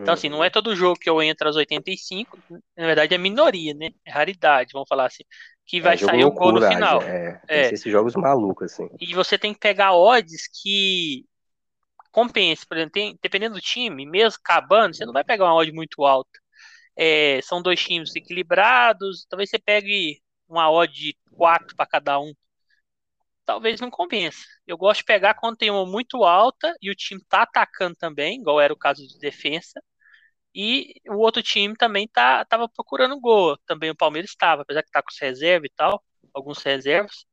Então, 0.01 0.15
assim, 0.15 0.29
não 0.29 0.45
é 0.45 0.49
todo 0.49 0.77
jogo 0.77 0.99
que 0.99 1.11
eu 1.11 1.21
entro 1.21 1.49
às 1.49 1.57
85, 1.57 2.39
na 2.77 2.87
verdade 2.87 3.15
é 3.15 3.19
minoria, 3.19 3.75
né? 3.75 3.91
É 4.05 4.11
raridade, 4.13 4.71
vamos 4.73 4.89
falar 4.89 5.07
assim, 5.07 5.25
que 5.69 5.83
vai 5.83 5.95
é, 5.95 5.99
sair 5.99 6.25
o 6.25 6.33
gol 6.33 6.53
no 6.53 6.67
final. 6.67 7.03
É, 7.03 7.41
é. 7.47 7.73
esses 7.73 7.93
jogos 7.93 8.17
malucos, 8.17 8.73
assim. 8.73 8.89
E 8.99 9.15
você 9.15 9.37
tem 9.39 9.53
que 9.53 9.61
pegar 9.61 9.95
odds 9.95 10.49
que 10.49 11.27
compense, 12.11 12.67
por 12.67 12.79
exemplo, 12.79 12.93
tem, 12.93 13.19
dependendo 13.23 13.57
do 13.57 13.61
time, 13.61 14.07
mesmo 14.07 14.41
acabando, 14.43 14.97
você 14.97 15.05
não 15.05 15.13
vai 15.13 15.23
pegar 15.23 15.45
uma 15.45 15.55
odd 15.55 15.71
muito 15.71 16.05
alta. 16.07 16.31
É, 16.97 17.41
são 17.43 17.63
dois 17.63 17.81
times 17.81 18.17
equilibrados, 18.17 19.27
talvez 19.29 19.51
você 19.51 19.59
pegue 19.59 20.21
uma 20.49 20.71
odd 20.71 20.93
de 20.93 21.17
4 21.37 21.77
para 21.77 21.87
cada 21.87 22.19
um 22.19 22.33
talvez 23.49 23.81
não 23.81 23.91
compense. 23.91 24.45
Eu 24.67 24.77
gosto 24.77 24.99
de 24.99 25.05
pegar 25.05 25.33
quando 25.33 25.57
tem 25.57 25.71
uma 25.71 25.87
muito 25.87 26.23
alta 26.23 26.75
e 26.83 26.91
o 26.91 26.95
time 26.95 27.23
tá 27.27 27.43
atacando 27.43 27.97
também, 27.97 28.39
igual 28.39 28.61
era 28.61 28.75
o 28.75 28.77
caso 28.77 29.07
de 29.09 29.19
defesa, 29.19 29.83
e 30.55 30.95
o 31.09 31.17
outro 31.19 31.43
time 31.43 31.77
também 31.77 32.09
tá, 32.09 32.45
tava 32.45 32.69
procurando 32.69 33.21
gol. 33.21 33.57
Também 33.67 33.91
o 33.91 33.97
Palmeiras 33.97 34.31
estava, 34.31 34.63
apesar 34.63 34.83
que 34.83 34.91
tá 34.91 35.03
com 35.03 35.09
reserva 35.21 35.67
e 35.67 35.71
tal, 35.71 36.03
alguns 36.33 36.63
reservas. 36.63 37.25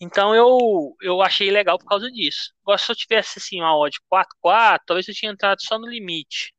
Então 0.00 0.34
eu, 0.34 0.94
eu 1.00 1.22
achei 1.22 1.50
legal 1.50 1.78
por 1.78 1.86
causa 1.86 2.10
disso. 2.10 2.52
Agora, 2.62 2.78
se 2.78 2.90
eu 2.90 2.96
tivesse 2.96 3.38
assim 3.38 3.60
uma 3.60 3.76
odd 3.76 3.98
4-4, 4.08 4.84
talvez 4.86 5.08
eu 5.08 5.14
tinha 5.14 5.32
entrado 5.32 5.62
só 5.62 5.78
no 5.78 5.88
limite. 5.88 6.54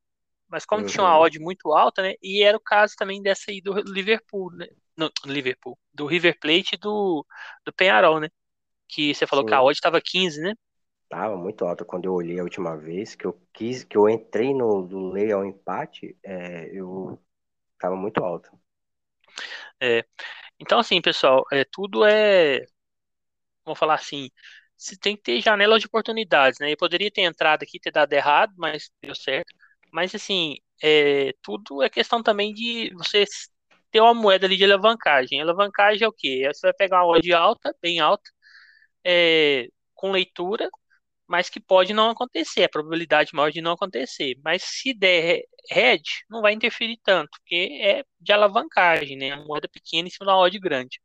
Mas 0.48 0.66
como 0.66 0.82
uhum. 0.84 0.88
tinha 0.88 1.04
uma 1.04 1.20
odd 1.20 1.40
muito 1.40 1.74
alta, 1.74 2.02
né? 2.02 2.16
E 2.22 2.42
era 2.44 2.58
o 2.58 2.62
caso 2.62 2.96
também 2.98 3.22
dessa 3.22 3.52
aí 3.52 3.62
do 3.62 3.74
Liverpool, 3.82 4.52
né? 4.54 4.68
No, 4.96 5.12
Liverpool, 5.26 5.78
do 5.94 6.08
River 6.08 6.40
Plate 6.40 6.74
e 6.74 6.78
do, 6.78 7.24
do 7.64 7.72
Penharol, 7.74 8.20
né? 8.20 8.30
que 8.88 9.14
você 9.14 9.28
falou 9.28 9.44
Sim. 9.44 9.50
que 9.50 9.54
a 9.54 9.62
odd 9.62 9.74
estava 9.74 10.02
15, 10.02 10.42
né? 10.42 10.54
Tava 11.10 11.38
muito 11.38 11.66
alta 11.66 11.86
quando 11.86 12.06
eu 12.06 12.14
olhei 12.14 12.40
a 12.40 12.44
última 12.44 12.76
vez, 12.76 13.16
que 13.16 13.26
eu 13.26 13.40
quis, 13.54 13.84
que 13.84 13.98
eu 13.98 14.10
entrei 14.10 14.54
no 14.54 14.86
do 14.86 15.10
lei 15.10 15.32
ao 15.32 15.46
empate, 15.46 16.18
é, 16.24 16.70
eu 16.74 17.18
tava 17.80 17.96
muito 17.96 18.24
alta. 18.24 18.52
É, 19.82 20.04
então 20.60 20.80
assim, 20.80 21.02
pessoal, 21.02 21.46
é, 21.52 21.64
tudo 21.66 22.06
é, 22.06 22.66
vamos 23.66 23.80
falar 23.80 23.96
assim, 23.96 24.30
se 24.78 24.98
tem 24.98 25.16
que 25.16 25.24
ter 25.24 25.42
janela 25.42 25.80
de 25.80 25.88
oportunidades, 25.88 26.60
né? 26.60 26.72
Eu 26.72 26.78
poderia 26.78 27.12
ter 27.12 27.22
entrado 27.22 27.64
aqui, 27.64 27.80
ter 27.80 27.92
dado 27.92 28.14
errado, 28.14 28.54
mas 28.58 28.92
deu 29.02 29.16
certo. 29.16 29.54
Mas 29.92 30.14
assim, 30.16 30.58
é, 30.82 31.34
tudo 31.42 31.82
é 31.84 31.90
questão 31.90 32.24
também 32.24 32.54
de 32.54 32.92
você 32.96 33.26
ter 33.92 34.02
uma 34.02 34.14
moeda 34.14 34.46
ali 34.46 34.58
de 34.58 34.64
alavancagem. 34.66 35.42
Alavancagem 35.42 36.04
é 36.06 36.08
o 36.08 36.14
quê? 36.14 36.44
Você 36.54 36.68
vai 36.68 36.74
pegar 36.74 37.04
uma 37.04 37.18
odd 37.18 37.34
alta, 37.34 37.76
bem 37.82 38.00
alta, 38.00 38.30
é, 39.04 39.68
com 39.96 40.12
leitura, 40.12 40.70
mas 41.28 41.50
que 41.50 41.60
pode 41.60 41.94
não 41.94 42.10
acontecer, 42.10 42.64
a 42.64 42.70
probabilidade 42.70 43.34
maior 43.34 43.52
de 43.52 43.62
não 43.62 43.74
acontecer. 43.74 44.36
Mas 44.44 44.64
se 44.64 44.94
der 44.94 45.44
red, 45.70 46.02
não 46.30 46.42
vai 46.42 46.54
interferir 46.54 46.98
tanto, 47.04 47.30
porque 47.40 47.80
é 47.82 48.04
de 48.20 48.32
alavancagem, 48.34 49.18
né? 49.18 49.36
Uma 49.36 49.46
moeda 49.46 49.68
pequena 49.70 50.08
em 50.08 50.12
cima 50.12 50.26
da 50.28 50.38
odd 50.38 50.58
grande. 50.60 51.00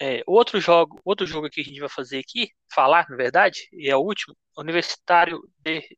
É, 0.00 0.22
outro 0.26 0.60
jogo, 0.60 1.00
outro 1.04 1.26
jogo 1.26 1.48
que 1.48 1.60
a 1.60 1.64
gente 1.64 1.78
vai 1.78 1.88
fazer 1.88 2.18
aqui, 2.18 2.50
falar, 2.72 3.06
na 3.08 3.16
verdade, 3.16 3.68
e 3.72 3.88
é 3.88 3.96
o 3.96 4.00
último, 4.00 4.36
Universitário 4.58 5.40
de, 5.58 5.96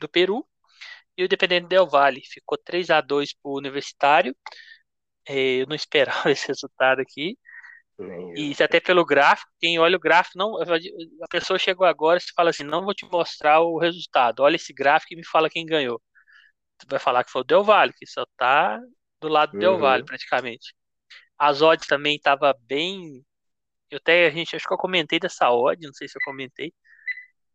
do 0.00 0.08
Peru 0.08 0.46
e 1.16 1.22
o 1.22 1.26
Independente 1.26 1.68
Del 1.68 1.86
Valle. 1.88 2.22
Ficou 2.26 2.58
3 2.58 2.90
a 2.90 3.00
2 3.00 3.34
para 3.34 3.50
o 3.50 3.58
Universitário. 3.58 4.36
É, 5.26 5.62
eu 5.62 5.66
não 5.66 5.76
esperava 5.76 6.30
esse 6.32 6.48
resultado 6.48 7.00
aqui. 7.00 7.38
E 8.36 8.52
isso 8.52 8.62
até 8.62 8.78
pelo 8.78 9.04
gráfico, 9.04 9.50
quem 9.60 9.78
olha 9.78 9.96
o 9.96 10.00
gráfico, 10.00 10.38
não, 10.38 10.56
a 10.60 11.28
pessoa 11.28 11.58
chegou 11.58 11.86
agora 11.86 12.18
e 12.18 12.32
fala 12.34 12.50
assim, 12.50 12.62
não 12.62 12.84
vou 12.84 12.94
te 12.94 13.04
mostrar 13.06 13.60
o 13.60 13.78
resultado, 13.78 14.40
olha 14.40 14.56
esse 14.56 14.72
gráfico 14.72 15.14
e 15.14 15.16
me 15.16 15.26
fala 15.26 15.50
quem 15.50 15.66
ganhou. 15.66 16.00
Tu 16.78 16.86
vai 16.88 17.00
falar 17.00 17.24
que 17.24 17.30
foi 17.30 17.40
o 17.40 17.44
Del 17.44 17.64
Valle, 17.64 17.92
que 17.92 18.06
só 18.06 18.24
tá 18.36 18.80
do 19.20 19.28
lado 19.28 19.50
do 19.50 19.54
uhum. 19.54 19.60
Del 19.60 19.78
Valle, 19.78 20.04
praticamente. 20.04 20.74
As 21.36 21.60
odds 21.62 21.86
também 21.86 22.18
tava 22.20 22.54
bem. 22.62 23.24
Eu 23.90 23.98
até, 23.98 24.26
a 24.26 24.30
gente, 24.30 24.54
acho 24.54 24.66
que 24.66 24.72
eu 24.72 24.78
comentei 24.78 25.18
dessa 25.18 25.50
odd, 25.50 25.84
não 25.84 25.92
sei 25.92 26.08
se 26.08 26.16
eu 26.16 26.22
comentei. 26.24 26.72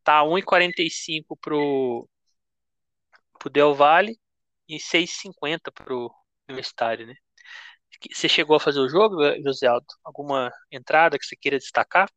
Tá 0.03 0.23
1,45 0.23 1.37
pro, 1.39 2.09
pro 3.39 3.49
Del 3.49 3.73
Valle 3.73 4.17
e 4.67 4.77
6,50 4.77 5.71
pro 5.73 6.13
Universitário, 6.49 7.07
né? 7.07 7.15
Você 8.11 8.27
chegou 8.27 8.55
a 8.55 8.59
fazer 8.59 8.79
o 8.79 8.89
jogo, 8.89 9.17
José 9.43 9.67
Aldo? 9.67 9.85
Alguma 10.03 10.51
entrada 10.71 11.17
que 11.17 11.25
você 11.25 11.35
queira 11.35 11.57
destacar? 11.57 12.09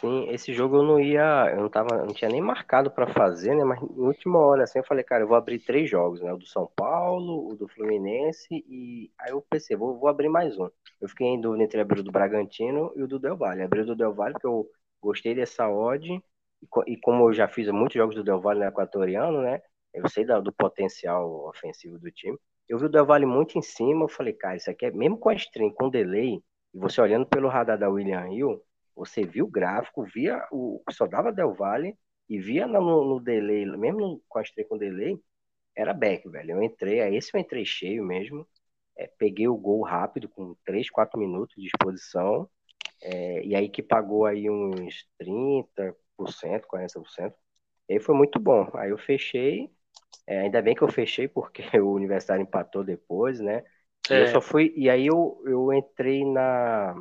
Sim, 0.00 0.28
esse 0.30 0.52
jogo 0.52 0.76
eu 0.76 0.82
não 0.82 1.00
ia, 1.00 1.50
eu 1.54 1.62
não 1.62 1.70
tava, 1.70 2.04
não 2.04 2.12
tinha 2.12 2.30
nem 2.30 2.40
marcado 2.40 2.90
para 2.90 3.06
fazer, 3.06 3.54
né? 3.54 3.64
Mas 3.64 3.80
na 3.80 4.04
última 4.06 4.38
hora 4.38 4.64
assim 4.64 4.78
eu 4.78 4.84
falei, 4.84 5.02
cara, 5.02 5.24
eu 5.24 5.28
vou 5.28 5.36
abrir 5.36 5.58
três 5.58 5.88
jogos, 5.88 6.20
né? 6.20 6.32
O 6.32 6.36
do 6.36 6.46
São 6.46 6.70
Paulo, 6.76 7.50
o 7.50 7.56
do 7.56 7.66
Fluminense 7.66 8.46
e 8.68 9.10
aí 9.18 9.30
eu 9.30 9.42
pensei, 9.48 9.74
vou, 9.74 9.98
vou 9.98 10.08
abrir 10.08 10.28
mais 10.28 10.58
um. 10.58 10.68
Eu 11.00 11.08
fiquei 11.08 11.26
em 11.26 11.40
dúvida 11.40 11.64
entre 11.64 11.80
abrir 11.80 12.00
o 12.00 12.02
do 12.02 12.12
Bragantino 12.12 12.92
e 12.94 13.02
o 13.02 13.08
do 13.08 13.18
Del 13.18 13.36
Valle. 13.38 13.62
Abri 13.62 13.80
o 13.80 13.86
do 13.86 13.96
Del 13.96 14.14
Valle 14.14 14.34
porque 14.34 14.46
eu 14.46 14.68
gostei 15.00 15.34
dessa 15.34 15.66
odd 15.68 16.06
e, 16.12 16.22
e 16.86 16.96
como 16.98 17.28
eu 17.28 17.32
já 17.32 17.48
fiz 17.48 17.66
muitos 17.68 17.94
jogos 17.94 18.14
do 18.14 18.22
Del 18.22 18.40
Valle 18.40 18.60
no 18.60 18.66
equatoriano, 18.66 19.40
né? 19.40 19.62
Eu 19.94 20.08
sei 20.10 20.26
do 20.26 20.52
potencial 20.52 21.48
ofensivo 21.48 21.98
do 21.98 22.10
time. 22.10 22.38
Eu 22.68 22.78
vi 22.78 22.86
o 22.86 22.88
Del 22.88 23.06
Valle 23.06 23.26
muito 23.26 23.58
em 23.58 23.62
cima, 23.62 24.04
eu 24.04 24.08
falei, 24.08 24.32
cara, 24.32 24.56
isso 24.56 24.70
aqui 24.70 24.86
é, 24.86 24.90
mesmo 24.90 25.18
com 25.18 25.28
a 25.28 25.34
stream, 25.34 25.70
com 25.72 25.88
delay, 25.88 26.42
e 26.74 26.78
você 26.78 27.00
olhando 27.00 27.26
pelo 27.26 27.48
radar 27.48 27.78
da 27.78 27.88
William 27.88 28.28
Hill, 28.28 28.62
você 28.94 29.24
via 29.24 29.44
o 29.44 29.48
gráfico, 29.48 30.04
via 30.04 30.46
o 30.50 30.82
só 30.90 31.06
dava 31.06 31.32
Del 31.32 31.54
Valle 31.54 31.96
e 32.28 32.38
via 32.38 32.66
no, 32.66 33.04
no 33.04 33.20
delay, 33.20 33.66
mesmo 33.66 34.22
com 34.28 34.38
a 34.38 34.42
estreia 34.42 34.68
com 34.68 34.78
delay, 34.78 35.18
era 35.76 35.92
back, 35.92 36.28
velho. 36.28 36.52
Eu 36.52 36.62
entrei, 36.62 37.00
aí 37.02 37.16
esse 37.16 37.30
eu 37.34 37.40
entrei 37.40 37.64
cheio 37.64 38.02
mesmo. 38.04 38.48
É, 38.96 39.06
peguei 39.18 39.46
o 39.46 39.56
gol 39.56 39.82
rápido, 39.82 40.28
com 40.28 40.56
3, 40.64 40.90
4 40.90 41.18
minutos 41.18 41.54
de 41.56 41.66
exposição. 41.66 42.48
É, 43.02 43.44
e 43.44 43.54
aí 43.54 43.68
que 43.68 43.82
pagou 43.82 44.26
aí 44.26 44.48
uns 44.50 45.06
30%, 45.18 46.66
40%. 46.66 47.34
E 47.88 47.94
aí 47.94 48.00
foi 48.00 48.14
muito 48.16 48.40
bom. 48.40 48.70
Aí 48.74 48.90
eu 48.90 48.98
fechei. 48.98 49.70
É, 50.26 50.40
ainda 50.40 50.60
bem 50.60 50.74
que 50.74 50.82
eu 50.82 50.88
fechei, 50.88 51.28
porque 51.28 51.62
o 51.80 51.92
Universitário 51.92 52.42
empatou 52.42 52.82
depois, 52.82 53.40
né? 53.40 53.64
E 54.10 54.14
eu 54.14 54.24
é. 54.24 54.26
só 54.28 54.40
fui. 54.40 54.72
E 54.76 54.90
aí 54.90 55.06
eu, 55.06 55.42
eu 55.46 55.72
entrei 55.72 56.24
na. 56.24 56.94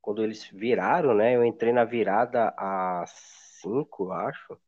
Quando 0.00 0.22
eles 0.22 0.48
viraram, 0.52 1.14
né? 1.14 1.34
Eu 1.34 1.44
entrei 1.44 1.72
na 1.72 1.84
virada 1.84 2.54
a 2.56 3.04
5, 3.06 4.12
acho. 4.12 4.58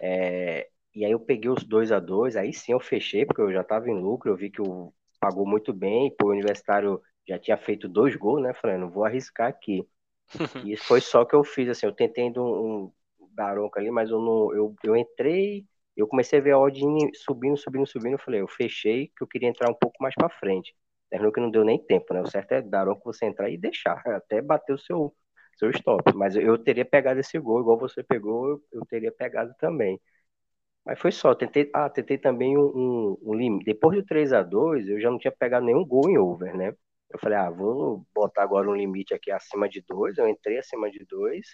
É, 0.00 0.68
e 0.94 1.04
aí 1.04 1.10
eu 1.10 1.20
peguei 1.20 1.50
os 1.50 1.64
2 1.64 1.90
a 1.90 1.98
2 1.98 2.36
aí 2.36 2.52
sim 2.52 2.72
eu 2.72 2.80
fechei, 2.80 3.26
porque 3.26 3.40
eu 3.40 3.52
já 3.52 3.62
estava 3.62 3.88
em 3.88 4.00
lucro, 4.00 4.30
eu 4.30 4.36
vi 4.36 4.50
que 4.50 4.62
o 4.62 4.92
pagou 5.20 5.46
muito 5.46 5.72
bem, 5.72 6.14
o 6.22 6.28
Universitário 6.28 7.02
já 7.26 7.38
tinha 7.38 7.56
feito 7.56 7.88
dois 7.88 8.14
gols, 8.16 8.42
né? 8.42 8.54
Falei, 8.54 8.78
não 8.78 8.88
vou 8.88 9.04
arriscar 9.04 9.48
aqui. 9.48 9.86
e 10.64 10.76
foi 10.76 11.00
só 11.00 11.24
que 11.24 11.34
eu 11.34 11.42
fiz, 11.42 11.68
assim, 11.68 11.86
eu 11.86 11.92
tentei 11.92 12.30
um, 12.36 12.84
um 12.84 12.92
ali, 13.74 13.90
mas 13.90 14.10
eu 14.10 14.20
não, 14.20 14.54
eu, 14.54 14.74
eu 14.82 14.96
entrei, 14.96 15.64
eu 15.98 16.06
comecei 16.06 16.38
a 16.38 16.42
ver 16.42 16.52
a 16.52 16.58
odd 16.58 16.80
subindo, 17.14 17.56
subindo, 17.56 17.86
subindo, 17.86 18.12
eu 18.14 18.18
falei, 18.20 18.40
eu 18.40 18.48
fechei, 18.48 19.08
que 19.16 19.22
eu 19.22 19.26
queria 19.26 19.48
entrar 19.48 19.68
um 19.70 19.74
pouco 19.74 19.96
mais 20.00 20.14
para 20.14 20.28
frente. 20.30 20.74
Terminou 21.10 21.32
que 21.32 21.40
não 21.40 21.50
deu 21.50 21.64
nem 21.64 21.78
tempo, 21.84 22.14
né? 22.14 22.22
O 22.22 22.26
certo 22.26 22.52
é 22.52 22.62
daronca 22.62 23.00
você 23.04 23.26
entrar 23.26 23.50
e 23.50 23.58
deixar, 23.58 24.00
até 24.06 24.40
bater 24.40 24.74
o 24.74 24.78
seu, 24.78 25.14
seu 25.58 25.70
stop. 25.70 26.12
Mas 26.14 26.36
eu, 26.36 26.56
teria 26.58 26.84
pegado 26.84 27.18
esse 27.20 27.38
gol, 27.38 27.60
igual 27.60 27.78
você 27.78 28.02
pegou, 28.04 28.48
eu, 28.48 28.62
eu 28.72 28.86
teria 28.86 29.10
pegado 29.12 29.52
também. 29.58 30.00
Mas 30.84 30.98
foi 31.00 31.12
só, 31.12 31.34
tentei, 31.34 31.70
ah, 31.74 31.90
tentei 31.90 32.18
também 32.18 32.56
um, 32.56 32.62
um, 32.62 33.18
um 33.22 33.34
limite. 33.34 33.64
Depois 33.66 33.96
do 33.98 34.04
3 34.04 34.32
a 34.32 34.42
2 34.42 34.88
eu 34.88 35.00
já 35.00 35.10
não 35.10 35.18
tinha 35.18 35.32
pegado 35.32 35.66
nenhum 35.66 35.84
gol 35.86 36.08
em 36.10 36.18
over, 36.18 36.56
né? 36.56 36.74
Eu 37.10 37.18
falei, 37.20 37.38
ah, 37.38 37.50
vou 37.50 38.06
botar 38.14 38.42
agora 38.42 38.70
um 38.70 38.74
limite 38.74 39.14
aqui 39.14 39.30
acima 39.30 39.68
de 39.68 39.82
2. 39.88 40.18
Eu 40.18 40.28
entrei 40.28 40.58
acima 40.58 40.90
de 40.90 41.04
2, 41.06 41.46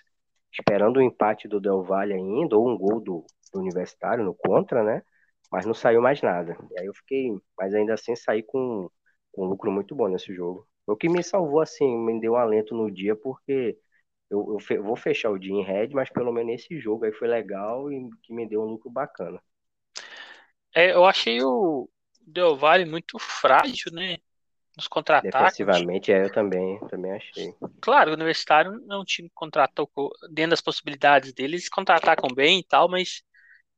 esperando 0.52 0.98
o 0.98 1.02
empate 1.02 1.48
do 1.48 1.60
Del 1.60 1.82
Valle 1.82 2.14
ainda, 2.14 2.56
ou 2.56 2.68
um 2.68 2.76
gol 2.78 3.00
do, 3.00 3.24
do 3.54 3.60
Universitário 3.60 4.24
no 4.24 4.34
contra, 4.34 4.82
né? 4.82 5.02
Mas 5.50 5.64
não 5.64 5.74
saiu 5.74 6.02
mais 6.02 6.20
nada. 6.20 6.56
E 6.72 6.80
aí 6.80 6.86
eu 6.86 6.94
fiquei, 6.94 7.30
mas 7.58 7.74
ainda 7.74 7.94
assim 7.94 8.14
saí 8.16 8.42
com, 8.42 8.90
com 9.32 9.44
um 9.44 9.48
lucro 9.48 9.70
muito 9.70 9.94
bom 9.94 10.08
nesse 10.08 10.34
jogo. 10.34 10.66
O 10.86 10.96
que 10.96 11.08
me 11.08 11.22
salvou, 11.22 11.60
assim, 11.60 11.96
me 11.96 12.20
deu 12.20 12.32
um 12.32 12.36
alento 12.36 12.74
no 12.74 12.90
dia, 12.90 13.16
porque 13.16 13.78
eu, 14.30 14.54
eu, 14.54 14.60
fe, 14.60 14.78
vou 14.78 14.96
fechar 14.96 15.30
o 15.30 15.38
dia 15.38 15.52
em 15.52 15.62
red, 15.62 15.88
mas 15.92 16.10
pelo 16.10 16.32
menos 16.32 16.54
esse 16.54 16.78
jogo 16.78 17.04
aí 17.04 17.12
foi 17.12 17.28
legal 17.28 17.90
e 17.90 18.10
que 18.22 18.34
me 18.34 18.46
deu 18.46 18.62
um 18.62 18.66
lucro 18.66 18.90
bacana. 18.90 19.40
É, 20.74 20.92
eu 20.92 21.04
achei 21.04 21.42
o 21.42 21.88
Del 22.20 22.56
Valle 22.56 22.84
muito 22.84 23.18
frágil, 23.18 23.92
né? 23.92 24.16
Nos 24.76 24.88
contra-ataques. 24.88 25.58
Defensivamente, 25.58 26.10
é, 26.10 26.24
eu 26.24 26.32
também, 26.32 26.80
também 26.88 27.12
achei. 27.12 27.54
Claro, 27.80 28.10
o 28.10 28.14
Universitário 28.14 28.84
é 28.90 28.96
um 28.96 29.04
time 29.04 29.28
que 29.28 29.34
contratou 29.34 29.88
dentro 30.32 30.50
das 30.50 30.60
possibilidades 30.60 31.32
deles, 31.32 31.68
contra-atacam 31.68 32.28
bem 32.34 32.58
e 32.58 32.64
tal, 32.64 32.88
mas 32.88 33.22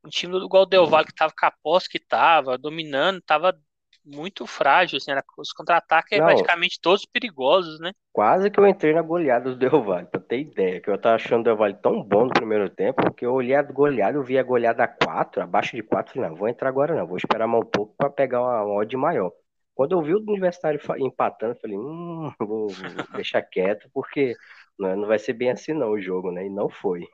um 0.06 0.10
time 0.10 0.36
igual 0.36 0.62
o 0.62 0.66
Del 0.66 0.86
Valle 0.86 1.06
que 1.06 1.14
tava 1.14 1.32
com 1.38 1.46
a 1.46 1.52
posse 1.62 1.88
que 1.88 1.98
tava, 1.98 2.56
dominando, 2.56 3.20
tava 3.20 3.58
muito 4.04 4.46
frágil, 4.46 4.98
assim, 4.98 5.10
era, 5.10 5.24
os 5.36 5.52
contra-ataques 5.52 6.12
é 6.12 6.22
praticamente 6.22 6.80
todos 6.80 7.04
perigosos, 7.04 7.80
né? 7.80 7.92
Quase 8.12 8.50
que 8.50 8.60
eu 8.60 8.66
entrei 8.66 8.94
na 8.94 9.02
goleada 9.02 9.50
do 9.50 9.56
Del 9.56 9.82
Valle, 9.82 10.06
pra 10.06 10.20
ter 10.20 10.40
ideia, 10.40 10.80
que 10.80 10.88
eu 10.88 10.96
tava 10.96 11.16
achando 11.16 11.40
o 11.40 11.44
Del 11.44 11.56
Valle 11.56 11.74
tão 11.82 12.02
bom 12.02 12.24
no 12.24 12.32
primeiro 12.32 12.70
tempo, 12.70 13.12
que 13.12 13.26
eu 13.26 13.34
olhei 13.34 13.56
a 13.56 13.62
goleada, 13.62 14.16
eu 14.16 14.22
vi 14.22 14.38
a 14.38 14.42
goleada 14.44 14.86
4, 14.86 15.42
abaixo 15.42 15.74
de 15.74 15.82
4, 15.82 16.14
falei, 16.14 16.30
não, 16.30 16.36
vou 16.36 16.48
entrar 16.48 16.68
agora 16.68 16.94
não, 16.94 17.06
vou 17.06 17.16
esperar 17.16 17.48
mais 17.48 17.64
um 17.64 17.66
pouco 17.66 17.94
pra 17.98 18.08
pegar 18.08 18.40
uma, 18.40 18.62
uma 18.62 18.74
odd 18.76 18.96
maior. 18.96 19.32
Quando 19.74 19.92
eu 19.92 20.02
vi 20.02 20.14
o 20.14 20.18
Universitário 20.18 20.80
empatando, 20.98 21.52
eu 21.52 21.60
falei, 21.60 21.76
hum, 21.76 22.32
vou, 22.38 22.68
vou 22.68 23.06
deixar 23.14 23.42
quieto, 23.42 23.90
porque 23.92 24.34
não, 24.78 24.96
não 24.96 25.08
vai 25.08 25.18
ser 25.18 25.32
bem 25.32 25.50
assim 25.50 25.74
não 25.74 25.90
o 25.90 26.00
jogo, 26.00 26.30
né? 26.30 26.46
E 26.46 26.50
não 26.50 26.68
foi. 26.68 27.06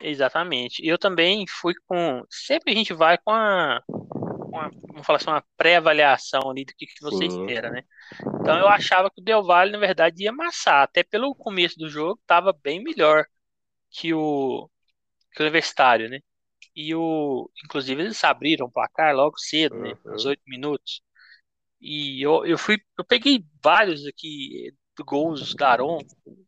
Exatamente. 0.00 0.84
Eu 0.86 0.98
também 0.98 1.44
fui 1.46 1.74
com. 1.86 2.22
Sempre 2.30 2.72
a 2.72 2.76
gente 2.76 2.92
vai 2.92 3.18
com 3.18 3.30
a 3.32 3.80
uma, 4.48 4.70
vamos 4.88 5.06
falar 5.06 5.18
assim, 5.18 5.30
uma 5.30 5.44
pré-avaliação 5.56 6.50
ali 6.50 6.64
do 6.64 6.74
que, 6.74 6.86
que 6.86 7.00
você 7.00 7.30
Sim. 7.30 7.40
espera, 7.40 7.70
né? 7.70 7.82
Então 8.40 8.58
eu 8.58 8.68
achava 8.68 9.10
que 9.10 9.20
o 9.20 9.24
Del 9.24 9.44
Valle, 9.44 9.72
na 9.72 9.78
verdade, 9.78 10.22
ia 10.22 10.30
amassar. 10.30 10.82
Até 10.82 11.02
pelo 11.02 11.34
começo 11.34 11.78
do 11.78 11.88
jogo, 11.88 12.18
estava 12.20 12.52
bem 12.52 12.82
melhor 12.82 13.26
que 13.90 14.12
o, 14.12 14.68
que 15.32 15.42
o 15.42 15.44
Universitário, 15.44 16.08
né? 16.08 16.20
E 16.74 16.94
o. 16.94 17.50
Inclusive, 17.64 18.02
eles 18.02 18.22
abriram 18.24 18.66
o 18.66 18.72
placar 18.72 19.14
logo 19.14 19.38
cedo, 19.38 19.76
né? 19.76 19.94
Uhum. 20.04 20.14
Uns 20.14 20.24
oito 20.24 20.42
minutos. 20.46 21.02
E 21.80 22.24
eu, 22.24 22.44
eu 22.46 22.58
fui. 22.58 22.78
Eu 22.96 23.04
peguei 23.04 23.44
vários 23.62 24.06
aqui 24.06 24.72
gols 25.04 25.54
da 25.54 25.70
Aron, 25.70 25.98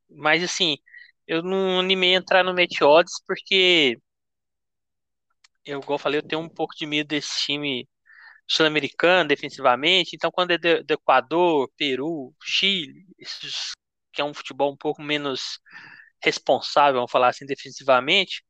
mas 0.08 0.42
assim, 0.42 0.76
eu 1.30 1.42
não 1.42 1.78
animei 1.80 2.14
a 2.14 2.18
entrar 2.18 2.44
no 2.44 2.52
Meteodes 2.54 3.14
porque 3.26 3.98
eu, 5.64 5.80
igual 5.80 5.94
eu 5.96 5.98
falei, 5.98 6.18
eu 6.18 6.26
tenho 6.26 6.42
um 6.42 6.48
pouco 6.48 6.74
de 6.76 6.86
medo 6.86 7.08
desse 7.08 7.44
time 7.44 7.88
sul-americano 8.48 9.28
defensivamente. 9.28 10.16
Então, 10.16 10.30
quando 10.32 10.52
é 10.52 10.58
do, 10.58 10.84
do, 10.84 10.94
Equador, 10.94 11.70
Peru, 11.76 12.34
Chile, 12.42 13.06
esses, 13.18 13.72
que 14.12 14.20
é 14.22 14.24
um 14.24 14.34
futebol 14.34 14.72
um 14.72 14.76
pouco 14.76 15.02
menos 15.02 15.60
responsável, 16.22 16.96
vamos 17.00 17.12
falar 17.12 17.28
assim, 17.30 17.46
defensivamente, 17.46 18.44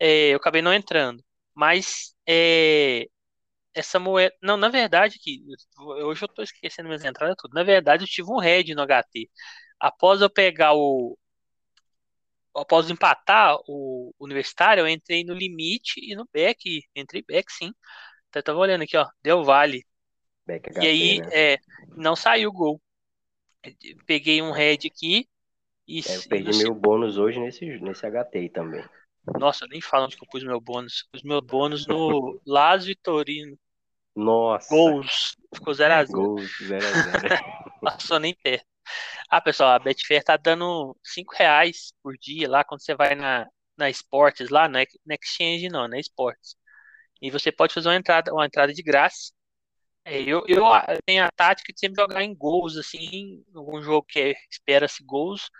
é, 0.00 0.30
eu 0.30 0.38
acabei 0.38 0.62
não 0.62 0.74
entrando. 0.74 1.24
Mas 1.54 2.14
é, 2.28 3.06
essa 3.74 3.98
moeda. 4.00 4.34
Não, 4.42 4.56
na 4.56 4.68
verdade, 4.70 5.18
que 5.20 5.42
hoje 5.78 6.22
eu 6.24 6.26
estou 6.26 6.44
esquecendo 6.44 6.88
minhas 6.88 7.04
entradas 7.04 7.36
tudo. 7.38 7.54
Na 7.54 7.64
verdade, 7.64 8.04
eu 8.04 8.08
tive 8.08 8.30
um 8.32 8.38
head 8.38 8.74
no 8.74 8.82
HT. 8.82 9.30
Após 9.80 10.20
eu 10.22 10.30
pegar 10.30 10.74
o, 10.74 11.18
após 12.56 12.90
empatar 12.90 13.56
o 13.68 14.12
Universitário, 14.18 14.82
eu 14.82 14.88
entrei 14.88 15.24
no 15.24 15.34
limite 15.34 16.00
e 16.02 16.14
no 16.16 16.26
back. 16.32 16.82
Entrei 16.94 17.22
back, 17.22 17.52
sim. 17.52 17.72
Eu 18.34 18.42
tava 18.42 18.58
olhando 18.58 18.82
aqui, 18.82 18.96
ó. 18.96 19.06
Deu 19.22 19.44
vale. 19.44 19.84
Back 20.46 20.70
HP, 20.70 20.80
e 20.80 20.86
aí, 20.86 21.20
né? 21.20 21.28
é, 21.32 21.58
não 21.96 22.14
saiu 22.14 22.50
o 22.50 22.52
gol. 22.52 22.80
Peguei 24.06 24.42
um 24.42 24.52
head 24.52 24.86
aqui. 24.86 25.28
E, 25.88 26.00
é, 26.00 26.16
eu 26.16 26.22
perdi 26.28 26.58
meu 26.58 26.74
bônus 26.74 27.16
hoje 27.16 27.38
nesse, 27.38 27.64
nesse 27.80 28.04
HT 28.06 28.50
também. 28.50 28.84
Nossa, 29.38 29.66
nem 29.66 29.80
falo 29.80 30.04
onde 30.06 30.16
que 30.16 30.24
eu 30.24 30.28
pus 30.28 30.44
meu 30.44 30.60
bônus. 30.60 31.06
Pus 31.10 31.22
meu 31.22 31.40
bônus 31.40 31.86
no 31.86 32.40
Las 32.46 32.84
Vitorino. 32.84 33.58
Nossa. 34.14 34.68
Gols. 34.74 35.36
Ficou 35.54 35.74
0x0. 35.74 36.06
Gols, 36.08 36.50
0x0. 36.60 37.80
Passou 37.82 38.18
nem 38.18 38.34
perto. 38.34 38.66
Ah, 39.30 39.40
pessoal, 39.40 39.70
a 39.72 39.78
Betfair 39.78 40.22
tá 40.24 40.36
dando 40.36 40.96
5 41.02 41.34
reais 41.34 41.92
por 42.02 42.16
dia 42.18 42.48
lá 42.48 42.64
quando 42.64 42.82
você 42.82 42.94
vai 42.94 43.14
na, 43.14 43.46
na 43.76 43.90
Esportes 43.90 44.50
lá, 44.50 44.68
não 44.68 44.80
é 44.80 44.86
na 45.04 45.14
Exchange 45.14 45.68
não, 45.68 45.88
na 45.88 45.98
Esportes. 45.98 46.56
E 47.20 47.30
você 47.30 47.52
pode 47.52 47.74
fazer 47.74 47.88
uma 47.88 47.96
entrada, 47.96 48.32
uma 48.32 48.46
entrada 48.46 48.72
de 48.72 48.82
graça. 48.82 49.32
É, 50.04 50.20
eu, 50.22 50.44
eu 50.48 50.62
tenho 51.06 51.24
a 51.24 51.30
tática 51.32 51.72
de 51.72 51.80
sempre 51.80 52.00
jogar 52.00 52.22
em 52.22 52.34
gols, 52.34 52.76
assim, 52.76 53.44
algum 53.54 53.82
jogo 53.82 54.06
que 54.08 54.20
é, 54.20 54.34
espera-se 54.50 55.04
gols 55.04 55.50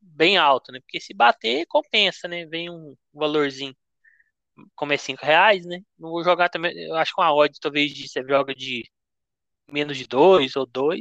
bem 0.00 0.36
alto, 0.38 0.72
né? 0.72 0.80
Porque 0.80 1.00
se 1.00 1.14
bater, 1.14 1.66
compensa, 1.66 2.28
né? 2.28 2.46
Vem 2.46 2.70
um 2.70 2.96
valorzinho. 3.12 3.76
Como 4.74 4.92
é 4.92 4.96
5 4.96 5.24
reais, 5.24 5.64
né? 5.66 5.80
Não 5.98 6.10
vou 6.10 6.24
jogar 6.24 6.48
também. 6.48 6.76
Eu 6.76 6.96
acho 6.96 7.14
que 7.14 7.20
uma 7.20 7.34
odd 7.34 7.58
talvez 7.60 7.92
de, 7.92 8.08
você 8.08 8.22
joga 8.26 8.54
de 8.54 8.90
menos 9.70 9.96
de 9.98 10.06
2 10.06 10.56
ou 10.56 10.66
2, 10.66 11.00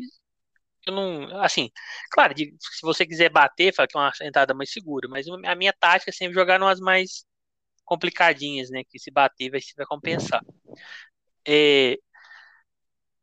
eu 0.87 0.93
não. 0.93 1.41
Assim, 1.41 1.69
claro, 2.11 2.33
de, 2.33 2.55
se 2.59 2.81
você 2.81 3.05
quiser 3.05 3.29
bater, 3.29 3.73
fala 3.73 3.87
que 3.87 3.97
é 3.97 3.99
uma 3.99 4.11
entrada 4.23 4.53
mais 4.53 4.71
segura, 4.71 5.07
mas 5.09 5.25
a 5.27 5.55
minha 5.55 5.73
tática 5.73 6.09
é 6.11 6.13
sempre 6.13 6.33
jogar 6.33 6.61
umas 6.61 6.79
mais 6.79 7.25
complicadinhas, 7.85 8.69
né? 8.69 8.83
Que 8.89 8.99
se 8.99 9.11
bater 9.11 9.51
vai, 9.51 9.61
vai 9.77 9.85
compensar. 9.85 10.41
É, 11.47 11.97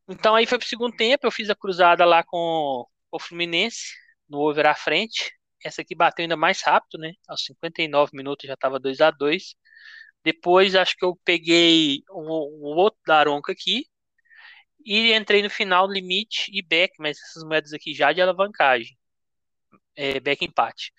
então 0.08 0.34
aí 0.34 0.46
foi 0.46 0.58
pro 0.58 0.66
segundo 0.66 0.96
tempo, 0.96 1.26
eu 1.26 1.30
fiz 1.30 1.50
a 1.50 1.54
cruzada 1.54 2.04
lá 2.04 2.24
com 2.24 2.86
o 3.10 3.20
Fluminense, 3.20 3.92
no 4.28 4.38
over 4.40 4.66
à 4.66 4.74
frente. 4.74 5.32
Essa 5.64 5.82
aqui 5.82 5.94
bateu 5.94 6.22
ainda 6.24 6.36
mais 6.36 6.62
rápido, 6.62 6.98
né? 6.98 7.12
Aos 7.28 7.44
59 7.44 8.12
minutos 8.16 8.46
já 8.46 8.54
estava 8.54 8.78
2 8.78 9.00
a 9.00 9.10
2 9.10 9.54
Depois 10.24 10.74
acho 10.76 10.96
que 10.96 11.04
eu 11.04 11.18
peguei 11.24 12.02
um, 12.12 12.24
um 12.62 12.76
outro 12.76 13.00
Daronca 13.06 13.52
aqui, 13.52 13.86
e 14.88 15.12
entrei 15.14 15.42
no 15.42 15.50
final 15.50 15.86
limite 15.86 16.50
e 16.50 16.62
back, 16.62 16.94
mas 16.98 17.18
essas 17.20 17.44
moedas 17.44 17.74
aqui 17.74 17.92
já 17.92 18.10
de 18.10 18.22
alavancagem. 18.22 18.96
É, 19.94 20.18
back 20.18 20.42
empate. 20.42 20.94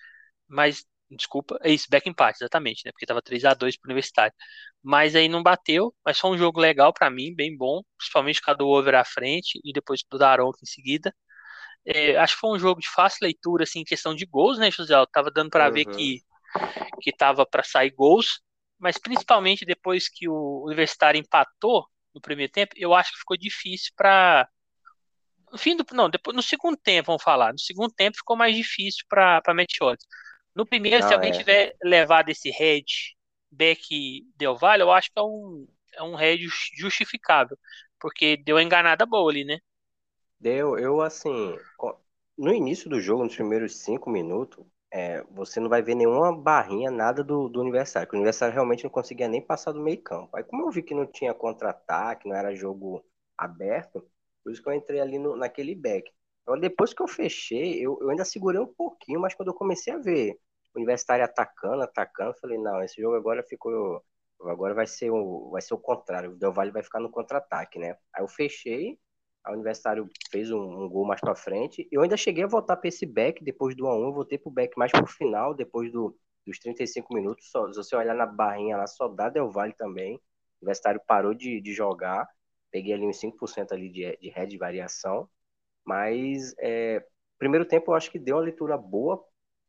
Mas, 0.46 0.84
desculpa, 1.10 1.58
é 1.60 1.72
isso, 1.72 1.88
back 1.90 2.08
empate, 2.08 2.38
exatamente, 2.40 2.82
né? 2.84 2.92
Porque 2.92 3.04
tava 3.04 3.20
3 3.20 3.44
a 3.44 3.52
2 3.52 3.76
pro 3.76 3.88
Universitário. 3.88 4.32
Mas 4.80 5.16
aí 5.16 5.28
não 5.28 5.42
bateu, 5.42 5.92
mas 6.04 6.20
foi 6.20 6.30
um 6.30 6.38
jogo 6.38 6.60
legal 6.60 6.92
para 6.92 7.10
mim, 7.10 7.34
bem 7.34 7.56
bom, 7.56 7.82
principalmente 7.98 8.40
com 8.40 8.52
a 8.52 8.54
do 8.54 8.68
over 8.68 8.94
à 8.94 9.04
frente 9.04 9.60
e 9.64 9.72
depois 9.72 10.04
do 10.08 10.18
Daronco 10.18 10.58
em 10.62 10.66
seguida. 10.66 11.12
É, 11.84 12.16
acho 12.16 12.34
que 12.34 12.40
foi 12.40 12.50
um 12.50 12.60
jogo 12.60 12.80
de 12.80 12.88
fácil 12.88 13.24
leitura, 13.24 13.64
assim, 13.64 13.80
em 13.80 13.84
questão 13.84 14.14
de 14.14 14.24
gols, 14.24 14.56
né, 14.56 14.70
José? 14.70 14.94
Tava 15.12 15.32
dando 15.32 15.50
para 15.50 15.66
uhum. 15.66 15.72
ver 15.72 15.86
que, 15.86 16.20
que 17.00 17.12
tava 17.12 17.44
para 17.44 17.64
sair 17.64 17.90
gols, 17.90 18.40
mas 18.78 18.98
principalmente 18.98 19.64
depois 19.64 20.08
que 20.08 20.28
o 20.28 20.64
Universitário 20.64 21.18
empatou 21.18 21.88
primeiro 22.20 22.52
tempo, 22.52 22.74
eu 22.76 22.94
acho 22.94 23.12
que 23.12 23.18
ficou 23.18 23.36
difícil 23.36 23.92
para 23.96 24.48
no 25.50 25.58
fim 25.58 25.76
do 25.76 25.84
não, 25.92 26.08
depois 26.08 26.36
no 26.36 26.42
segundo 26.42 26.76
tempo 26.76 27.08
vamos 27.08 27.22
falar. 27.22 27.52
No 27.52 27.58
segundo 27.58 27.92
tempo 27.92 28.16
ficou 28.16 28.36
mais 28.36 28.54
difícil 28.54 29.04
para 29.08 29.40
para 29.42 29.54
Meteoros. 29.54 30.04
No 30.54 30.66
primeiro, 30.66 31.00
não, 31.00 31.08
se 31.08 31.14
alguém 31.14 31.30
é. 31.30 31.38
tiver 31.38 31.76
levado 31.82 32.28
esse 32.28 32.50
head 32.50 32.86
back 33.50 34.24
Del 34.36 34.56
Valle, 34.56 34.82
eu 34.82 34.92
acho 34.92 35.10
que 35.12 35.18
é 35.18 35.22
um 35.22 35.66
é 35.94 36.02
um 36.02 36.14
head 36.14 36.46
justificável, 36.76 37.58
porque 37.98 38.36
deu 38.36 38.56
uma 38.56 38.62
enganada 38.62 39.04
boa 39.04 39.30
ali, 39.30 39.44
né? 39.44 39.58
Deu, 40.38 40.78
eu 40.78 41.00
assim, 41.00 41.56
no 42.38 42.54
início 42.54 42.88
do 42.88 43.00
jogo, 43.00 43.24
nos 43.24 43.34
primeiros 43.34 43.76
cinco 43.76 44.08
minutos, 44.08 44.64
é, 44.92 45.22
você 45.30 45.60
não 45.60 45.68
vai 45.68 45.82
ver 45.82 45.94
nenhuma 45.94 46.36
barrinha, 46.36 46.90
nada 46.90 47.22
do, 47.22 47.48
do 47.48 47.60
Universitário, 47.60 48.08
que 48.08 48.14
o 48.14 48.18
Universitário 48.18 48.54
realmente 48.54 48.84
não 48.84 48.90
conseguia 48.90 49.28
nem 49.28 49.40
passar 49.44 49.72
do 49.72 49.80
meio 49.80 50.02
campo. 50.02 50.36
Aí 50.36 50.44
como 50.44 50.66
eu 50.66 50.70
vi 50.70 50.82
que 50.82 50.94
não 50.94 51.06
tinha 51.06 51.32
contra-ataque, 51.34 52.28
não 52.28 52.36
era 52.36 52.54
jogo 52.54 53.04
aberto, 53.38 54.04
por 54.42 54.52
isso 54.52 54.62
que 54.62 54.68
eu 54.68 54.72
entrei 54.74 55.00
ali 55.00 55.18
no, 55.18 55.36
naquele 55.36 55.74
back. 55.74 56.10
Então, 56.42 56.58
depois 56.58 56.92
que 56.92 57.02
eu 57.02 57.08
fechei, 57.08 57.84
eu, 57.84 57.98
eu 58.00 58.10
ainda 58.10 58.24
segurei 58.24 58.60
um 58.60 58.66
pouquinho, 58.66 59.20
mas 59.20 59.34
quando 59.34 59.48
eu 59.48 59.54
comecei 59.54 59.92
a 59.92 59.98
ver 59.98 60.38
o 60.74 60.78
Universitário 60.78 61.24
atacando, 61.24 61.82
atacando, 61.82 62.34
falei, 62.40 62.58
não, 62.58 62.82
esse 62.82 63.00
jogo 63.00 63.16
agora 63.16 63.42
ficou. 63.42 64.02
Agora 64.42 64.74
vai 64.74 64.86
ser 64.86 65.10
o, 65.10 65.50
vai 65.50 65.60
ser 65.60 65.74
o 65.74 65.78
contrário, 65.78 66.30
o 66.32 66.36
Del 66.36 66.52
Valle 66.52 66.70
vai 66.70 66.82
ficar 66.82 66.98
no 67.00 67.10
contra-ataque, 67.10 67.78
né? 67.78 67.96
Aí 68.14 68.22
eu 68.22 68.28
fechei, 68.28 68.98
a 69.44 69.52
Universitário 69.52 70.08
fez 70.30 70.50
um, 70.50 70.84
um 70.84 70.88
gol 70.88 71.06
mais 71.06 71.20
para 71.20 71.34
frente. 71.34 71.88
Eu 71.90 72.02
ainda 72.02 72.16
cheguei 72.16 72.44
a 72.44 72.48
voltar 72.48 72.76
para 72.76 72.88
esse 72.88 73.06
back 73.06 73.42
depois 73.42 73.74
do 73.76 73.84
1x1, 73.84 74.04
eu 74.04 74.12
voltei 74.12 74.38
pro 74.38 74.50
back 74.50 74.76
mais 74.78 74.92
pro 74.92 75.06
final, 75.06 75.54
depois 75.54 75.90
do, 75.92 76.16
dos 76.46 76.58
35 76.58 77.14
minutos. 77.14 77.50
Só, 77.50 77.70
se 77.72 77.76
você 77.76 77.96
olhar 77.96 78.14
na 78.14 78.26
barrinha 78.26 78.76
lá, 78.76 78.86
só 78.86 79.08
dá 79.08 79.28
Del 79.28 79.50
Valle 79.50 79.74
também. 79.74 80.16
O 80.16 80.64
Universitário 80.64 81.00
parou 81.06 81.34
de, 81.34 81.60
de 81.60 81.72
jogar 81.72 82.26
peguei 82.70 82.92
ali 82.92 83.06
uns 83.06 83.20
5% 83.20 83.72
ali 83.72 83.88
de, 83.88 84.16
de 84.16 84.30
head 84.30 84.50
de 84.50 84.58
variação, 84.58 85.28
mas 85.84 86.54
é, 86.58 87.04
primeiro 87.38 87.66
tempo 87.66 87.90
eu 87.90 87.94
acho 87.96 88.10
que 88.10 88.18
deu 88.18 88.36
uma 88.36 88.42
leitura 88.42 88.76
boa. 88.76 89.22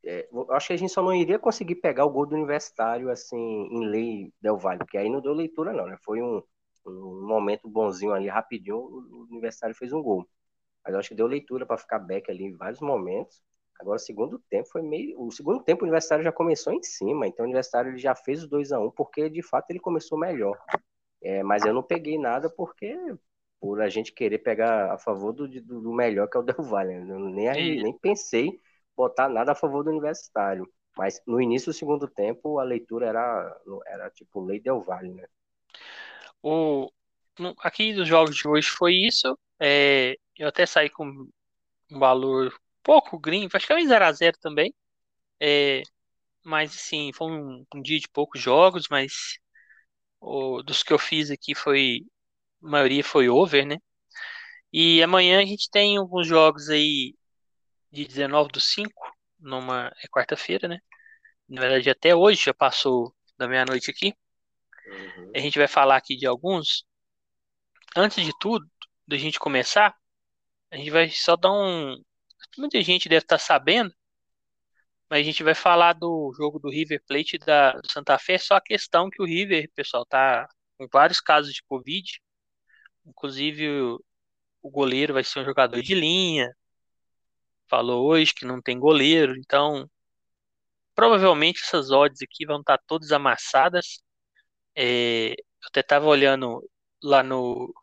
É, 0.03 0.27
eu 0.31 0.51
acho 0.53 0.67
que 0.67 0.73
a 0.73 0.77
gente 0.77 0.93
só 0.93 1.01
não 1.01 1.13
iria 1.13 1.39
conseguir 1.39 1.75
pegar 1.75 2.05
o 2.05 2.09
gol 2.09 2.25
do 2.25 2.35
Universitário 2.35 3.09
assim 3.09 3.37
em 3.37 3.85
lei 3.85 4.33
Del 4.41 4.57
Valle, 4.57 4.79
porque 4.79 4.97
aí 4.97 5.09
não 5.09 5.21
deu 5.21 5.33
leitura 5.33 5.73
não, 5.73 5.85
né? 5.87 5.97
Foi 6.03 6.21
um, 6.21 6.41
um 6.85 7.25
momento 7.27 7.69
bonzinho 7.69 8.13
ali, 8.13 8.27
rapidinho, 8.27 8.77
o 8.77 9.27
Universitário 9.29 9.75
fez 9.75 9.93
um 9.93 10.01
gol. 10.01 10.27
Mas 10.83 10.93
eu 10.93 10.99
acho 10.99 11.09
que 11.09 11.15
deu 11.15 11.27
leitura 11.27 11.65
para 11.65 11.77
ficar 11.77 11.99
back 11.99 12.29
ali 12.29 12.45
em 12.45 12.55
vários 12.55 12.81
momentos. 12.81 13.41
Agora, 13.79 13.97
o 13.97 13.99
segundo 13.99 14.39
tempo 14.49 14.67
foi 14.69 14.81
meio. 14.81 15.19
O 15.21 15.31
segundo 15.31 15.63
tempo, 15.63 15.81
o 15.81 15.85
Universitário 15.85 16.23
já 16.23 16.31
começou 16.31 16.73
em 16.73 16.83
cima, 16.83 17.27
então 17.27 17.43
o 17.43 17.47
Universitário 17.47 17.91
ele 17.91 17.97
já 17.97 18.15
fez 18.15 18.43
os 18.43 18.49
2 18.49 18.71
a 18.71 18.79
1 18.79 18.85
um, 18.85 18.91
porque 18.91 19.29
de 19.29 19.41
fato 19.41 19.69
ele 19.71 19.79
começou 19.79 20.17
melhor. 20.17 20.57
É, 21.21 21.43
mas 21.43 21.65
eu 21.65 21.73
não 21.73 21.83
peguei 21.83 22.17
nada 22.17 22.49
porque 22.49 22.95
por 23.59 23.79
a 23.79 23.89
gente 23.89 24.11
querer 24.11 24.39
pegar 24.39 24.91
a 24.91 24.97
favor 24.97 25.31
do, 25.31 25.47
do, 25.47 25.81
do 25.81 25.93
melhor 25.93 26.27
que 26.27 26.35
é 26.35 26.39
o 26.39 26.43
Del 26.43 26.63
Valle. 26.63 26.99
Né? 26.99 27.15
Nem, 27.53 27.83
nem 27.83 27.97
pensei 27.97 28.59
botar 28.95 29.29
nada 29.29 29.51
a 29.51 29.55
favor 29.55 29.83
do 29.83 29.91
Universitário. 29.91 30.67
Mas 30.97 31.21
no 31.25 31.39
início 31.39 31.71
do 31.71 31.77
segundo 31.77 32.07
tempo 32.07 32.59
a 32.59 32.63
leitura 32.63 33.07
era, 33.07 33.61
era 33.87 34.09
tipo 34.09 34.43
Lei 34.43 34.59
Del 34.59 34.81
Valle, 34.81 35.13
né? 35.13 35.25
O, 36.43 36.91
aqui 37.59 37.93
dos 37.93 38.07
jogos 38.07 38.35
de 38.35 38.47
hoje 38.47 38.69
foi 38.69 38.95
isso. 38.95 39.37
É, 39.59 40.15
eu 40.37 40.47
até 40.47 40.65
saí 40.65 40.89
com 40.89 41.05
um 41.91 41.99
valor 41.99 42.53
pouco 42.83 43.19
green, 43.19 43.47
acho 43.53 43.67
que 43.67 43.73
é 43.73 43.77
0x0 43.77 44.37
também. 44.39 44.73
É, 45.39 45.83
mas 46.43 46.71
sim, 46.73 47.11
foi 47.13 47.31
um, 47.31 47.65
um, 47.75 47.81
dia 47.81 47.99
de 47.99 48.09
poucos 48.09 48.41
jogos, 48.41 48.87
mas 48.89 49.39
o, 50.21 50.63
dos 50.63 50.83
que 50.83 50.93
eu 50.93 50.99
fiz 50.99 51.31
aqui 51.31 51.55
foi. 51.55 52.01
A 52.63 52.69
maioria 52.69 53.03
foi 53.03 53.29
over, 53.29 53.65
né? 53.65 53.77
E 54.73 55.03
amanhã 55.03 55.41
a 55.41 55.45
gente 55.45 55.69
tem 55.69 55.97
alguns 55.97 56.27
jogos 56.27 56.69
aí 56.69 57.15
de 57.91 58.05
19 58.07 58.51
do 58.51 58.59
5, 58.59 58.93
numa. 59.39 59.91
É 60.03 60.07
quarta-feira, 60.07 60.67
né? 60.67 60.79
Na 61.49 61.61
verdade, 61.61 61.89
até 61.89 62.15
hoje 62.15 62.45
já 62.45 62.53
passou 62.53 63.15
da 63.37 63.47
meia-noite 63.47 63.91
aqui. 63.91 64.13
Uhum. 64.87 65.31
A 65.35 65.39
gente 65.39 65.57
vai 65.57 65.67
falar 65.67 65.97
aqui 65.97 66.15
de 66.15 66.25
alguns. 66.25 66.85
Antes 67.95 68.23
de 68.23 68.31
tudo, 68.39 68.65
da 69.07 69.17
gente 69.17 69.39
começar, 69.39 69.95
a 70.71 70.77
gente 70.77 70.89
vai 70.89 71.09
só 71.09 71.35
dar 71.35 71.51
um. 71.51 72.01
Muita 72.57 72.81
gente 72.81 73.09
deve 73.09 73.23
estar 73.23 73.37
sabendo, 73.37 73.93
mas 75.09 75.19
a 75.19 75.23
gente 75.23 75.43
vai 75.43 75.53
falar 75.53 75.93
do 75.93 76.33
jogo 76.37 76.57
do 76.59 76.69
River 76.69 77.03
Plate 77.05 77.37
da 77.37 77.79
Santa 77.91 78.17
Fé, 78.17 78.37
só 78.37 78.55
a 78.55 78.61
questão 78.61 79.09
que 79.09 79.21
o 79.21 79.25
River, 79.25 79.69
pessoal, 79.75 80.05
tá 80.05 80.47
com 80.77 80.87
vários 80.91 81.19
casos 81.19 81.53
de 81.53 81.61
Covid. 81.63 82.19
Inclusive, 83.05 83.69
o, 83.69 84.03
o 84.61 84.69
goleiro 84.69 85.13
vai 85.13 85.23
ser 85.23 85.39
um 85.39 85.45
jogador 85.45 85.81
de 85.81 85.93
linha. 85.93 86.49
Falou 87.67 88.07
hoje 88.07 88.33
que 88.33 88.45
não 88.45 88.61
tem 88.61 88.79
goleiro, 88.79 89.35
então 89.37 89.89
provavelmente 90.95 91.61
essas 91.63 91.91
odds 91.91 92.21
aqui 92.21 92.45
vão 92.45 92.59
estar 92.59 92.77
todas 92.87 93.11
amassadas. 93.11 94.01
É, 94.75 95.31
eu 95.31 95.35
até 95.67 95.81
estava 95.81 96.05
olhando 96.07 96.67
lá 97.03 97.23
no 97.23 97.73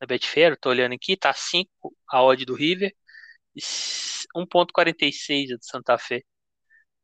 na 0.00 0.06
Betfair, 0.06 0.56
tô 0.58 0.70
olhando 0.70 0.94
aqui, 0.94 1.16
tá 1.16 1.32
5 1.32 1.94
a 2.08 2.22
odd 2.22 2.44
do 2.44 2.54
River, 2.54 2.94
1.46 3.56 5.52
a 5.52 5.56
do 5.56 5.64
Santa 5.64 5.98
Fé. 5.98 6.22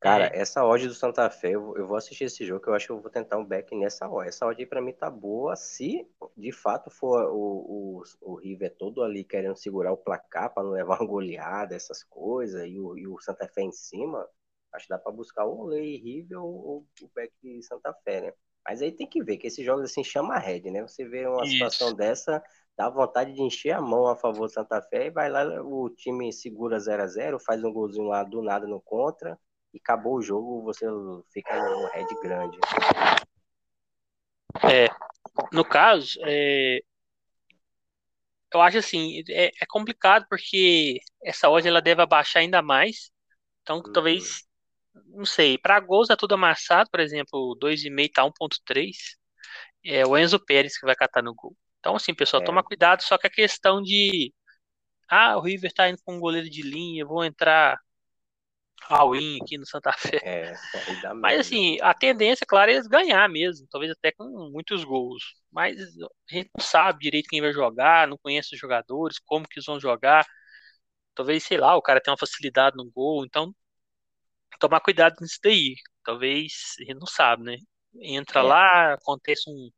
Cara, 0.01 0.27
é. 0.27 0.39
essa 0.39 0.65
odd 0.65 0.87
do 0.87 0.95
Santa 0.95 1.29
Fé, 1.31 1.53
eu, 1.53 1.75
eu, 1.77 1.87
vou 1.87 1.97
assistir 1.97 2.25
esse 2.25 2.45
jogo, 2.45 2.63
que 2.63 2.69
eu 2.69 2.75
acho 2.75 2.87
que 2.87 2.93
eu 2.93 3.01
vou 3.01 3.11
tentar 3.11 3.39
um 3.39 3.45
back 3.45 3.75
nessa 3.75 4.09
odd. 4.09 4.29
Essa 4.29 4.47
odd 4.47 4.61
aí 4.61 4.67
pra 4.67 4.83
mim 4.83 4.93
tá 4.93 5.11
boa, 5.11 5.57
se 5.57 6.07
de 6.37 6.53
fato 6.53 6.91
for 6.91 7.25
o, 7.33 8.01
o, 8.01 8.03
o 8.21 8.35
River 8.35 8.77
todo 8.77 9.03
ali 9.03 9.25
querendo 9.25 9.57
segurar 9.57 9.93
o 9.93 9.97
placar 9.97 10.53
para 10.53 10.63
não 10.63 10.73
levar 10.73 11.01
uma 11.01 11.09
goleada, 11.09 11.75
essas 11.75 12.05
coisas, 12.05 12.67
e 12.67 12.79
o, 12.79 12.99
e 12.99 13.07
o 13.07 13.19
Santa 13.19 13.49
Fé 13.49 13.63
em 13.63 13.73
cima, 13.73 14.29
acho 14.73 14.87
que 14.87 14.91
dá 14.91 14.99
pra 14.99 15.11
buscar 15.11 15.47
ou 15.47 15.63
o 15.63 15.67
Lei 15.67 15.97
River 15.97 16.39
ou, 16.39 16.87
o 17.01 17.11
back 17.15 17.33
Santa 17.63 17.95
Fé, 18.05 18.21
né? 18.21 18.33
Mas 18.67 18.81
aí 18.81 18.93
tem 18.93 19.07
que 19.07 19.23
ver, 19.23 19.37
que 19.37 19.47
esses 19.47 19.65
jogos 19.65 19.85
assim 19.85 20.03
chama 20.03 20.35
a 20.35 20.39
red, 20.39 20.63
né? 20.71 20.83
Você 20.83 21.05
vê 21.05 21.27
uma 21.27 21.45
Isso. 21.45 21.53
situação 21.53 21.95
dessa, 21.95 22.43
dá 22.77 22.89
vontade 22.89 23.33
de 23.33 23.43
encher 23.43 23.73
a 23.73 23.81
mão 23.81 24.07
a 24.07 24.17
favor 24.17 24.47
do 24.47 24.53
Santa 24.53 24.81
Fé 24.83 25.07
e 25.07 25.11
vai 25.11 25.29
lá, 25.29 25.45
o 25.63 25.91
time 25.91 26.33
segura 26.33 26.79
0 26.79 27.03
a 27.03 27.07
0 27.07 27.39
faz 27.39 27.63
um 27.63 27.73
golzinho 27.73 28.07
lá 28.07 28.23
do 28.25 28.43
nada 28.43 28.67
no 28.67 28.81
contra 28.81 29.39
e 29.73 29.79
acabou 29.79 30.17
o 30.17 30.23
jogo, 30.23 30.63
você 30.63 30.87
fica 31.33 31.57
no 31.59 31.87
red 31.89 32.07
grande. 32.23 32.59
É, 34.63 34.89
no 35.53 35.65
caso, 35.65 36.19
é, 36.23 36.81
eu 38.55 38.63
acho 38.63 38.79
assim, 38.79 39.23
é, 39.29 39.47
é, 39.47 39.67
complicado 39.69 40.27
porque 40.29 41.01
essa 41.23 41.51
odd 41.51 41.67
ela 41.67 41.83
deve 41.83 42.01
abaixar 42.01 42.41
ainda 42.41 42.63
mais. 42.63 43.11
Então, 43.63 43.79
uhum. 43.79 43.93
talvez, 43.93 44.45
não 45.07 45.25
sei, 45.27 45.59
para 45.59 45.81
gols 45.81 46.11
é 46.11 46.17
tudo 46.17 46.35
amassado, 46.35 46.91
por 46.91 47.01
exemplo, 47.01 47.57
2,5 47.61 48.13
tá 48.13 48.25
1.3. 48.25 49.17
É 49.85 50.07
o 50.07 50.17
Enzo 50.17 50.39
Pérez 50.39 50.79
que 50.79 50.87
vai 50.87 50.95
catar 50.97 51.23
no 51.23 51.35
gol. 51.35 51.57
Então, 51.79 51.97
assim, 51.97 52.15
pessoal, 52.15 52.43
é. 52.43 52.47
toma 52.47 52.63
cuidado, 52.65 53.03
só 53.03 53.19
que 53.19 53.27
a 53.27 53.31
questão 53.31 53.83
de 53.83 54.33
ah, 55.09 55.37
o 55.37 55.41
River 55.41 55.73
tá 55.73 55.89
indo 55.89 55.99
com 56.05 56.17
um 56.17 56.21
goleiro 56.21 56.49
de 56.49 56.63
linha, 56.63 57.05
vou 57.05 57.25
entrar 57.25 57.79
all-in 58.89 59.39
aqui 59.43 59.59
no 59.59 59.67
Santa 59.67 59.93
Fé. 59.93 60.19
É, 60.23 60.55
Mas 61.15 61.41
assim, 61.41 61.79
a 61.81 61.95
tendência, 61.95 62.47
claro, 62.47 62.71
é 62.71 62.75
eles 62.75 62.87
ganhar 62.87 63.29
mesmo, 63.29 63.67
talvez 63.71 63.93
até 63.93 64.13
com 64.13 64.25
muitos 64.53 64.85
gols. 64.85 65.23
Mas 65.51 65.79
a 65.79 66.35
gente 66.35 66.51
não 66.57 66.65
sabe 66.65 67.01
direito 67.01 67.29
quem 67.29 67.41
vai 67.41 67.53
jogar, 67.53 68.09
não 68.09 68.19
conhece 68.19 68.55
os 68.55 68.61
jogadores, 68.61 69.19
como 69.25 69.47
que 69.49 69.59
eles 69.59 69.67
vão 69.67 69.81
jogar. 69.81 70.27
Talvez, 71.15 71.45
sei 71.45 71.59
lá, 71.59 71.77
o 71.77 71.83
cara 71.83 72.01
tem 72.01 72.11
uma 72.13 72.19
facilidade 72.19 72.77
no 72.77 72.91
gol, 72.91 73.25
então 73.25 73.55
tomar 74.59 74.81
cuidado 74.81 75.17
nisso 75.21 75.39
daí. 75.43 75.75
Talvez, 76.05 76.75
a 76.81 76.85
gente 76.85 76.99
não 76.99 77.07
sabe, 77.07 77.45
né? 77.45 77.57
Entra 78.01 78.41
é. 78.41 78.43
lá, 78.43 78.95
acontece 78.95 79.49
um, 79.49 79.71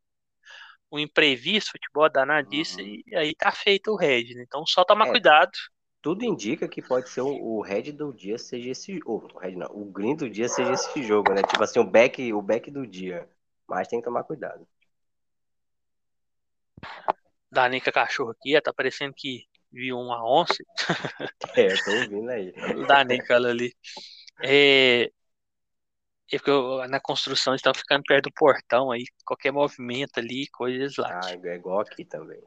um 0.91 0.99
imprevisto, 0.99 1.71
futebol 1.71 2.09
danadice, 2.09 2.81
uhum. 2.81 3.01
e 3.07 3.15
aí 3.15 3.35
tá 3.35 3.51
feito 3.51 3.91
o 3.91 3.97
red, 3.97 4.33
né? 4.35 4.43
Então 4.45 4.65
só 4.65 4.83
tomar 4.83 5.07
é. 5.07 5.11
cuidado 5.11 5.51
tudo 6.07 6.23
indica 6.23 6.69
que 6.69 6.81
pode 6.81 7.09
ser 7.09 7.19
o, 7.19 7.27
o 7.27 7.61
red 7.61 7.91
do 7.91 8.13
dia 8.13 8.37
seja 8.37 8.69
esse 8.69 9.01
ou 9.05 9.21
o 9.33 9.39
red 9.39 9.57
não, 9.57 9.67
o 9.71 9.83
green 9.91 10.15
do 10.15 10.29
dia 10.29 10.47
seja 10.47 10.71
esse 10.71 11.03
jogo, 11.03 11.33
né? 11.33 11.41
Tipo 11.43 11.61
assim, 11.61 11.79
o 11.79 11.83
back, 11.83 12.31
o 12.31 12.41
back 12.41 12.71
do 12.71 12.87
dia. 12.87 13.27
Mas 13.67 13.89
tem 13.89 13.99
que 13.99 14.05
tomar 14.05 14.23
cuidado. 14.23 14.65
Danica 17.51 17.91
cachorro 17.91 18.31
aqui, 18.31 18.59
tá 18.61 18.71
parecendo 18.73 19.13
que 19.13 19.43
viu 19.69 19.97
uma 19.97 20.23
onça. 20.25 20.63
é, 21.57 21.75
tô 21.75 21.91
ouvindo 21.91 22.29
aí. 22.29 22.53
Danica 22.87 23.35
ali. 23.35 23.75
É, 24.43 25.03
é 26.31 26.37
eu, 26.45 26.87
na 26.87 26.99
construção 26.99 27.55
estão 27.55 27.73
ficando 27.73 28.03
perto 28.03 28.25
do 28.25 28.33
portão 28.33 28.91
aí, 28.91 29.05
qualquer 29.25 29.51
movimento 29.51 30.19
ali, 30.19 30.47
coisas 30.47 30.97
lá. 30.97 31.19
Ah, 31.23 31.31
é 31.31 31.55
igual 31.55 31.79
aqui 31.79 32.03
também. 32.03 32.41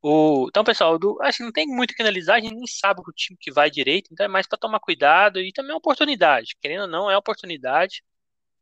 O, 0.00 0.46
então, 0.48 0.62
pessoal, 0.62 0.98
do, 0.98 1.20
acho 1.22 1.38
que 1.38 1.44
não 1.44 1.52
tem 1.52 1.66
muito 1.66 1.94
que 1.94 2.02
analisar, 2.02 2.36
a 2.36 2.40
gente 2.40 2.54
nem 2.54 2.66
sabe 2.66 3.00
o 3.00 3.12
time 3.12 3.36
que 3.40 3.50
vai 3.50 3.70
direito, 3.70 4.08
então 4.12 4.24
é 4.24 4.28
mais 4.28 4.46
para 4.46 4.58
tomar 4.58 4.80
cuidado 4.80 5.40
e 5.40 5.52
também 5.52 5.70
é 5.70 5.74
uma 5.74 5.78
oportunidade. 5.78 6.56
Querendo 6.60 6.82
ou 6.82 6.86
não, 6.88 7.10
é 7.10 7.14
uma 7.14 7.18
oportunidade. 7.18 8.02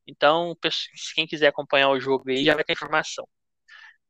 Então, 0.07 0.57
quem 1.15 1.27
quiser 1.27 1.49
acompanhar 1.49 1.91
o 1.91 2.01
jogo 2.01 2.31
aí 2.31 2.45
já 2.45 2.55
vai 2.55 2.65
ter 2.65 2.73
informação. 2.73 3.29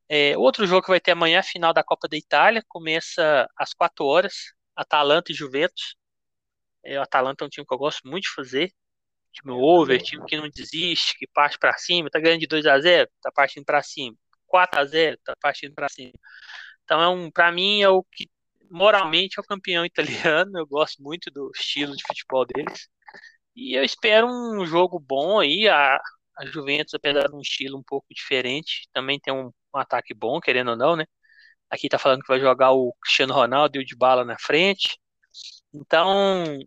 É, 0.08 0.38
outro 0.38 0.66
jogo 0.66 0.82
que 0.82 0.90
vai 0.90 1.00
ter 1.00 1.12
amanhã, 1.12 1.40
a 1.40 1.42
final 1.42 1.72
da 1.72 1.82
Copa 1.82 2.06
da 2.08 2.16
Itália, 2.16 2.62
começa 2.68 3.48
às 3.56 3.74
4 3.74 4.04
horas, 4.04 4.34
Atalanta 4.76 5.32
e 5.32 5.34
Juventus. 5.34 5.95
É, 6.86 6.98
o 6.98 7.02
Atalanta 7.02 7.44
é 7.44 7.46
um 7.46 7.50
time 7.50 7.66
que 7.66 7.74
eu 7.74 7.78
gosto 7.78 8.08
muito 8.08 8.24
de 8.24 8.34
fazer. 8.34 8.72
Time 9.32 9.52
over, 9.52 10.00
time 10.00 10.24
que 10.26 10.36
não 10.36 10.48
desiste, 10.48 11.18
que 11.18 11.26
parte 11.26 11.58
para 11.58 11.76
cima, 11.76 12.08
tá 12.10 12.20
ganhando 12.20 12.40
de 12.40 12.46
2 12.46 12.66
a 12.66 12.80
0, 12.80 13.10
tá 13.20 13.30
partindo 13.32 13.64
para 13.64 13.82
cima. 13.82 14.16
4 14.46 14.80
a 14.80 14.84
0, 14.84 15.18
tá 15.24 15.34
partindo 15.40 15.74
para 15.74 15.88
cima. 15.88 16.12
Então 16.84 17.02
é 17.02 17.08
um, 17.08 17.30
para 17.30 17.52
mim 17.52 17.82
é 17.82 17.88
o 17.88 18.02
que 18.04 18.28
moralmente 18.70 19.38
é 19.38 19.42
o 19.42 19.44
campeão 19.44 19.84
italiano. 19.86 20.58
Eu 20.58 20.66
gosto 20.66 21.02
muito 21.02 21.30
do 21.30 21.50
estilo 21.54 21.96
de 21.96 22.04
futebol 22.06 22.46
deles. 22.46 22.88
E 23.56 23.74
eu 23.78 23.84
espero 23.84 24.28
um 24.28 24.66
jogo 24.66 25.00
bom 25.00 25.40
aí. 25.40 25.68
A, 25.68 25.98
a 26.38 26.46
Juventus, 26.46 26.94
apesar 26.94 27.28
de 27.28 27.36
um 27.36 27.40
estilo 27.40 27.78
um 27.78 27.82
pouco 27.82 28.06
diferente, 28.10 28.88
também 28.92 29.18
tem 29.20 29.34
um, 29.34 29.50
um 29.74 29.78
ataque 29.78 30.14
bom, 30.14 30.40
querendo 30.40 30.70
ou 30.72 30.76
não, 30.76 30.96
né? 30.96 31.04
Aqui 31.70 31.88
tá 31.88 31.98
falando 31.98 32.22
que 32.22 32.28
vai 32.28 32.40
jogar 32.40 32.72
o 32.72 32.94
Cristiano 33.02 33.34
Ronaldo 33.34 33.78
e 33.78 33.80
o 33.82 33.84
de 33.84 33.96
bala 33.96 34.24
na 34.24 34.38
frente. 34.38 34.98
Então, 35.74 36.58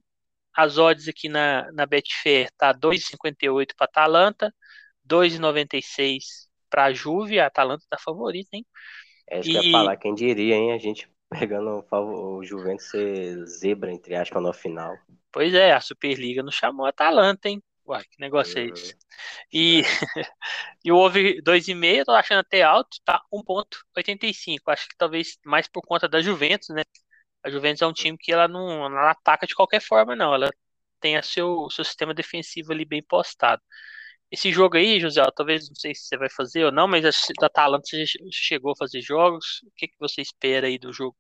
as 0.59 0.77
odds 0.77 1.07
aqui 1.07 1.29
na, 1.29 1.71
na 1.71 1.85
Betfair 1.85 2.51
tá 2.57 2.73
2,58 2.73 3.73
para 3.77 3.85
Atalanta, 3.85 4.53
2,96 5.07 6.49
para 6.69 6.85
a 6.85 6.93
Juve. 6.93 7.39
A 7.39 7.47
Atalanta 7.47 7.85
tá 7.89 7.97
favorita, 7.97 8.49
hein? 8.53 8.65
É 9.29 9.39
isso 9.39 9.49
e... 9.49 9.51
que 9.53 9.57
eu 9.57 9.63
ia 9.63 9.71
falar, 9.71 9.97
quem 9.97 10.13
diria, 10.13 10.55
hein? 10.55 10.73
A 10.73 10.77
gente 10.77 11.09
pegando 11.29 11.85
o 11.91 12.43
Juventus 12.43 12.89
ser 12.89 13.45
zebra, 13.45 13.91
entre 13.91 14.15
aspas, 14.15 14.43
no 14.43 14.51
final. 14.51 14.97
Pois 15.31 15.53
é, 15.53 15.71
a 15.71 15.79
Superliga 15.79 16.43
não 16.43 16.51
chamou 16.51 16.85
a 16.85 16.89
Atalanta, 16.89 17.47
hein? 17.47 17.63
Uai, 17.85 18.03
que 18.03 18.19
negócio 18.19 18.59
é 18.59 18.65
esse? 18.65 18.93
Uhum. 18.93 18.99
E, 19.53 19.81
e 20.83 20.91
o 20.91 20.97
over 20.97 21.41
2,5, 21.41 22.03
tô 22.05 22.11
achando 22.11 22.39
até 22.39 22.61
alto, 22.61 22.97
tá 23.05 23.21
1,85. 23.33 24.59
Acho 24.67 24.89
que 24.89 24.97
talvez 24.97 25.39
mais 25.45 25.67
por 25.67 25.81
conta 25.81 26.07
da 26.07 26.21
Juventus, 26.21 26.69
né? 26.69 26.83
A 27.43 27.49
Juventus 27.49 27.81
é 27.81 27.87
um 27.87 27.93
time 27.93 28.17
que 28.17 28.31
ela 28.31 28.47
não, 28.47 28.89
não 28.89 28.97
ataca 28.99 29.47
de 29.47 29.55
qualquer 29.55 29.81
forma, 29.81 30.15
não. 30.15 30.33
Ela 30.33 30.49
tem 30.99 31.17
a 31.17 31.23
seu, 31.23 31.69
seu 31.69 31.83
sistema 31.85 32.13
defensivo 32.13 32.71
ali 32.71 32.85
bem 32.85 33.01
postado. 33.01 33.61
Esse 34.31 34.51
jogo 34.51 34.77
aí, 34.77 34.99
José, 34.99 35.23
talvez 35.35 35.67
não 35.67 35.75
sei 35.75 35.95
se 35.95 36.03
você 36.03 36.17
vai 36.17 36.29
fazer 36.29 36.65
ou 36.65 36.71
não, 36.71 36.87
mas 36.87 37.03
a 37.05 37.45
Atalanta 37.45 37.83
você 37.87 38.05
chegou 38.31 38.73
a 38.73 38.77
fazer 38.77 39.01
jogos. 39.01 39.63
O 39.65 39.71
que, 39.75 39.87
que 39.87 39.97
você 39.99 40.21
espera 40.21 40.67
aí 40.67 40.77
do 40.77 40.93
jogo? 40.93 41.15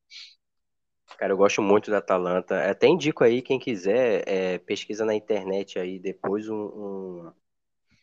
Cara, 1.17 1.33
eu 1.33 1.37
gosto 1.37 1.61
muito 1.61 1.89
da 1.89 1.97
Atalanta. 1.97 2.69
Até 2.69 2.87
indico 2.87 3.23
aí, 3.23 3.41
quem 3.41 3.59
quiser, 3.59 4.23
é, 4.27 4.57
pesquisa 4.59 5.03
na 5.05 5.15
internet 5.15 5.79
aí 5.79 5.99
depois 5.99 6.47
um. 6.47 6.55
um... 6.55 7.33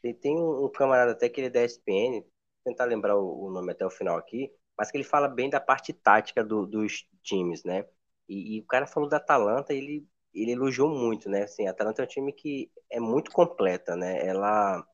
Tem, 0.03 0.15
tem 0.15 0.37
um, 0.37 0.69
camarada 0.71 1.13
até 1.13 1.29
que 1.29 1.41
ele 1.41 1.47
é 1.49 1.51
da 1.51 1.65
ESPN, 1.65 2.25
tentar 2.65 2.85
lembrar 2.85 3.17
o, 3.17 3.47
o, 3.47 3.51
nome 3.51 3.73
até 3.73 3.87
o 3.87 3.91
final 3.91 4.17
aqui, 4.17 4.53
mas 4.77 4.91
que 4.91 4.97
ele 4.97 5.05
fala 5.05 5.29
bem 5.29 5.49
da 5.49 5.61
parte 5.61 5.93
tática 5.93 6.45
do, 6.45 6.67
dos 6.67 7.07
times, 7.23 7.65
né? 7.65 7.87
E, 8.29 8.57
e, 8.57 8.61
o 8.61 8.67
cara 8.67 8.87
falou 8.87 9.09
da 9.09 9.19
Atalanta, 9.19 9.73
ele, 9.75 10.07
ele 10.35 10.53
elogiou 10.53 10.89
muito, 10.89 11.29
né? 11.29 11.45
Assim, 11.45 11.67
a 11.67 11.71
Atalanta 11.71 12.03
é 12.03 12.05
um 12.05 12.09
time 12.09 12.33
que 12.33 12.71
é 12.91 13.01
muito 13.01 13.31
completa, 13.31 13.97
né? 13.97 14.27
Ela 14.27 14.85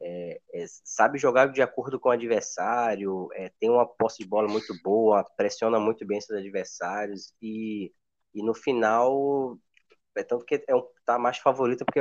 é, 0.00 0.40
é, 0.52 0.64
sabe 0.84 1.18
jogar 1.18 1.46
de 1.52 1.62
acordo 1.62 1.98
com 1.98 2.08
o 2.08 2.12
adversário, 2.12 3.28
é, 3.34 3.50
tem 3.60 3.70
uma 3.70 3.86
posse 3.86 4.18
de 4.22 4.28
bola 4.28 4.48
muito 4.48 4.74
boa, 4.82 5.24
pressiona 5.36 5.78
muito 5.80 6.06
bem 6.06 6.20
seus 6.20 6.38
adversários 6.38 7.32
e, 7.42 7.92
e 8.34 8.42
no 8.42 8.54
final 8.54 9.58
é 10.16 10.22
tanto 10.24 10.44
que 10.44 10.64
é 10.68 10.74
um, 10.74 10.82
tá 11.04 11.18
mais 11.18 11.38
favorita 11.38 11.84
porque 11.84 12.00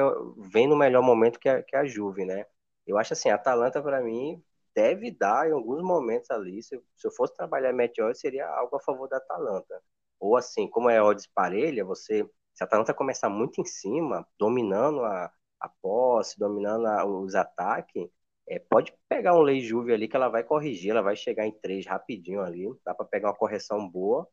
vem 0.49 0.67
no 0.67 0.77
melhor 0.77 1.01
momento 1.03 1.39
que 1.39 1.49
a, 1.49 1.63
que 1.63 1.75
a 1.75 1.85
Juve, 1.85 2.25
né? 2.25 2.45
Eu 2.87 2.97
acho 2.97 3.13
assim, 3.13 3.29
a 3.29 3.35
Atalanta 3.35 3.81
para 3.81 4.01
mim 4.01 4.43
deve 4.75 5.11
dar 5.11 5.47
em 5.49 5.53
alguns 5.53 5.81
momentos 5.81 6.29
ali, 6.31 6.61
se, 6.61 6.81
se 6.95 7.07
eu 7.07 7.11
fosse 7.11 7.33
trabalhar 7.35 7.73
odds, 7.73 8.19
seria 8.19 8.47
algo 8.47 8.75
a 8.75 8.79
favor 8.81 9.07
da 9.07 9.17
Atalanta. 9.17 9.81
Ou 10.25 10.37
assim, 10.37 10.67
como 10.67 10.89
é 10.89 11.01
odds 11.01 11.27
parelha, 11.27 11.85
você 11.85 12.27
se 12.55 12.63
a 12.63 12.65
Atalanta 12.65 12.93
começar 12.93 13.29
muito 13.29 13.59
em 13.59 13.65
cima, 13.65 14.25
dominando 14.39 15.03
a, 15.03 15.29
a 15.59 15.69
posse, 15.81 16.39
dominando 16.39 16.87
a, 16.87 17.05
os 17.05 17.35
ataques, 17.35 18.07
é, 18.47 18.59
pode 18.59 18.93
pegar 19.09 19.35
um 19.35 19.41
Lei 19.41 19.59
Juve 19.59 19.93
ali 19.93 20.07
que 20.07 20.15
ela 20.15 20.29
vai 20.29 20.43
corrigir, 20.43 20.91
ela 20.91 21.01
vai 21.01 21.15
chegar 21.15 21.45
em 21.45 21.51
três 21.51 21.85
rapidinho 21.85 22.41
ali, 22.41 22.65
dá 22.85 22.93
para 22.93 23.05
pegar 23.05 23.29
uma 23.29 23.35
correção 23.35 23.89
boa. 23.89 24.27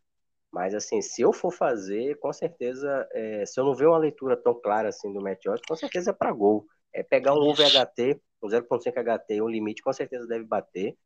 Mas 0.53 0.75
assim, 0.75 1.01
se 1.03 1.23
eu 1.23 1.33
for 1.33 1.51
fazer, 1.51 2.19
com 2.21 2.33
certeza, 2.33 3.09
é, 3.13 3.45
se 3.47 3.59
eu 3.59 3.65
não 3.65 3.75
ver 3.75 3.87
uma 3.87 3.99
leitura 3.99 4.37
tão 4.37 4.55
clara 4.61 4.91
assim 4.91 5.13
do 5.13 5.21
Match 5.21 5.45
com 5.67 5.77
certeza 5.77 6.11
é 6.11 6.15
para 6.15 6.33
gol. 6.33 6.67
É 6.93 7.03
pegar 7.03 7.35
um 7.35 7.39
over 7.39 7.67
HT, 7.67 8.21
um 8.43 8.49
0.5 8.49 8.99
HT, 8.99 9.41
um 9.43 9.49
limite, 9.49 9.83
com 9.83 9.93
certeza 9.93 10.27
deve 10.27 10.45
bater. 10.45 10.97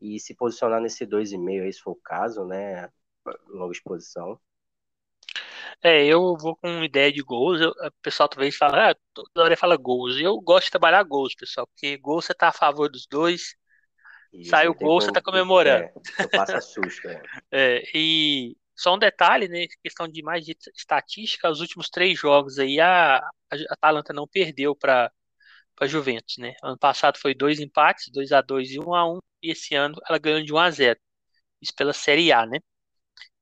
E 0.00 0.18
se 0.20 0.34
posicionar 0.34 0.80
nesse 0.80 1.04
2,5 1.04 1.62
aí, 1.64 1.72
se 1.72 1.80
for 1.80 1.92
o 1.92 2.00
caso, 2.02 2.44
né? 2.46 2.88
Longa 3.48 3.72
exposição. 3.72 4.40
É, 5.82 6.04
eu 6.04 6.36
vou 6.36 6.56
com 6.56 6.84
ideia 6.84 7.12
de 7.12 7.22
gols. 7.22 7.60
Eu, 7.60 7.70
o 7.70 7.90
pessoal 8.02 8.28
talvez 8.28 8.56
fala, 8.56 8.90
ah, 8.90 8.96
toda 9.12 9.44
hora 9.44 9.56
fala 9.56 9.76
gols. 9.76 10.16
Eu 10.18 10.40
gosto 10.40 10.66
de 10.66 10.70
trabalhar 10.70 11.02
gols, 11.02 11.34
pessoal, 11.34 11.66
porque 11.66 11.96
gol 11.96 12.22
você 12.22 12.32
tá 12.32 12.48
a 12.48 12.52
favor 12.52 12.88
dos 12.88 13.06
dois. 13.06 13.56
Isso, 14.32 14.50
sai 14.50 14.68
o 14.68 14.74
gol, 14.74 15.00
você 15.00 15.12
tá 15.12 15.20
comemorando. 15.20 15.90
É, 16.18 16.26
passa 16.28 16.60
susto, 16.60 17.08
é. 17.08 17.22
é. 17.50 17.82
E 17.94 18.56
só 18.74 18.94
um 18.94 18.98
detalhe, 18.98 19.48
né? 19.48 19.66
Questão 19.82 20.08
de 20.08 20.22
mais 20.22 20.44
de 20.44 20.56
estatística, 20.74 21.50
os 21.50 21.60
últimos 21.60 21.90
três 21.90 22.18
jogos 22.18 22.58
aí, 22.58 22.80
a, 22.80 23.18
a 23.18 23.56
Atalanta 23.70 24.12
não 24.12 24.26
perdeu 24.26 24.74
para 24.74 25.12
a 25.80 25.86
Juventus, 25.86 26.38
né? 26.38 26.54
Ano 26.62 26.78
passado 26.78 27.18
foi 27.18 27.34
dois 27.34 27.60
empates, 27.60 28.08
2 28.12 28.32
a 28.32 28.40
2 28.40 28.70
e 28.70 28.78
1 28.78 28.94
a 28.94 29.12
1 29.14 29.18
e 29.42 29.50
esse 29.50 29.74
ano 29.74 29.96
ela 30.08 30.18
ganhou 30.18 30.42
de 30.42 30.52
1 30.52 30.58
a 30.58 30.70
0 30.70 31.00
Isso 31.60 31.74
pela 31.74 31.92
Série 31.92 32.32
A, 32.32 32.46
né? 32.46 32.58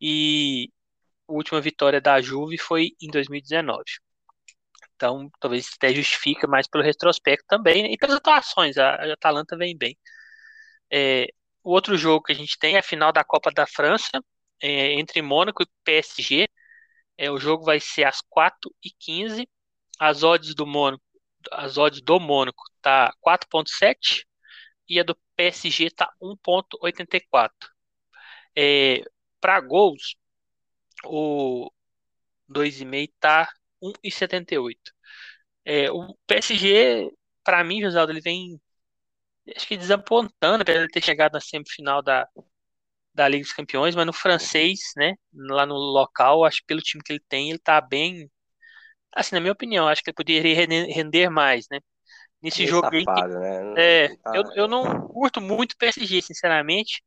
E 0.01 0.71
a 1.29 1.33
última 1.33 1.61
vitória 1.61 2.01
da 2.01 2.21
Juve 2.21 2.59
foi 2.59 2.93
em 3.01 3.09
2019. 3.11 3.85
Então, 4.97 5.31
talvez 5.41 5.71
até 5.77 5.95
justifica 5.95 6.47
mais 6.47 6.69
pelo 6.69 6.85
retrospecto 6.85 7.47
também, 7.49 7.83
né? 7.83 7.91
e 7.93 7.97
pelas 7.97 8.17
atuações, 8.17 8.77
a, 8.77 8.95
Atalanta 9.15 9.57
vem 9.57 9.77
bem. 9.77 9.97
É, 10.93 11.29
o 11.63 11.73
outro 11.73 11.97
jogo 11.97 12.25
que 12.25 12.33
a 12.33 12.35
gente 12.35 12.59
tem 12.59 12.77
é 12.77 12.81
a 12.81 12.83
final 12.83 13.13
da 13.13 13.25
Copa 13.25 13.51
da 13.51 13.67
França, 13.67 14.23
é, 14.63 14.93
entre 14.95 15.23
Mônaco 15.23 15.63
e 15.63 15.67
PSG. 15.85 16.49
É, 17.19 17.31
o 17.31 17.39
jogo 17.39 17.65
vai 17.65 17.81
ser 17.81 18.05
às 18.05 18.21
4h15. 18.23 19.49
As 19.99 20.23
odds 20.23 20.55
do 20.55 20.67
Mônaco, 20.67 21.03
as 21.53 21.79
odds 21.79 22.03
do 22.03 22.19
Mônaco 22.21 22.63
tá 22.83 23.13
4.7 23.21 24.27
e 24.89 25.01
a 25.01 25.03
do 25.05 25.17
PSG 25.37 25.91
tá 25.91 26.11
1.84. 26.21 27.51
É, 28.57 29.03
Para 29.41 29.61
gols, 29.61 30.17
o 31.05 31.71
2,5 32.49 33.13
tá 33.21 33.51
1,78. 33.83 34.77
É, 35.65 35.91
o 35.91 36.15
PSG, 36.27 37.11
para 37.45 37.65
mim, 37.65 37.81
Josaldo, 37.83 38.13
ele 38.13 38.21
vem 38.21 38.61
acho 39.57 39.67
que 39.67 39.77
desapontando, 39.77 40.63
apesar 40.63 40.87
de 40.87 40.93
ter 40.93 41.03
chegado 41.03 41.33
na 41.33 41.41
semifinal 41.41 42.03
da, 42.03 42.29
da 43.15 43.29
Liga 43.29 43.45
dos 43.45 43.53
Campeões, 43.53 43.95
mas 43.95 44.07
no 44.07 44.13
francês, 44.13 44.81
né, 44.97 45.15
lá 45.33 45.67
no 45.67 45.75
local, 45.75 46.45
acho 46.45 46.61
que 46.61 46.67
pelo 46.67 46.81
time 46.81 47.03
que 47.03 47.13
ele 47.13 47.25
tem, 47.29 47.51
ele 47.51 47.59
tá 47.59 47.81
bem, 47.81 48.31
assim, 49.15 49.35
na 49.35 49.41
minha 49.41 49.53
opinião, 49.53 49.89
acho 49.89 50.03
que 50.03 50.11
ele 50.11 50.15
poderia 50.15 50.55
render 50.55 51.31
mais, 51.31 51.67
né, 51.71 51.81
nesse 52.43 52.67
jogo 52.67 52.89
safado, 52.89 53.39
né? 53.39 53.75
É, 53.77 54.17
tá... 54.17 54.33
eu, 54.35 54.45
eu 54.55 54.69
não 54.69 55.09
curto 55.09 55.41
muito 55.41 55.73
o 55.73 55.77
PSG, 55.77 56.23
sinceramente, 56.23 57.03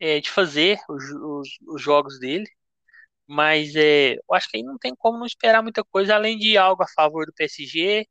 é, 0.00 0.20
de 0.20 0.30
fazer 0.30 0.78
os, 0.88 1.04
os, 1.10 1.48
os 1.66 1.82
jogos 1.82 2.18
dele, 2.18 2.46
mas 3.26 3.74
é, 3.76 4.14
eu 4.14 4.34
acho 4.34 4.48
que 4.48 4.56
aí 4.56 4.62
não 4.62 4.78
tem 4.78 4.94
como 4.96 5.18
não 5.18 5.26
esperar 5.26 5.62
muita 5.62 5.84
coisa 5.84 6.14
além 6.14 6.38
de 6.38 6.56
algo 6.56 6.82
a 6.82 6.88
favor 6.88 7.26
do 7.26 7.32
PSG 7.32 8.06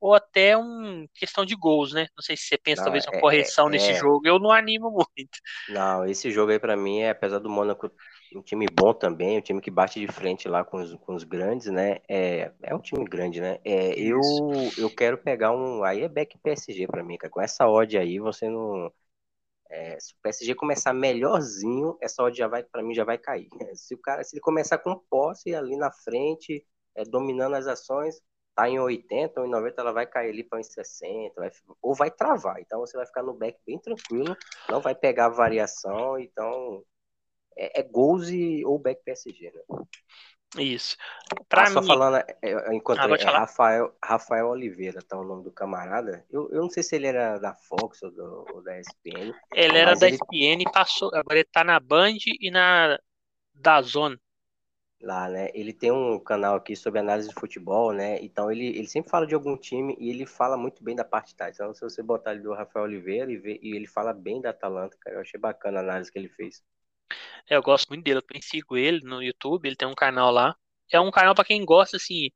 ou 0.00 0.14
até 0.14 0.56
uma 0.56 1.06
questão 1.14 1.44
de 1.44 1.54
gols, 1.54 1.92
né? 1.92 2.08
Não 2.16 2.22
sei 2.22 2.36
se 2.36 2.44
você 2.44 2.58
pensa 2.58 2.80
não, 2.80 2.86
talvez 2.86 3.06
uma 3.06 3.16
é, 3.16 3.20
correção 3.20 3.68
é, 3.68 3.70
nesse 3.70 3.90
é... 3.90 3.94
jogo, 3.94 4.26
eu 4.26 4.38
não 4.38 4.50
animo 4.50 4.90
muito. 4.90 5.38
Não, 5.68 6.04
esse 6.04 6.30
jogo 6.30 6.50
aí 6.50 6.58
para 6.58 6.76
mim 6.76 7.00
é, 7.00 7.10
apesar 7.10 7.38
do 7.38 7.48
Mônaco 7.48 7.90
um 8.36 8.42
time 8.42 8.66
bom 8.72 8.92
também, 8.92 9.38
um 9.38 9.40
time 9.40 9.60
que 9.60 9.70
bate 9.70 10.00
de 10.00 10.08
frente 10.08 10.48
lá 10.48 10.64
com 10.64 10.78
os, 10.78 10.94
com 10.94 11.14
os 11.14 11.24
grandes, 11.24 11.68
né? 11.68 11.98
É, 12.08 12.50
é 12.62 12.74
um 12.74 12.80
time 12.80 13.04
grande, 13.04 13.40
né? 13.40 13.58
É, 13.64 13.98
eu, 13.98 14.20
eu 14.78 14.90
quero 14.90 15.18
pegar 15.18 15.52
um. 15.52 15.84
Aí 15.84 16.02
é 16.02 16.08
back 16.08 16.38
PSG 16.38 16.86
para 16.86 17.02
mim, 17.04 17.16
cara. 17.16 17.30
Com 17.30 17.40
essa 17.40 17.68
odd 17.68 17.96
aí, 17.96 18.18
você 18.18 18.48
não. 18.48 18.92
É, 19.72 19.98
se 19.98 20.12
o 20.12 20.16
PSG 20.22 20.54
começar 20.54 20.92
melhorzinho, 20.92 21.96
essa 22.00 22.22
odd 22.22 22.36
já 22.36 22.46
vai, 22.46 22.62
para 22.62 22.82
mim, 22.82 22.94
já 22.94 23.04
vai 23.04 23.16
cair. 23.16 23.48
Se 23.74 23.94
o 23.94 23.98
cara, 23.98 24.22
se 24.22 24.36
ele 24.36 24.40
começar 24.42 24.76
com 24.78 24.98
posse 25.08 25.54
ali 25.54 25.76
na 25.78 25.90
frente, 25.90 26.62
é, 26.94 27.04
dominando 27.04 27.54
as 27.54 27.66
ações, 27.66 28.20
tá 28.54 28.68
em 28.68 28.78
80 28.78 29.40
ou 29.40 29.46
em 29.46 29.50
90, 29.50 29.80
ela 29.80 29.92
vai 29.92 30.06
cair 30.06 30.30
ali 30.30 30.44
para 30.44 30.60
em 30.60 30.62
60, 30.62 31.40
vai, 31.40 31.50
ou 31.80 31.94
vai 31.94 32.10
travar. 32.10 32.60
Então 32.60 32.80
você 32.80 32.96
vai 32.98 33.06
ficar 33.06 33.22
no 33.22 33.32
back 33.32 33.58
bem 33.66 33.78
tranquilo, 33.78 34.36
não 34.68 34.80
vai 34.80 34.94
pegar 34.94 35.30
variação. 35.30 36.18
Então 36.18 36.84
é, 37.56 37.80
é 37.80 37.82
gols 37.82 38.28
e 38.30 38.64
ou 38.64 38.78
back 38.78 39.02
PSG, 39.04 39.50
né? 39.52 39.62
Isso. 40.58 40.96
Pra 41.48 41.62
ah, 41.62 41.68
mim... 41.68 41.72
só 41.72 41.82
falando, 41.82 42.16
é, 42.16 42.36
é, 42.42 42.74
enquanto 42.74 43.00
ah, 43.00 43.16
é 43.18 43.24
Rafael, 43.24 43.96
Rafael 44.04 44.48
Oliveira, 44.48 45.00
tá 45.02 45.18
o 45.18 45.24
nome 45.24 45.44
do 45.44 45.50
camarada. 45.50 46.24
Eu, 46.30 46.50
eu 46.50 46.62
não 46.62 46.70
sei 46.70 46.82
se 46.82 46.94
ele 46.94 47.06
era 47.06 47.38
da 47.38 47.54
Fox 47.54 48.02
ou, 48.02 48.10
do, 48.10 48.46
ou 48.52 48.62
da 48.62 48.78
ESPN. 48.78 49.32
Ele 49.54 49.78
era 49.78 49.94
da 49.94 50.08
ele... 50.08 50.16
ESPN 50.16 50.62
e 50.62 50.72
passou. 50.72 51.08
Agora 51.14 51.38
ele 51.38 51.48
tá 51.50 51.64
na 51.64 51.80
Band 51.80 52.16
e 52.40 52.50
na 52.50 52.98
da 53.54 53.80
Zone. 53.80 54.18
Lá, 55.00 55.28
né? 55.28 55.50
Ele 55.52 55.72
tem 55.72 55.90
um 55.90 56.18
canal 56.20 56.54
aqui 56.54 56.76
sobre 56.76 57.00
análise 57.00 57.28
de 57.28 57.34
futebol, 57.34 57.92
né? 57.92 58.22
Então 58.22 58.52
ele, 58.52 58.66
ele 58.66 58.86
sempre 58.86 59.10
fala 59.10 59.26
de 59.26 59.34
algum 59.34 59.56
time 59.56 59.96
e 59.98 60.10
ele 60.10 60.26
fala 60.26 60.56
muito 60.56 60.84
bem 60.84 60.94
da 60.94 61.04
parte 61.04 61.34
tática. 61.34 61.64
Então, 61.64 61.74
se 61.74 61.80
você 61.80 62.02
botar 62.02 62.30
ali 62.30 62.40
do 62.40 62.54
Rafael 62.54 62.84
Oliveira 62.84 63.32
e, 63.32 63.36
ver, 63.36 63.58
e 63.60 63.74
ele 63.74 63.86
fala 63.86 64.12
bem 64.12 64.40
da 64.40 64.50
Atalanta, 64.50 64.96
cara, 65.00 65.16
eu 65.16 65.20
achei 65.20 65.40
bacana 65.40 65.80
a 65.80 65.82
análise 65.82 66.12
que 66.12 66.18
ele 66.18 66.28
fez. 66.28 66.62
É, 67.48 67.56
eu 67.56 67.62
gosto 67.62 67.88
muito 67.88 68.04
dele, 68.04 68.18
eu 68.18 68.22
também 68.22 68.42
sigo 68.42 68.76
ele 68.76 69.00
no 69.02 69.22
YouTube, 69.22 69.66
ele 69.66 69.76
tem 69.76 69.88
um 69.88 69.94
canal 69.94 70.30
lá. 70.30 70.54
É 70.90 71.00
um 71.00 71.10
canal 71.10 71.34
para 71.34 71.44
quem 71.44 71.64
gosta, 71.64 71.96
assim, 71.96 72.30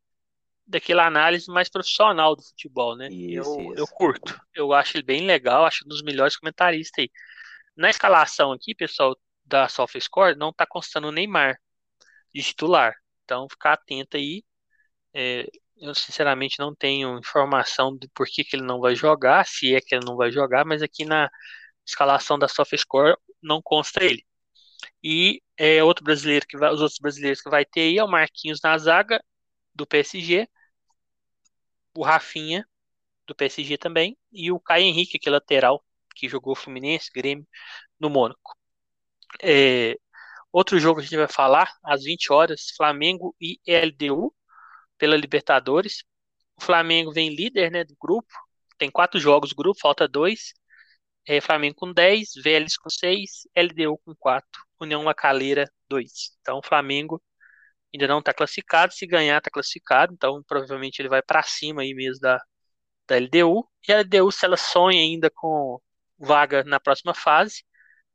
daquela 0.67 1.07
análise 1.07 1.51
mais 1.51 1.69
profissional 1.69 2.35
do 2.35 2.43
futebol, 2.43 2.97
né? 2.97 3.09
Isso, 3.09 3.61
eu, 3.61 3.73
isso. 3.73 3.81
eu 3.81 3.87
curto. 3.87 4.41
Eu 4.55 4.73
acho 4.73 4.97
ele 4.97 5.05
bem 5.05 5.27
legal, 5.27 5.65
acho 5.65 5.85
um 5.85 5.89
dos 5.89 6.03
melhores 6.03 6.37
comentaristas 6.37 7.03
aí. 7.03 7.11
Na 7.77 7.91
escalação 7.91 8.53
aqui, 8.53 8.75
pessoal, 8.75 9.17
da 9.45 9.69
SofaScore, 9.69 10.37
não 10.37 10.53
tá 10.53 10.67
constando 10.67 11.09
o 11.09 11.13
Neymar 11.13 11.57
de 12.35 12.43
titular. 12.43 12.95
Então, 13.25 13.49
ficar 13.49 13.75
atento 13.75 14.17
aí. 14.17 14.43
É, 15.15 15.47
eu, 15.79 15.95
sinceramente, 15.95 16.59
não 16.59 16.75
tenho 16.75 17.19
informação 17.19 17.97
de 17.97 18.09
por 18.09 18.27
que, 18.27 18.45
que 18.45 18.57
ele 18.57 18.65
não 18.65 18.81
vai 18.81 18.95
jogar, 18.97 19.47
se 19.47 19.75
é 19.75 19.81
que 19.81 19.95
ele 19.95 20.05
não 20.05 20.17
vai 20.17 20.31
jogar, 20.31 20.65
mas 20.65 20.83
aqui 20.83 21.05
na 21.05 21.31
escalação 21.87 22.39
da 22.39 22.49
SofaScore 22.49 23.17
não 23.43 23.61
consta 23.63 24.03
ele. 24.03 24.25
E 25.03 25.43
é, 25.57 25.83
outro 25.85 26.05
brasileiro 26.05 26.47
que 26.47 26.57
vai, 26.59 26.73
os 26.73 26.81
outros 26.81 26.99
brasileiros 27.01 27.41
que 27.41 27.51
vai 27.51 27.65
ter 27.65 27.83
aí 27.83 27.99
é 27.99 28.05
o 28.05 28.09
Marquinhos 28.09 28.61
na 28.63 28.77
zaga 28.79 29.23
do 29.75 29.87
PSG, 29.87 30.49
o 31.95 32.03
Rafinha 32.05 32.67
do 33.27 33.35
PSG 33.35 33.79
também 33.79 34.17
e 34.33 34.53
o 34.53 34.61
Caio 34.61 34.85
Henrique, 34.85 35.19
que 35.19 35.29
é 35.29 35.33
lateral 35.33 35.85
que 36.15 36.29
jogou 36.29 36.55
Fluminense, 36.57 37.11
Grêmio 37.15 37.47
no 38.01 38.11
Mônaco. 38.11 38.57
É, 39.43 39.97
outro 40.53 40.79
jogo 40.79 41.01
que 41.01 41.07
a 41.07 41.09
gente 41.09 41.19
vai 41.19 41.29
falar 41.29 41.71
às 41.85 42.05
20 42.05 42.33
horas, 42.33 42.73
Flamengo 42.77 43.35
e 43.41 43.61
LDU 43.67 44.35
pela 44.99 45.17
Libertadores. 45.17 46.05
O 46.57 46.63
Flamengo 46.65 47.13
vem 47.13 47.35
líder, 47.35 47.71
né, 47.71 47.85
do 47.85 47.97
grupo. 48.01 48.33
Tem 48.79 48.91
quatro 48.91 49.21
jogos 49.21 49.53
grupo, 49.53 49.81
falta 49.81 50.09
dois. 50.09 50.55
É, 51.27 51.41
Flamengo 51.41 51.77
com 51.77 51.93
10, 51.93 52.33
Vélez 52.43 52.77
com 52.77 52.91
6, 52.91 53.49
LDU 53.55 53.99
com 53.99 54.15
4, 54.17 54.66
União 54.81 55.03
Lacaleira 55.03 55.71
2. 55.89 56.37
Então, 56.41 56.59
o 56.59 56.63
Flamengo 56.63 57.23
ainda 57.95 58.07
não 58.07 58.19
está 58.21 58.33
classificado. 58.33 58.93
Se 58.93 59.07
ganhar, 59.07 59.39
está 59.39 59.51
classificado. 59.51 60.13
Então, 60.15 60.43
provavelmente 60.47 61.01
ele 61.01 61.09
vai 61.09 61.23
para 61.23 61.43
cima 61.43 61.83
aí 61.83 61.95
mesmo 61.95 62.21
da, 62.21 62.41
da 63.09 63.17
LDU. 63.17 63.69
E 63.89 63.93
a 63.93 63.99
LDU, 64.01 64.31
se 64.33 64.45
ela 64.45 64.57
sonha 64.57 65.01
ainda 65.01 65.31
com 65.31 65.81
vaga 66.19 66.65
na 66.65 66.81
próxima 66.81 67.15
fase, 67.15 67.65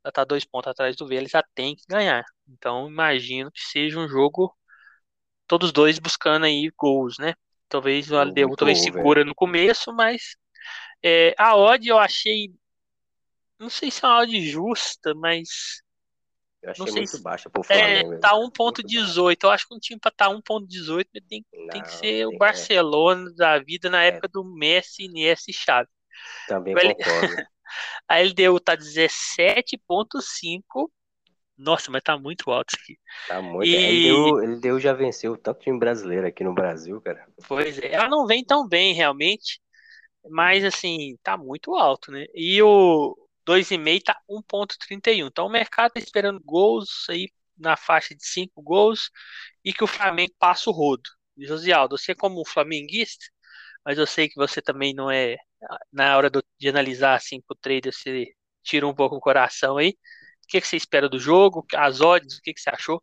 ela 0.04 0.10
está 0.10 0.24
dois 0.24 0.44
pontos 0.44 0.70
atrás 0.70 0.96
do 0.96 1.06
Vélez, 1.06 1.30
já 1.30 1.42
tem 1.54 1.76
que 1.76 1.84
ganhar. 1.88 2.24
Então, 2.48 2.88
imagino 2.88 3.50
que 3.50 3.60
seja 3.60 3.98
um 3.98 4.08
jogo 4.08 4.54
todos 5.46 5.72
dois 5.72 5.98
buscando 5.98 6.46
aí 6.46 6.70
gols, 6.76 7.18
né? 7.18 7.34
Talvez 7.68 8.10
o 8.10 8.16
LDU 8.16 8.56
talvez 8.56 8.82
segura 8.82 9.24
no 9.24 9.34
começo, 9.34 9.92
mas 9.92 10.36
é, 11.02 11.34
a 11.38 11.56
odd 11.56 11.88
eu 11.88 11.98
achei 11.98 12.52
não 13.62 13.70
sei 13.70 13.92
se 13.92 14.04
é 14.04 14.08
uma 14.08 14.18
odd 14.22 14.50
justa, 14.50 15.14
mas. 15.14 15.82
Eu 16.62 16.70
achei 16.70 16.84
não 16.84 16.92
sei 16.92 17.02
muito 17.02 17.16
se... 17.16 17.22
baixa 17.22 17.50
pro 17.50 17.64
Flamengo. 17.64 18.14
É, 18.14 18.18
tá 18.18 18.34
1.18. 18.34 19.36
Eu 19.42 19.50
acho 19.50 19.68
que 19.68 19.74
um 19.74 19.78
time 19.78 19.98
pra 19.98 20.10
estar 20.10 20.28
tá 20.28 20.34
1.18 20.34 21.06
tem, 21.28 21.44
tem 21.70 21.82
que 21.82 21.92
ser 21.92 22.26
o 22.26 22.38
Barcelona 22.38 23.30
é. 23.30 23.34
da 23.34 23.58
vida 23.58 23.90
na 23.90 24.04
é. 24.04 24.08
época 24.08 24.28
do 24.28 24.44
Messi, 24.44 25.04
Iniesta 25.04 25.50
e 25.50 25.54
Xavi. 25.54 25.88
Também 26.46 26.74
Ele... 26.78 26.94
concordo. 26.94 27.36
A 28.06 28.20
LDU 28.20 28.60
tá 28.60 28.76
17.5. 28.76 30.90
Nossa, 31.56 31.90
mas 31.90 32.02
tá 32.02 32.18
muito 32.18 32.50
alto 32.50 32.76
aqui. 32.80 32.98
Tá 33.26 33.40
muito. 33.40 33.66
E... 33.66 34.10
LDU, 34.10 34.36
LDU 34.36 34.78
já 34.78 34.92
venceu 34.92 35.34
tanto 35.36 35.60
time 35.60 35.78
brasileiro 35.78 36.26
aqui 36.26 36.44
no 36.44 36.54
Brasil, 36.54 37.00
cara. 37.00 37.26
Pois 37.48 37.78
é, 37.78 37.92
ela 37.92 38.08
não 38.08 38.26
vem 38.26 38.44
tão 38.44 38.68
bem 38.68 38.92
realmente, 38.92 39.58
mas 40.28 40.64
assim, 40.64 41.16
tá 41.22 41.36
muito 41.36 41.74
alto, 41.74 42.12
né? 42.12 42.26
E 42.34 42.62
o, 42.62 43.16
2,5 43.46 43.88
está 43.98 44.20
1,31. 44.28 45.26
Então 45.26 45.46
o 45.46 45.50
mercado 45.50 45.88
está 45.88 46.00
esperando 46.00 46.40
gols 46.44 47.06
aí 47.10 47.28
na 47.56 47.76
faixa 47.76 48.14
de 48.14 48.26
5 48.26 48.62
gols 48.62 49.10
e 49.64 49.72
que 49.72 49.84
o 49.84 49.86
Flamengo 49.86 50.32
passe 50.38 50.68
o 50.68 50.72
rodo. 50.72 51.08
Josialdo, 51.36 51.96
você 51.96 52.14
como 52.14 52.40
um 52.40 52.44
flamenguista, 52.44 53.24
mas 53.84 53.98
eu 53.98 54.06
sei 54.06 54.28
que 54.28 54.36
você 54.36 54.60
também 54.60 54.94
não 54.94 55.10
é 55.10 55.36
na 55.92 56.16
hora 56.16 56.28
do, 56.28 56.44
de 56.58 56.68
analisar 56.68 57.14
assim 57.14 57.40
pro 57.40 57.56
trader, 57.56 57.92
você 57.92 58.26
tira 58.62 58.86
um 58.86 58.94
pouco 58.94 59.16
o 59.16 59.20
coração 59.20 59.76
aí. 59.76 59.90
O 60.44 60.48
que, 60.48 60.60
que 60.60 60.66
você 60.66 60.76
espera 60.76 61.08
do 61.08 61.18
jogo? 61.18 61.64
As 61.74 62.00
odds, 62.00 62.38
o 62.38 62.42
que, 62.42 62.52
que 62.52 62.60
você 62.60 62.70
achou? 62.70 63.02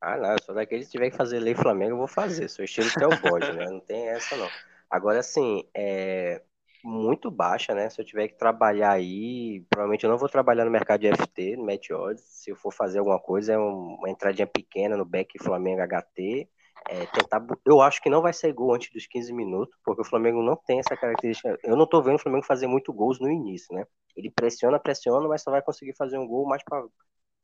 Ah, 0.00 0.16
não, 0.16 0.36
sou 0.44 0.54
daquele 0.54 0.84
que 0.84 0.90
tiver 0.90 1.10
que 1.10 1.16
fazer 1.16 1.38
lei 1.38 1.54
Flamengo, 1.54 1.92
eu 1.92 1.98
vou 1.98 2.08
fazer. 2.08 2.48
Sou 2.48 2.64
estilo 2.64 2.90
que 2.90 3.02
é 3.02 3.06
o 3.06 3.20
bode, 3.20 3.52
né? 3.52 3.66
Não 3.66 3.80
tem 3.80 4.08
essa, 4.08 4.36
não. 4.36 4.50
Agora, 4.90 5.20
assim, 5.20 5.68
é 5.74 6.42
muito 6.86 7.30
baixa, 7.30 7.74
né? 7.74 7.90
Se 7.90 8.00
eu 8.00 8.04
tiver 8.04 8.28
que 8.28 8.38
trabalhar 8.38 8.92
aí, 8.92 9.64
provavelmente 9.68 10.04
eu 10.04 10.10
não 10.10 10.16
vou 10.18 10.28
trabalhar 10.28 10.64
no 10.64 10.70
mercado 10.70 11.00
de 11.00 11.08
FT, 11.08 11.56
no 11.56 11.66
Match 11.66 11.90
Odds. 11.90 12.22
Se 12.24 12.50
eu 12.50 12.56
for 12.56 12.72
fazer 12.72 13.00
alguma 13.00 13.18
coisa, 13.18 13.54
é 13.54 13.58
uma 13.58 14.08
entradinha 14.08 14.46
pequena 14.46 14.96
no 14.96 15.04
back 15.04 15.36
Flamengo 15.42 15.82
HT. 15.82 16.48
É, 16.88 17.06
tentar, 17.06 17.44
eu 17.64 17.80
acho 17.80 18.00
que 18.00 18.08
não 18.08 18.22
vai 18.22 18.32
ser 18.32 18.52
gol 18.52 18.72
antes 18.72 18.92
dos 18.92 19.06
15 19.08 19.32
minutos, 19.32 19.76
porque 19.84 20.02
o 20.02 20.04
Flamengo 20.04 20.40
não 20.42 20.54
tem 20.56 20.78
essa 20.78 20.96
característica. 20.96 21.58
Eu 21.64 21.76
não 21.76 21.86
tô 21.86 22.00
vendo 22.00 22.14
o 22.16 22.18
Flamengo 22.20 22.46
fazer 22.46 22.68
muito 22.68 22.92
gols 22.92 23.18
no 23.18 23.28
início, 23.28 23.74
né? 23.74 23.84
Ele 24.16 24.30
pressiona, 24.30 24.78
pressiona, 24.78 25.26
mas 25.26 25.42
só 25.42 25.50
vai 25.50 25.62
conseguir 25.62 25.96
fazer 25.96 26.18
um 26.18 26.26
gol 26.26 26.46
mais 26.46 26.62
para 26.62 26.86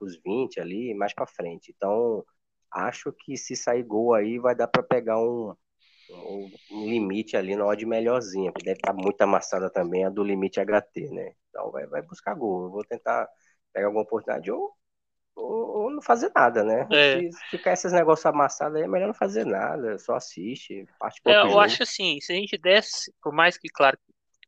os 0.01 0.17
20 0.25 0.61
ali, 0.61 0.95
mais 0.95 1.13
para 1.13 1.27
frente. 1.27 1.73
Então, 1.77 2.25
acho 2.71 3.13
que 3.13 3.37
se 3.37 3.57
sair 3.57 3.83
gol 3.83 4.15
aí, 4.15 4.39
vai 4.39 4.55
dar 4.55 4.69
para 4.69 4.83
pegar 4.83 5.19
um, 5.19 5.55
um 6.71 6.89
limite 6.89 7.37
ali 7.37 7.57
na 7.57 7.67
odd 7.67 7.85
melhorzinha, 7.87 8.53
que 8.53 8.65
deve 8.65 8.79
estar 8.79 8.93
muito 8.93 9.21
amassada 9.23 9.71
também 9.71 10.05
a 10.05 10.11
do 10.11 10.23
limite 10.23 10.61
HT, 10.61 11.11
né? 11.11 11.33
Então 11.51 11.71
vai, 11.71 11.87
vai 11.87 12.03
buscar 12.03 12.35
gol. 12.35 12.65
Eu 12.65 12.71
vou 12.71 12.85
tentar 12.85 13.29
pegar 13.73 13.87
alguma 13.87 14.05
oportunidade 14.05 14.51
ou, 14.51 14.73
ou, 15.35 15.83
ou 15.83 15.91
não 15.91 16.03
fazer 16.03 16.31
nada, 16.35 16.63
né? 16.63 16.87
É. 16.93 17.21
Se 17.31 17.51
ficar 17.51 17.73
esses 17.73 17.93
negócios 17.93 18.27
amassados 18.27 18.77
aí, 18.77 18.83
é 18.83 18.89
melhor 18.89 19.07
não 19.07 19.15
fazer 19.15 19.47
nada, 19.47 19.99
só 19.99 20.15
assiste, 20.15 20.87
parte 20.99 21.21
é, 21.27 21.37
Eu 21.41 21.49
jogo. 21.49 21.61
acho 21.61 21.83
assim, 21.83 22.21
se 22.21 22.33
a 22.33 22.37
gente 22.37 22.59
desse, 22.59 23.13
por 23.23 23.33
mais 23.33 23.57
que, 23.57 23.69
claro, 23.69 23.99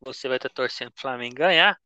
você 0.05 0.29
vai 0.29 0.37
estar 0.37 0.51
torcendo 0.51 0.91
para 0.93 0.99
o 0.99 1.03
Flamengo 1.03 1.37
ganhar, 1.37 1.79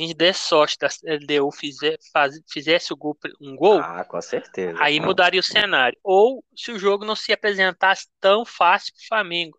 a 0.00 0.02
gente 0.02 0.14
desse 0.14 0.40
sorte 0.40 0.78
da 0.78 0.88
LDU 1.04 1.50
fizer, 1.52 1.98
faz, 2.12 2.40
fizesse 2.50 2.92
o 2.92 2.96
gol, 2.96 3.16
um 3.40 3.54
gol, 3.54 3.80
ah, 3.80 4.04
com 4.04 4.20
certeza. 4.20 4.82
aí 4.82 4.98
mudaria 5.00 5.40
o 5.40 5.42
cenário. 5.42 5.98
Ou 6.02 6.42
se 6.56 6.72
o 6.72 6.78
jogo 6.78 7.04
não 7.04 7.14
se 7.14 7.32
apresentasse 7.32 8.08
tão 8.20 8.44
fácil 8.44 8.92
para 8.94 9.02
o 9.02 9.08
Flamengo, 9.08 9.58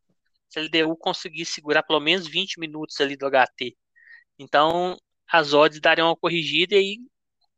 se 0.50 0.60
a 0.60 0.64
LDU 0.64 0.96
conseguisse 0.98 1.54
segurar 1.54 1.84
pelo 1.84 2.00
menos 2.00 2.28
20 2.28 2.60
minutos 2.60 3.00
ali 3.00 3.16
do 3.16 3.30
HT. 3.30 3.76
Então, 4.40 4.98
as 5.32 5.54
odds 5.54 5.80
dariam 5.80 6.08
uma 6.08 6.16
corrigida 6.16 6.76
e 6.76 6.78
aí 6.78 6.98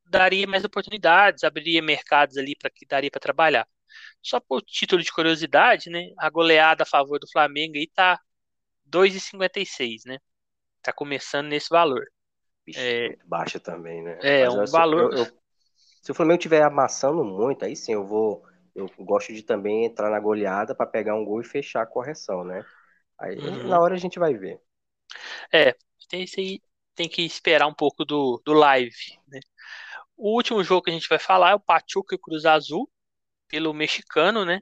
daria 0.06 0.48
mais 0.48 0.64
oportunidades, 0.64 1.44
abriria 1.44 1.82
mercados 1.82 2.38
ali 2.38 2.56
para 2.56 2.70
que 2.70 2.86
daria 2.86 3.12
para 3.12 3.20
trabalhar. 3.20 3.68
Só 4.22 4.40
por 4.40 4.62
título 4.62 5.02
de 5.02 5.12
curiosidade, 5.12 5.90
né? 5.90 6.10
A 6.18 6.30
goleada 6.30 6.84
a 6.84 6.86
favor 6.86 7.20
do 7.20 7.30
Flamengo 7.32 7.78
aí 7.78 7.88
tá 7.88 8.20
2,56, 8.86 10.02
né? 10.06 10.20
Tá 10.82 10.94
começando 10.94 11.48
nesse 11.48 11.70
valor. 11.70 12.06
Bicho, 12.66 12.80
é, 12.80 13.10
muito 13.10 13.28
baixa 13.28 13.60
também, 13.60 14.02
né? 14.02 14.18
É, 14.22 14.46
Mas, 14.48 14.70
um 14.70 14.72
valor. 14.72 15.14
Eu, 15.14 15.20
eu, 15.20 15.28
se 16.02 16.12
o 16.12 16.16
Flamengo 16.16 16.40
estiver 16.40 16.62
amassando 16.64 17.24
muito, 17.24 17.66
aí 17.66 17.76
sim 17.76 17.94
eu 17.94 18.06
vou. 18.06 18.44
Eu 18.74 18.90
gosto 19.00 19.34
de 19.34 19.42
também 19.42 19.86
entrar 19.86 20.10
na 20.10 20.20
goleada 20.20 20.76
para 20.76 20.86
pegar 20.86 21.16
um 21.16 21.24
gol 21.24 21.42
e 21.42 21.46
fechar 21.46 21.82
a 21.82 21.86
correção, 21.86 22.44
né? 22.44 22.66
Aí 23.18 23.38
uhum. 23.38 23.68
na 23.68 23.80
hora 23.80 23.96
a 23.96 23.98
gente 23.98 24.20
vai 24.20 24.34
ver. 24.34 24.60
É, 25.52 25.76
tem 26.10 26.26
tem 26.96 27.10
que 27.10 27.22
esperar 27.24 27.68
um 27.68 27.74
pouco 27.74 28.06
do, 28.06 28.42
do 28.46 28.54
live, 28.54 29.20
né? 29.28 29.40
O 30.18 30.34
último 30.34 30.64
jogo 30.64 30.84
que 30.84 30.90
a 30.90 30.94
gente 30.94 31.10
vai 31.10 31.20
falar 31.20 31.52
é 31.52 31.56
o 31.56 31.60
Pachuca 31.60 32.16
e 32.16 32.18
Cruz 32.18 32.46
Azul, 32.46 32.90
pelo 33.50 33.74
mexicano, 33.74 34.46
né? 34.46 34.62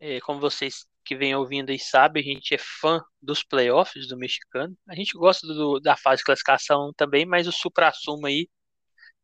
É, 0.00 0.20
como 0.20 0.40
vocês 0.40 0.86
que 1.10 1.16
vem 1.16 1.34
ouvindo 1.34 1.70
aí 1.70 1.78
sabe, 1.80 2.20
a 2.20 2.22
gente 2.22 2.54
é 2.54 2.58
fã 2.58 3.02
dos 3.20 3.42
playoffs 3.42 4.06
do 4.06 4.16
mexicano. 4.16 4.78
A 4.88 4.94
gente 4.94 5.12
gosta 5.14 5.44
do, 5.44 5.80
da 5.80 5.96
fase 5.96 6.18
de 6.18 6.24
classificação 6.24 6.92
também, 6.96 7.26
mas 7.26 7.48
o 7.48 7.52
supra-sumo 7.52 8.28
aí 8.28 8.48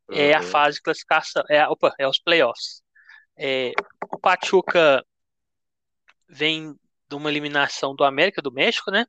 uhum. 0.08 0.16
é 0.16 0.34
a 0.34 0.40
uhum. 0.40 0.46
fase 0.48 0.78
de 0.78 0.82
classificação, 0.82 1.44
é, 1.48 1.64
opa, 1.68 1.94
é 1.96 2.08
os 2.08 2.18
playoffs. 2.18 2.82
É, 3.38 3.70
o 4.12 4.18
Pachuca 4.18 5.00
vem 6.28 6.74
de 7.08 7.14
uma 7.14 7.30
eliminação 7.30 7.94
do 7.94 8.02
América 8.02 8.42
do 8.42 8.50
México, 8.50 8.90
né? 8.90 9.06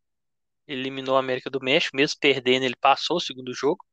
Eliminou 0.67 1.15
o 1.15 1.17
América 1.17 1.49
do 1.49 1.59
México, 1.59 1.97
mesmo 1.97 2.19
perdendo, 2.21 2.63
ele 2.63 2.75
passou 2.75 3.17
o 3.17 3.21
segundo 3.21 3.55
jogo. 3.55 3.83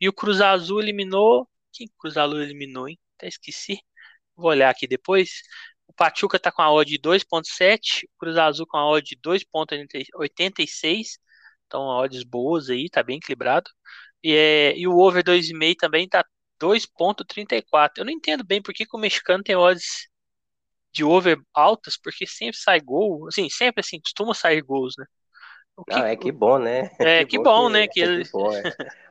E 0.00 0.08
o 0.08 0.12
Cruz 0.12 0.40
Azul 0.40 0.80
eliminou. 0.80 1.48
Quem 1.72 1.88
Cruz 1.98 2.16
Azul 2.16 2.40
eliminou, 2.40 2.88
hein? 2.88 2.96
até 3.16 3.26
esqueci. 3.26 3.80
Vou 4.36 4.50
olhar 4.50 4.70
aqui 4.70 4.86
depois. 4.86 5.42
O 5.88 5.92
Pachuca 5.92 6.38
tá 6.38 6.52
com 6.52 6.62
a 6.62 6.72
odd 6.72 6.90
de 6.90 6.98
2.7, 6.98 8.06
o 8.06 8.18
Cruz 8.18 8.36
Azul 8.36 8.66
com 8.66 8.76
a 8.76 8.88
odd 8.88 9.08
de 9.08 9.16
2.86. 9.16 11.18
Então, 11.66 11.82
odds 11.82 12.24
boas 12.24 12.70
aí, 12.70 12.88
tá 12.88 13.02
bem 13.02 13.18
equilibrado. 13.18 13.70
E, 14.22 14.32
é, 14.32 14.76
e 14.76 14.86
o 14.86 14.98
over 14.98 15.22
2,5 15.22 15.76
também 15.76 16.08
tá 16.08 16.24
2.34. 16.60 17.98
Eu 17.98 18.04
não 18.04 18.12
entendo 18.12 18.44
bem 18.44 18.62
por 18.62 18.74
que, 18.74 18.86
que 18.86 18.96
o 18.96 19.00
mexicano 19.00 19.42
tem 19.42 19.56
odds 19.56 20.08
de 20.92 21.04
over 21.04 21.38
altas, 21.52 21.98
porque 22.02 22.26
sempre 22.26 22.56
sai 22.56 22.80
gol, 22.80 23.28
assim, 23.28 23.50
sempre 23.50 23.80
assim, 23.80 24.00
costuma 24.00 24.32
sair 24.32 24.62
gols, 24.62 24.94
né? 24.98 25.04
Que... 25.84 25.94
Não, 25.94 26.06
é 26.06 26.16
que 26.16 26.32
bom, 26.32 26.58
né? 26.58 26.90
É, 26.98 27.24
que, 27.24 27.36
que 27.36 27.42
bom, 27.42 27.68
né? 27.68 27.86
Que, 27.86 28.00
é 28.02 28.24
que 28.24 28.30
bom, 28.30 28.50
é. 28.50 28.62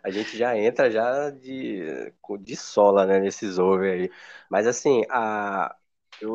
A 0.04 0.10
gente 0.10 0.36
já 0.36 0.58
entra 0.58 0.90
já 0.90 1.30
de, 1.30 2.12
de 2.40 2.56
sola, 2.56 3.06
né, 3.06 3.20
nesses 3.20 3.60
over 3.60 3.94
aí. 3.94 4.12
Mas 4.50 4.66
assim, 4.66 5.04
a, 5.10 5.76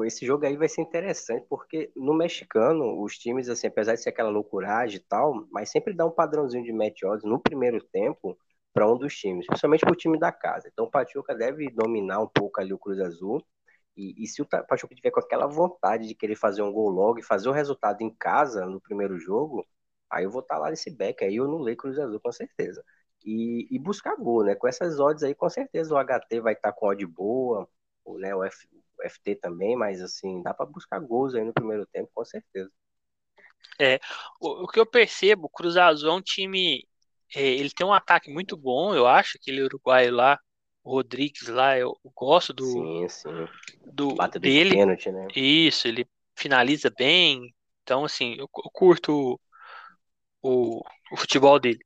esse 0.04 0.26
jogo 0.26 0.46
aí 0.46 0.56
vai 0.56 0.68
ser 0.68 0.82
interessante, 0.82 1.46
porque 1.48 1.90
no 1.96 2.14
mexicano, 2.14 3.02
os 3.02 3.16
times, 3.16 3.48
assim, 3.48 3.66
apesar 3.66 3.94
de 3.94 4.02
ser 4.02 4.10
aquela 4.10 4.30
loucuragem 4.30 4.98
e 4.98 5.04
tal, 5.08 5.46
mas 5.50 5.70
sempre 5.70 5.94
dá 5.94 6.06
um 6.06 6.10
padrãozinho 6.10 6.64
de 6.64 6.72
match 6.72 7.02
odds 7.04 7.24
no 7.24 7.40
primeiro 7.40 7.82
tempo 7.92 8.38
para 8.72 8.90
um 8.90 8.96
dos 8.96 9.14
times, 9.16 9.46
principalmente 9.46 9.80
para 9.80 9.92
o 9.92 9.96
time 9.96 10.18
da 10.18 10.30
casa. 10.32 10.68
Então 10.72 10.86
o 10.86 10.90
Pachuca 10.90 11.34
deve 11.34 11.70
dominar 11.70 12.20
um 12.20 12.28
pouco 12.28 12.60
ali 12.60 12.72
o 12.72 12.78
Cruz 12.78 13.00
Azul. 13.00 13.44
E, 13.96 14.22
e 14.22 14.26
se 14.26 14.40
o 14.42 14.46
Pachuca 14.46 14.94
tiver 14.94 15.10
com 15.10 15.20
aquela 15.20 15.46
vontade 15.46 16.06
de 16.06 16.14
querer 16.14 16.36
fazer 16.36 16.62
um 16.62 16.72
gol 16.72 16.90
logo 16.90 17.18
e 17.18 17.22
fazer 17.22 17.48
o 17.48 17.52
resultado 17.52 18.02
em 18.02 18.14
casa 18.14 18.66
no 18.66 18.80
primeiro 18.80 19.18
jogo, 19.18 19.66
Aí 20.10 20.24
eu 20.24 20.30
vou 20.30 20.40
estar 20.42 20.56
tá 20.56 20.60
lá 20.60 20.70
nesse 20.70 20.90
back 20.90 21.24
aí, 21.24 21.36
eu 21.36 21.46
não 21.46 21.58
leio 21.58 21.76
Cruz 21.76 21.98
Azul 21.98 22.20
com 22.20 22.32
certeza. 22.32 22.84
E, 23.24 23.68
e, 23.70 23.78
buscar 23.78 24.16
gol, 24.16 24.44
né? 24.44 24.54
Com 24.54 24.66
essas 24.66 24.98
odds 24.98 25.22
aí, 25.22 25.34
com 25.34 25.48
certeza 25.48 25.94
o 25.94 25.98
HT 25.98 26.40
vai 26.40 26.54
estar 26.54 26.72
tá 26.72 26.76
com 26.76 26.86
odd 26.86 27.06
boa, 27.06 27.68
né? 28.18 28.34
o, 28.34 28.42
F, 28.42 28.66
FT 29.02 29.36
também, 29.36 29.76
mas 29.76 30.00
assim, 30.00 30.42
dá 30.42 30.52
para 30.52 30.66
buscar 30.66 30.98
gols 31.00 31.34
aí 31.34 31.44
no 31.44 31.52
primeiro 31.52 31.86
tempo, 31.86 32.10
com 32.14 32.24
certeza. 32.24 32.70
É, 33.78 33.98
o, 34.40 34.64
o, 34.64 34.66
que 34.66 34.78
eu 34.78 34.86
percebo, 34.86 35.46
o 35.46 35.50
Cruz 35.50 35.76
Azul 35.76 36.10
é 36.10 36.14
um 36.14 36.22
time, 36.22 36.86
é, 37.34 37.42
ele 37.42 37.70
tem 37.70 37.86
um 37.86 37.92
ataque 37.92 38.30
muito 38.30 38.56
bom, 38.56 38.94
eu 38.94 39.06
acho, 39.06 39.38
aquele 39.38 39.62
uruguaio 39.62 40.14
lá, 40.14 40.38
o 40.82 40.92
Rodrigues 40.92 41.48
lá, 41.48 41.78
eu, 41.78 41.96
gosto 42.14 42.52
do, 42.52 42.64
sim, 42.64 43.08
sim. 43.08 43.48
do 43.86 44.14
dele. 44.38 44.76
Pênalti, 44.76 45.10
né? 45.10 45.28
Isso, 45.34 45.88
ele 45.88 46.06
finaliza 46.34 46.90
bem, 46.90 47.54
então 47.82 48.04
assim, 48.04 48.34
eu, 48.34 48.48
eu 48.64 48.70
curto 48.72 49.40
o, 50.42 50.82
o 51.12 51.16
futebol 51.16 51.58
dele. 51.58 51.80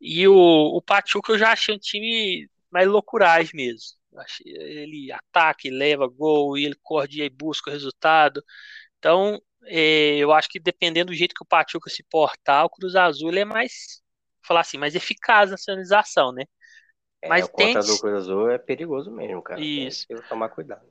E 0.00 0.26
o, 0.28 0.34
o 0.34 0.82
Pachuca 0.82 1.32
eu 1.32 1.38
já 1.38 1.52
achei 1.52 1.74
um 1.74 1.78
time 1.78 2.48
mais 2.70 2.86
loucuragem 2.86 3.52
mesmo. 3.54 3.97
Ele 4.44 5.12
ataca, 5.12 5.68
leva 5.70 6.06
gol, 6.06 6.56
e 6.56 6.64
ele 6.64 6.76
corre 6.82 7.22
e 7.22 7.30
busca 7.30 7.70
o 7.70 7.72
resultado. 7.72 8.42
Então, 8.98 9.40
é, 9.64 10.16
eu 10.16 10.32
acho 10.32 10.48
que 10.48 10.58
dependendo 10.58 11.12
do 11.12 11.16
jeito 11.16 11.34
que 11.34 11.42
o 11.42 11.46
Pachuca 11.46 11.90
se 11.90 12.02
portar, 12.04 12.64
o 12.64 12.70
Cruz 12.70 12.94
Azul 12.96 13.30
ele 13.30 13.40
é 13.40 13.44
mais, 13.44 14.02
falar 14.46 14.60
assim, 14.60 14.78
mais 14.78 14.94
eficaz 14.94 15.50
na 15.50 15.58
finalização, 15.58 16.32
né? 16.32 16.44
É, 17.22 17.28
Mas 17.28 17.44
o 17.44 17.48
tem... 17.48 17.74
contra 17.74 17.82
do 17.82 17.98
Cruz 17.98 18.14
Azul 18.14 18.50
é 18.50 18.58
perigoso 18.58 19.10
mesmo, 19.10 19.42
cara. 19.42 19.60
Isso. 19.60 20.06
Tem 20.06 20.16
que 20.16 20.28
tomar 20.28 20.48
cuidado. 20.50 20.86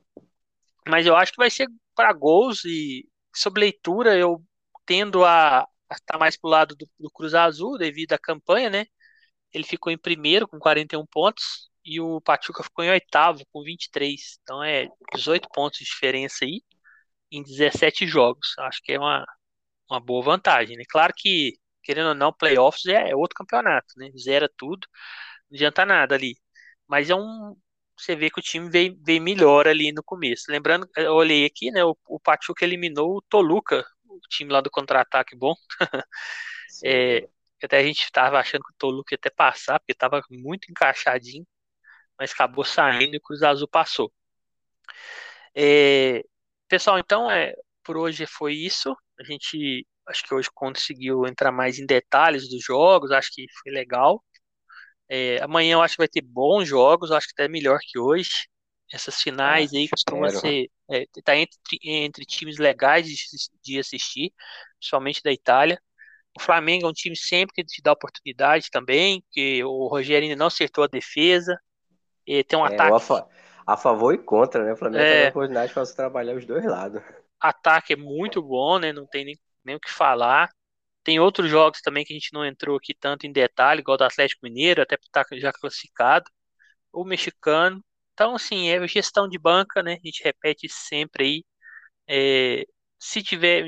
Mas 0.88 1.06
eu 1.06 1.16
acho 1.16 1.32
que 1.32 1.38
vai 1.38 1.50
ser 1.50 1.68
para 1.96 2.14
gols 2.14 2.64
e 2.66 3.08
sob 3.36 3.60
leitura 3.60 4.18
eu 4.18 4.42
tendo 4.86 5.26
a, 5.26 5.68
está 5.92 6.18
mais 6.18 6.38
pro 6.38 6.50
lado 6.50 6.76
do, 6.76 6.88
do 7.00 7.12
Cruz 7.12 7.34
Azul 7.34 7.78
devido 7.78 8.14
à 8.14 8.18
campanha, 8.18 8.70
né? 8.70 8.86
Ele 9.54 9.64
ficou 9.64 9.92
em 9.92 9.98
primeiro 9.98 10.48
com 10.48 10.60
41 10.60 11.06
pontos 11.06 11.67
e 11.88 12.02
o 12.02 12.22
Pachuca 12.22 12.64
ficou 12.64 12.84
em 12.84 12.90
oitavo 12.92 13.44
com 13.52 13.64
23. 13.64 14.40
Então 14.44 14.64
é 14.64 14.88
18 15.16 15.50
pontos 15.54 15.80
de 15.80 15.86
diferença 15.86 16.46
aí 16.46 16.62
em 17.32 17.44
17 17.44 18.08
jogos. 18.08 18.56
Acho 18.60 18.82
que 18.84 18.94
é 18.94 19.00
uma, 19.00 19.26
uma 19.90 20.00
boa 20.00 20.24
vantagem, 20.24 20.78
né? 20.78 20.84
Claro 20.90 21.14
que, 21.16 21.54
querendo 21.84 22.10
ou 22.10 22.16
não, 22.16 22.34
playoffs 22.34 22.86
é, 22.88 23.12
é 23.12 23.16
outro 23.16 23.36
campeonato, 23.36 23.88
né? 23.98 24.12
Zera 24.18 24.50
tudo, 24.58 24.88
não 25.50 25.56
adianta 25.58 25.86
nada 25.86 26.16
ali. 26.16 26.36
Mas 26.88 27.10
é 27.10 27.16
um. 27.16 27.56
Você 27.98 28.16
vê 28.16 28.30
que 28.30 28.40
o 28.40 28.44
time 28.44 28.70
veio, 28.70 28.98
veio 29.06 29.22
melhor 29.22 29.68
ali 29.68 29.92
no 29.92 30.04
começo. 30.04 30.52
Lembrando, 30.52 30.88
eu 30.98 31.14
olhei 31.14 31.46
aqui, 31.46 31.72
né? 31.72 31.84
O, 31.86 31.98
o 32.08 32.20
Pachuca 32.20 32.66
eliminou 32.66 33.18
o 33.18 33.22
Toluca 33.24 33.86
o 34.18 34.28
time 34.30 34.52
lá 34.52 34.62
do 34.62 34.70
contra-ataque 34.70 35.36
bom. 35.36 35.56
é, 36.86 37.28
até 37.64 37.80
a 37.80 37.84
gente 37.84 38.04
estava 38.04 38.40
achando 38.40 38.64
que 38.64 38.72
o 38.72 38.76
Toluca 38.78 39.14
ia 39.14 39.18
até 39.18 39.30
passar, 39.30 39.80
porque 39.80 39.94
estava 39.94 40.22
muito 40.30 40.70
encaixadinho, 40.72 41.46
mas 42.20 42.32
acabou 42.32 42.64
saindo 42.64 43.16
e 43.16 43.18
o 43.18 43.22
Cruz 43.22 43.44
Azul 43.44 43.68
passou. 43.68 44.12
É, 45.56 46.24
pessoal, 46.68 47.00
então 47.00 47.30
é, 47.30 47.54
por 47.84 47.98
hoje 47.98 48.26
foi 48.26 48.54
isso. 48.54 48.96
A 49.20 49.24
gente 49.24 49.86
acho 50.08 50.24
que 50.24 50.34
hoje 50.34 50.50
conseguiu 50.54 51.26
entrar 51.26 51.52
mais 51.52 51.80
em 51.80 51.86
detalhes 51.86 52.50
dos 52.50 52.64
jogos, 52.64 53.12
acho 53.12 53.32
que 53.34 53.46
foi 53.62 53.72
legal. 53.72 54.24
É, 55.10 55.42
amanhã 55.42 55.74
eu 55.74 55.82
acho 55.82 55.96
que 55.96 56.02
vai 56.02 56.08
ter 56.08 56.22
bons 56.22 56.68
jogos, 56.68 57.12
acho 57.12 57.28
que 57.28 57.34
até 57.42 57.48
melhor 57.48 57.80
que 57.82 58.00
hoje. 58.00 58.48
Essas 58.92 59.22
finais 59.22 59.74
ah, 59.74 59.78
aí 59.78 59.90
costumam 59.90 60.30
ser. 60.30 60.70
É, 60.90 61.06
tá 61.24 61.36
entre, 61.36 61.58
entre 61.84 62.26
times 62.26 62.58
legais 62.58 63.06
de, 63.06 63.16
de 63.62 63.80
assistir, 63.80 64.34
principalmente 64.80 65.22
da 65.22 65.32
Itália. 65.32 65.82
O 66.38 66.42
Flamengo 66.42 66.86
é 66.86 66.90
um 66.90 66.94
time 66.94 67.16
sempre 67.16 67.54
que 67.54 67.66
te 67.66 67.82
dá 67.82 67.92
oportunidade 67.92 68.70
também, 68.72 69.24
que 69.32 69.62
o 69.64 69.88
Rogério 69.88 70.30
ainda 70.30 70.38
não 70.38 70.48
acertou 70.48 70.84
a 70.84 70.88
defesa. 70.88 71.60
E 72.28 72.44
tem 72.44 72.60
um 72.60 72.68
é, 72.68 72.74
ataque. 72.74 72.94
A, 72.94 73.00
fa 73.00 73.28
a, 73.66 73.78
favor 73.78 74.14
e 74.14 74.18
contra, 74.18 74.64
né? 74.64 74.74
O 74.74 74.78
Flamengo 74.78 75.04
é, 75.04 75.14
tem 75.14 75.26
a 75.26 75.30
oportunidade 75.30 75.74
para 75.74 75.86
trabalhar 75.86 76.36
os 76.36 76.46
dois 76.46 76.66
lados. 76.66 77.02
Ataque 77.40 77.94
é 77.94 77.96
muito 77.96 78.42
bom, 78.42 78.78
né? 78.78 78.92
Não 78.92 79.08
tem 79.08 79.24
nem, 79.24 79.40
nem 79.64 79.76
o 79.76 79.80
que 79.80 79.92
falar. 79.92 80.50
Tem 81.04 81.20
outros 81.20 81.50
jogos 81.50 81.80
também 81.82 82.04
que 82.04 82.12
a 82.12 82.16
gente 82.16 82.34
não 82.34 82.46
entrou 82.46 82.76
aqui 82.76 82.94
tanto 82.94 83.26
em 83.26 83.32
detalhe, 83.32 83.80
igual 83.80 83.98
do 83.98 84.04
Atlético 84.04 84.42
Mineiro, 84.44 84.82
até 84.82 84.98
porque 84.98 85.10
tá 85.10 85.24
já 85.34 85.54
classificado. 85.54 86.30
O 86.92 87.06
mexicano. 87.06 87.82
Então, 88.14 88.36
assim, 88.36 88.70
é 88.70 88.86
gestão 88.88 89.28
de 89.30 89.38
banca, 89.40 89.82
né? 89.82 89.94
A 89.94 90.06
gente 90.06 90.24
repete 90.24 90.68
sempre 90.70 91.24
aí. 91.24 91.46
É, 92.08 92.66
se 93.00 93.24
tiver, 93.24 93.68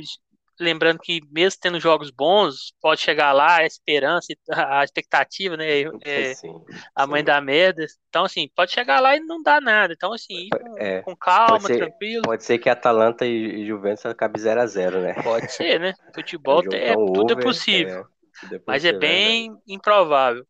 lembrando 0.60 1.00
que 1.00 1.22
mesmo 1.32 1.60
tendo 1.62 1.80
jogos 1.80 2.12
bons, 2.12 2.74
pode 2.82 3.02
chegar 3.02 3.32
lá 3.32 3.58
a 3.58 3.66
esperança, 3.66 4.28
a 4.52 4.84
expectativa, 4.84 5.56
né? 5.56 5.66
É, 6.04 6.34
sim, 6.34 6.54
a 6.94 7.08
mãe 7.08 7.22
sim. 7.22 7.26
da 7.26 7.42
merda. 7.42 7.86
Então, 8.10 8.26
assim, 8.26 8.50
pode 8.56 8.72
chegar 8.72 9.00
lá 9.00 9.16
e 9.16 9.20
não 9.20 9.42
dá 9.42 9.62
nada. 9.62 9.94
Então, 9.94 10.14
assim, 10.14 10.50
é, 10.78 11.02
com 11.02 11.16
calma, 11.16 11.62
ser, 11.62 11.78
tranquilo. 11.78 12.24
Pode 12.24 12.44
ser 12.44 12.58
que 12.60 12.70
Atalanta 12.70 13.26
e 13.26 13.66
Juventus 13.66 14.06
acabe 14.06 14.40
0 14.40 14.62
a 14.62 14.66
0 14.66 15.02
né? 15.02 15.14
Pode 15.24 15.52
ser, 15.52 15.80
né? 15.80 15.94
Futebol 16.14 16.62
é, 16.74 16.94
tudo 16.94 17.34
é 17.34 17.42
possível. 17.42 18.02
É, 18.02 18.40
tudo 18.42 18.56
é 18.56 18.62
mas 18.68 18.86
é 18.86 18.92
bem 18.92 19.56
improvável. 19.68 20.46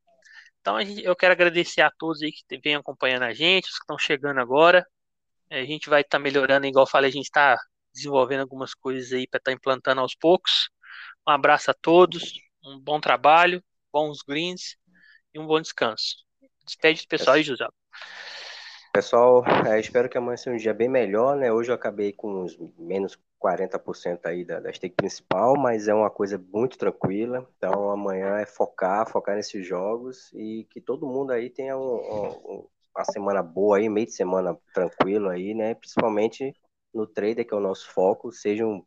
Então 0.61 0.79
eu 0.81 1.15
quero 1.15 1.33
agradecer 1.33 1.81
a 1.81 1.91
todos 1.91 2.21
aí 2.21 2.31
que 2.31 2.59
venham 2.59 2.81
acompanhando 2.81 3.23
a 3.23 3.33
gente, 3.33 3.69
os 3.69 3.77
que 3.77 3.83
estão 3.83 3.97
chegando 3.97 4.39
agora. 4.39 4.85
É, 5.49 5.61
a 5.61 5.65
gente 5.65 5.89
vai 5.89 6.01
estar 6.01 6.17
tá 6.17 6.23
melhorando, 6.23 6.67
igual 6.67 6.83
eu 6.83 6.89
falei, 6.89 7.09
a 7.09 7.13
gente 7.13 7.25
está 7.25 7.57
desenvolvendo 7.99 8.41
algumas 8.41 8.73
coisas 8.73 9.11
aí 9.11 9.27
para 9.27 9.37
estar 9.37 9.51
tá 9.51 9.55
implantando 9.55 10.01
aos 10.01 10.15
poucos. 10.15 10.69
Um 11.27 11.31
abraço 11.31 11.69
a 11.69 11.73
todos, 11.73 12.33
um 12.63 12.79
bom 12.79 12.99
trabalho, 12.99 13.63
bons 13.91 14.21
greens 14.21 14.77
e 15.33 15.39
um 15.39 15.45
bom 15.45 15.61
descanso. 15.61 16.17
Despede 16.65 17.01
do 17.03 17.07
pessoal 17.07 17.35
aí, 17.35 17.43
José. 17.43 17.67
Pessoal, 18.93 19.43
é, 19.67 19.79
espero 19.79 20.09
que 20.09 20.17
amanhã 20.17 20.37
seja 20.37 20.55
um 20.55 20.57
dia 20.57 20.73
bem 20.73 20.89
melhor, 20.89 21.35
né? 21.35 21.51
Hoje 21.51 21.69
eu 21.69 21.75
acabei 21.75 22.11
com 22.11 22.43
uns 22.43 22.57
menos 22.77 23.17
40% 23.39 24.25
aí 24.25 24.43
da, 24.43 24.59
da 24.59 24.73
stake 24.73 24.95
principal, 24.95 25.55
mas 25.57 25.87
é 25.87 25.93
uma 25.93 26.09
coisa 26.09 26.43
muito 26.51 26.77
tranquila. 26.77 27.47
Então 27.57 27.91
amanhã 27.91 28.37
é 28.37 28.45
focar, 28.45 29.07
focar 29.07 29.35
nesses 29.35 29.65
jogos 29.65 30.31
e 30.33 30.65
que 30.69 30.81
todo 30.81 31.07
mundo 31.07 31.31
aí 31.31 31.49
tenha 31.49 31.77
um, 31.77 31.95
um, 31.95 32.67
uma 32.95 33.05
semana 33.05 33.43
boa 33.43 33.77
aí, 33.77 33.87
meio 33.87 34.07
de 34.07 34.13
semana 34.13 34.57
tranquilo 34.73 35.29
aí, 35.29 35.53
né? 35.53 35.75
Principalmente 35.75 36.53
no 36.93 37.07
trader, 37.07 37.45
que 37.45 37.53
é 37.53 37.57
o 37.57 37.61
nosso 37.61 37.89
foco, 37.91 38.31
sejam 38.31 38.85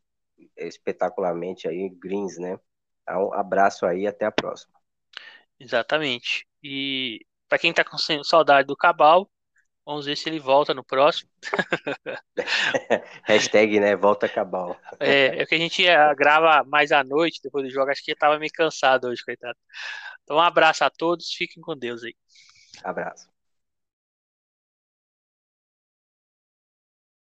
espetacularmente 0.57 1.69
aí 1.69 1.89
greens, 1.89 2.39
né? 2.39 2.59
Então, 3.03 3.29
um 3.29 3.35
abraço 3.35 3.87
aí, 3.87 4.07
até 4.07 4.25
a 4.25 4.33
próxima. 4.33 4.75
Exatamente. 5.59 6.47
E 6.63 7.25
para 7.49 7.59
quem 7.59 7.73
tá 7.73 7.85
com 7.85 7.97
saudade 7.99 8.67
do 8.67 8.77
Cabal, 8.77 9.31
Vamos 9.85 10.07
ver 10.07 10.17
se 10.17 10.29
ele 10.29 10.39
volta 10.39 10.73
no 10.73 10.85
próximo. 10.85 11.29
Hashtag, 13.25 13.81
né? 13.81 13.97
Volta 13.97 14.29
Cabal. 14.29 14.79
É, 15.01 15.43
é 15.43 15.47
que 15.47 15.57
a 15.57 15.59
gente 15.59 15.85
eh, 15.85 16.15
grava 16.15 16.63
mais 16.65 16.93
à 16.93 17.03
noite 17.03 17.41
depois 17.43 17.65
do 17.65 17.71
jogo. 17.71 17.91
Acho 17.91 18.03
que 18.05 18.13
ele 18.13 18.19
tava 18.19 18.39
meio 18.39 18.53
cansado 18.53 19.09
hoje, 19.09 19.25
coitado. 19.25 19.59
Então, 20.23 20.37
um 20.37 20.41
abraço 20.41 20.85
a 20.85 20.91
todos. 20.91 21.33
Fiquem 21.35 21.61
com 21.61 21.77
Deus 21.77 22.05
aí. 22.05 22.15
Abraço. 22.85 23.32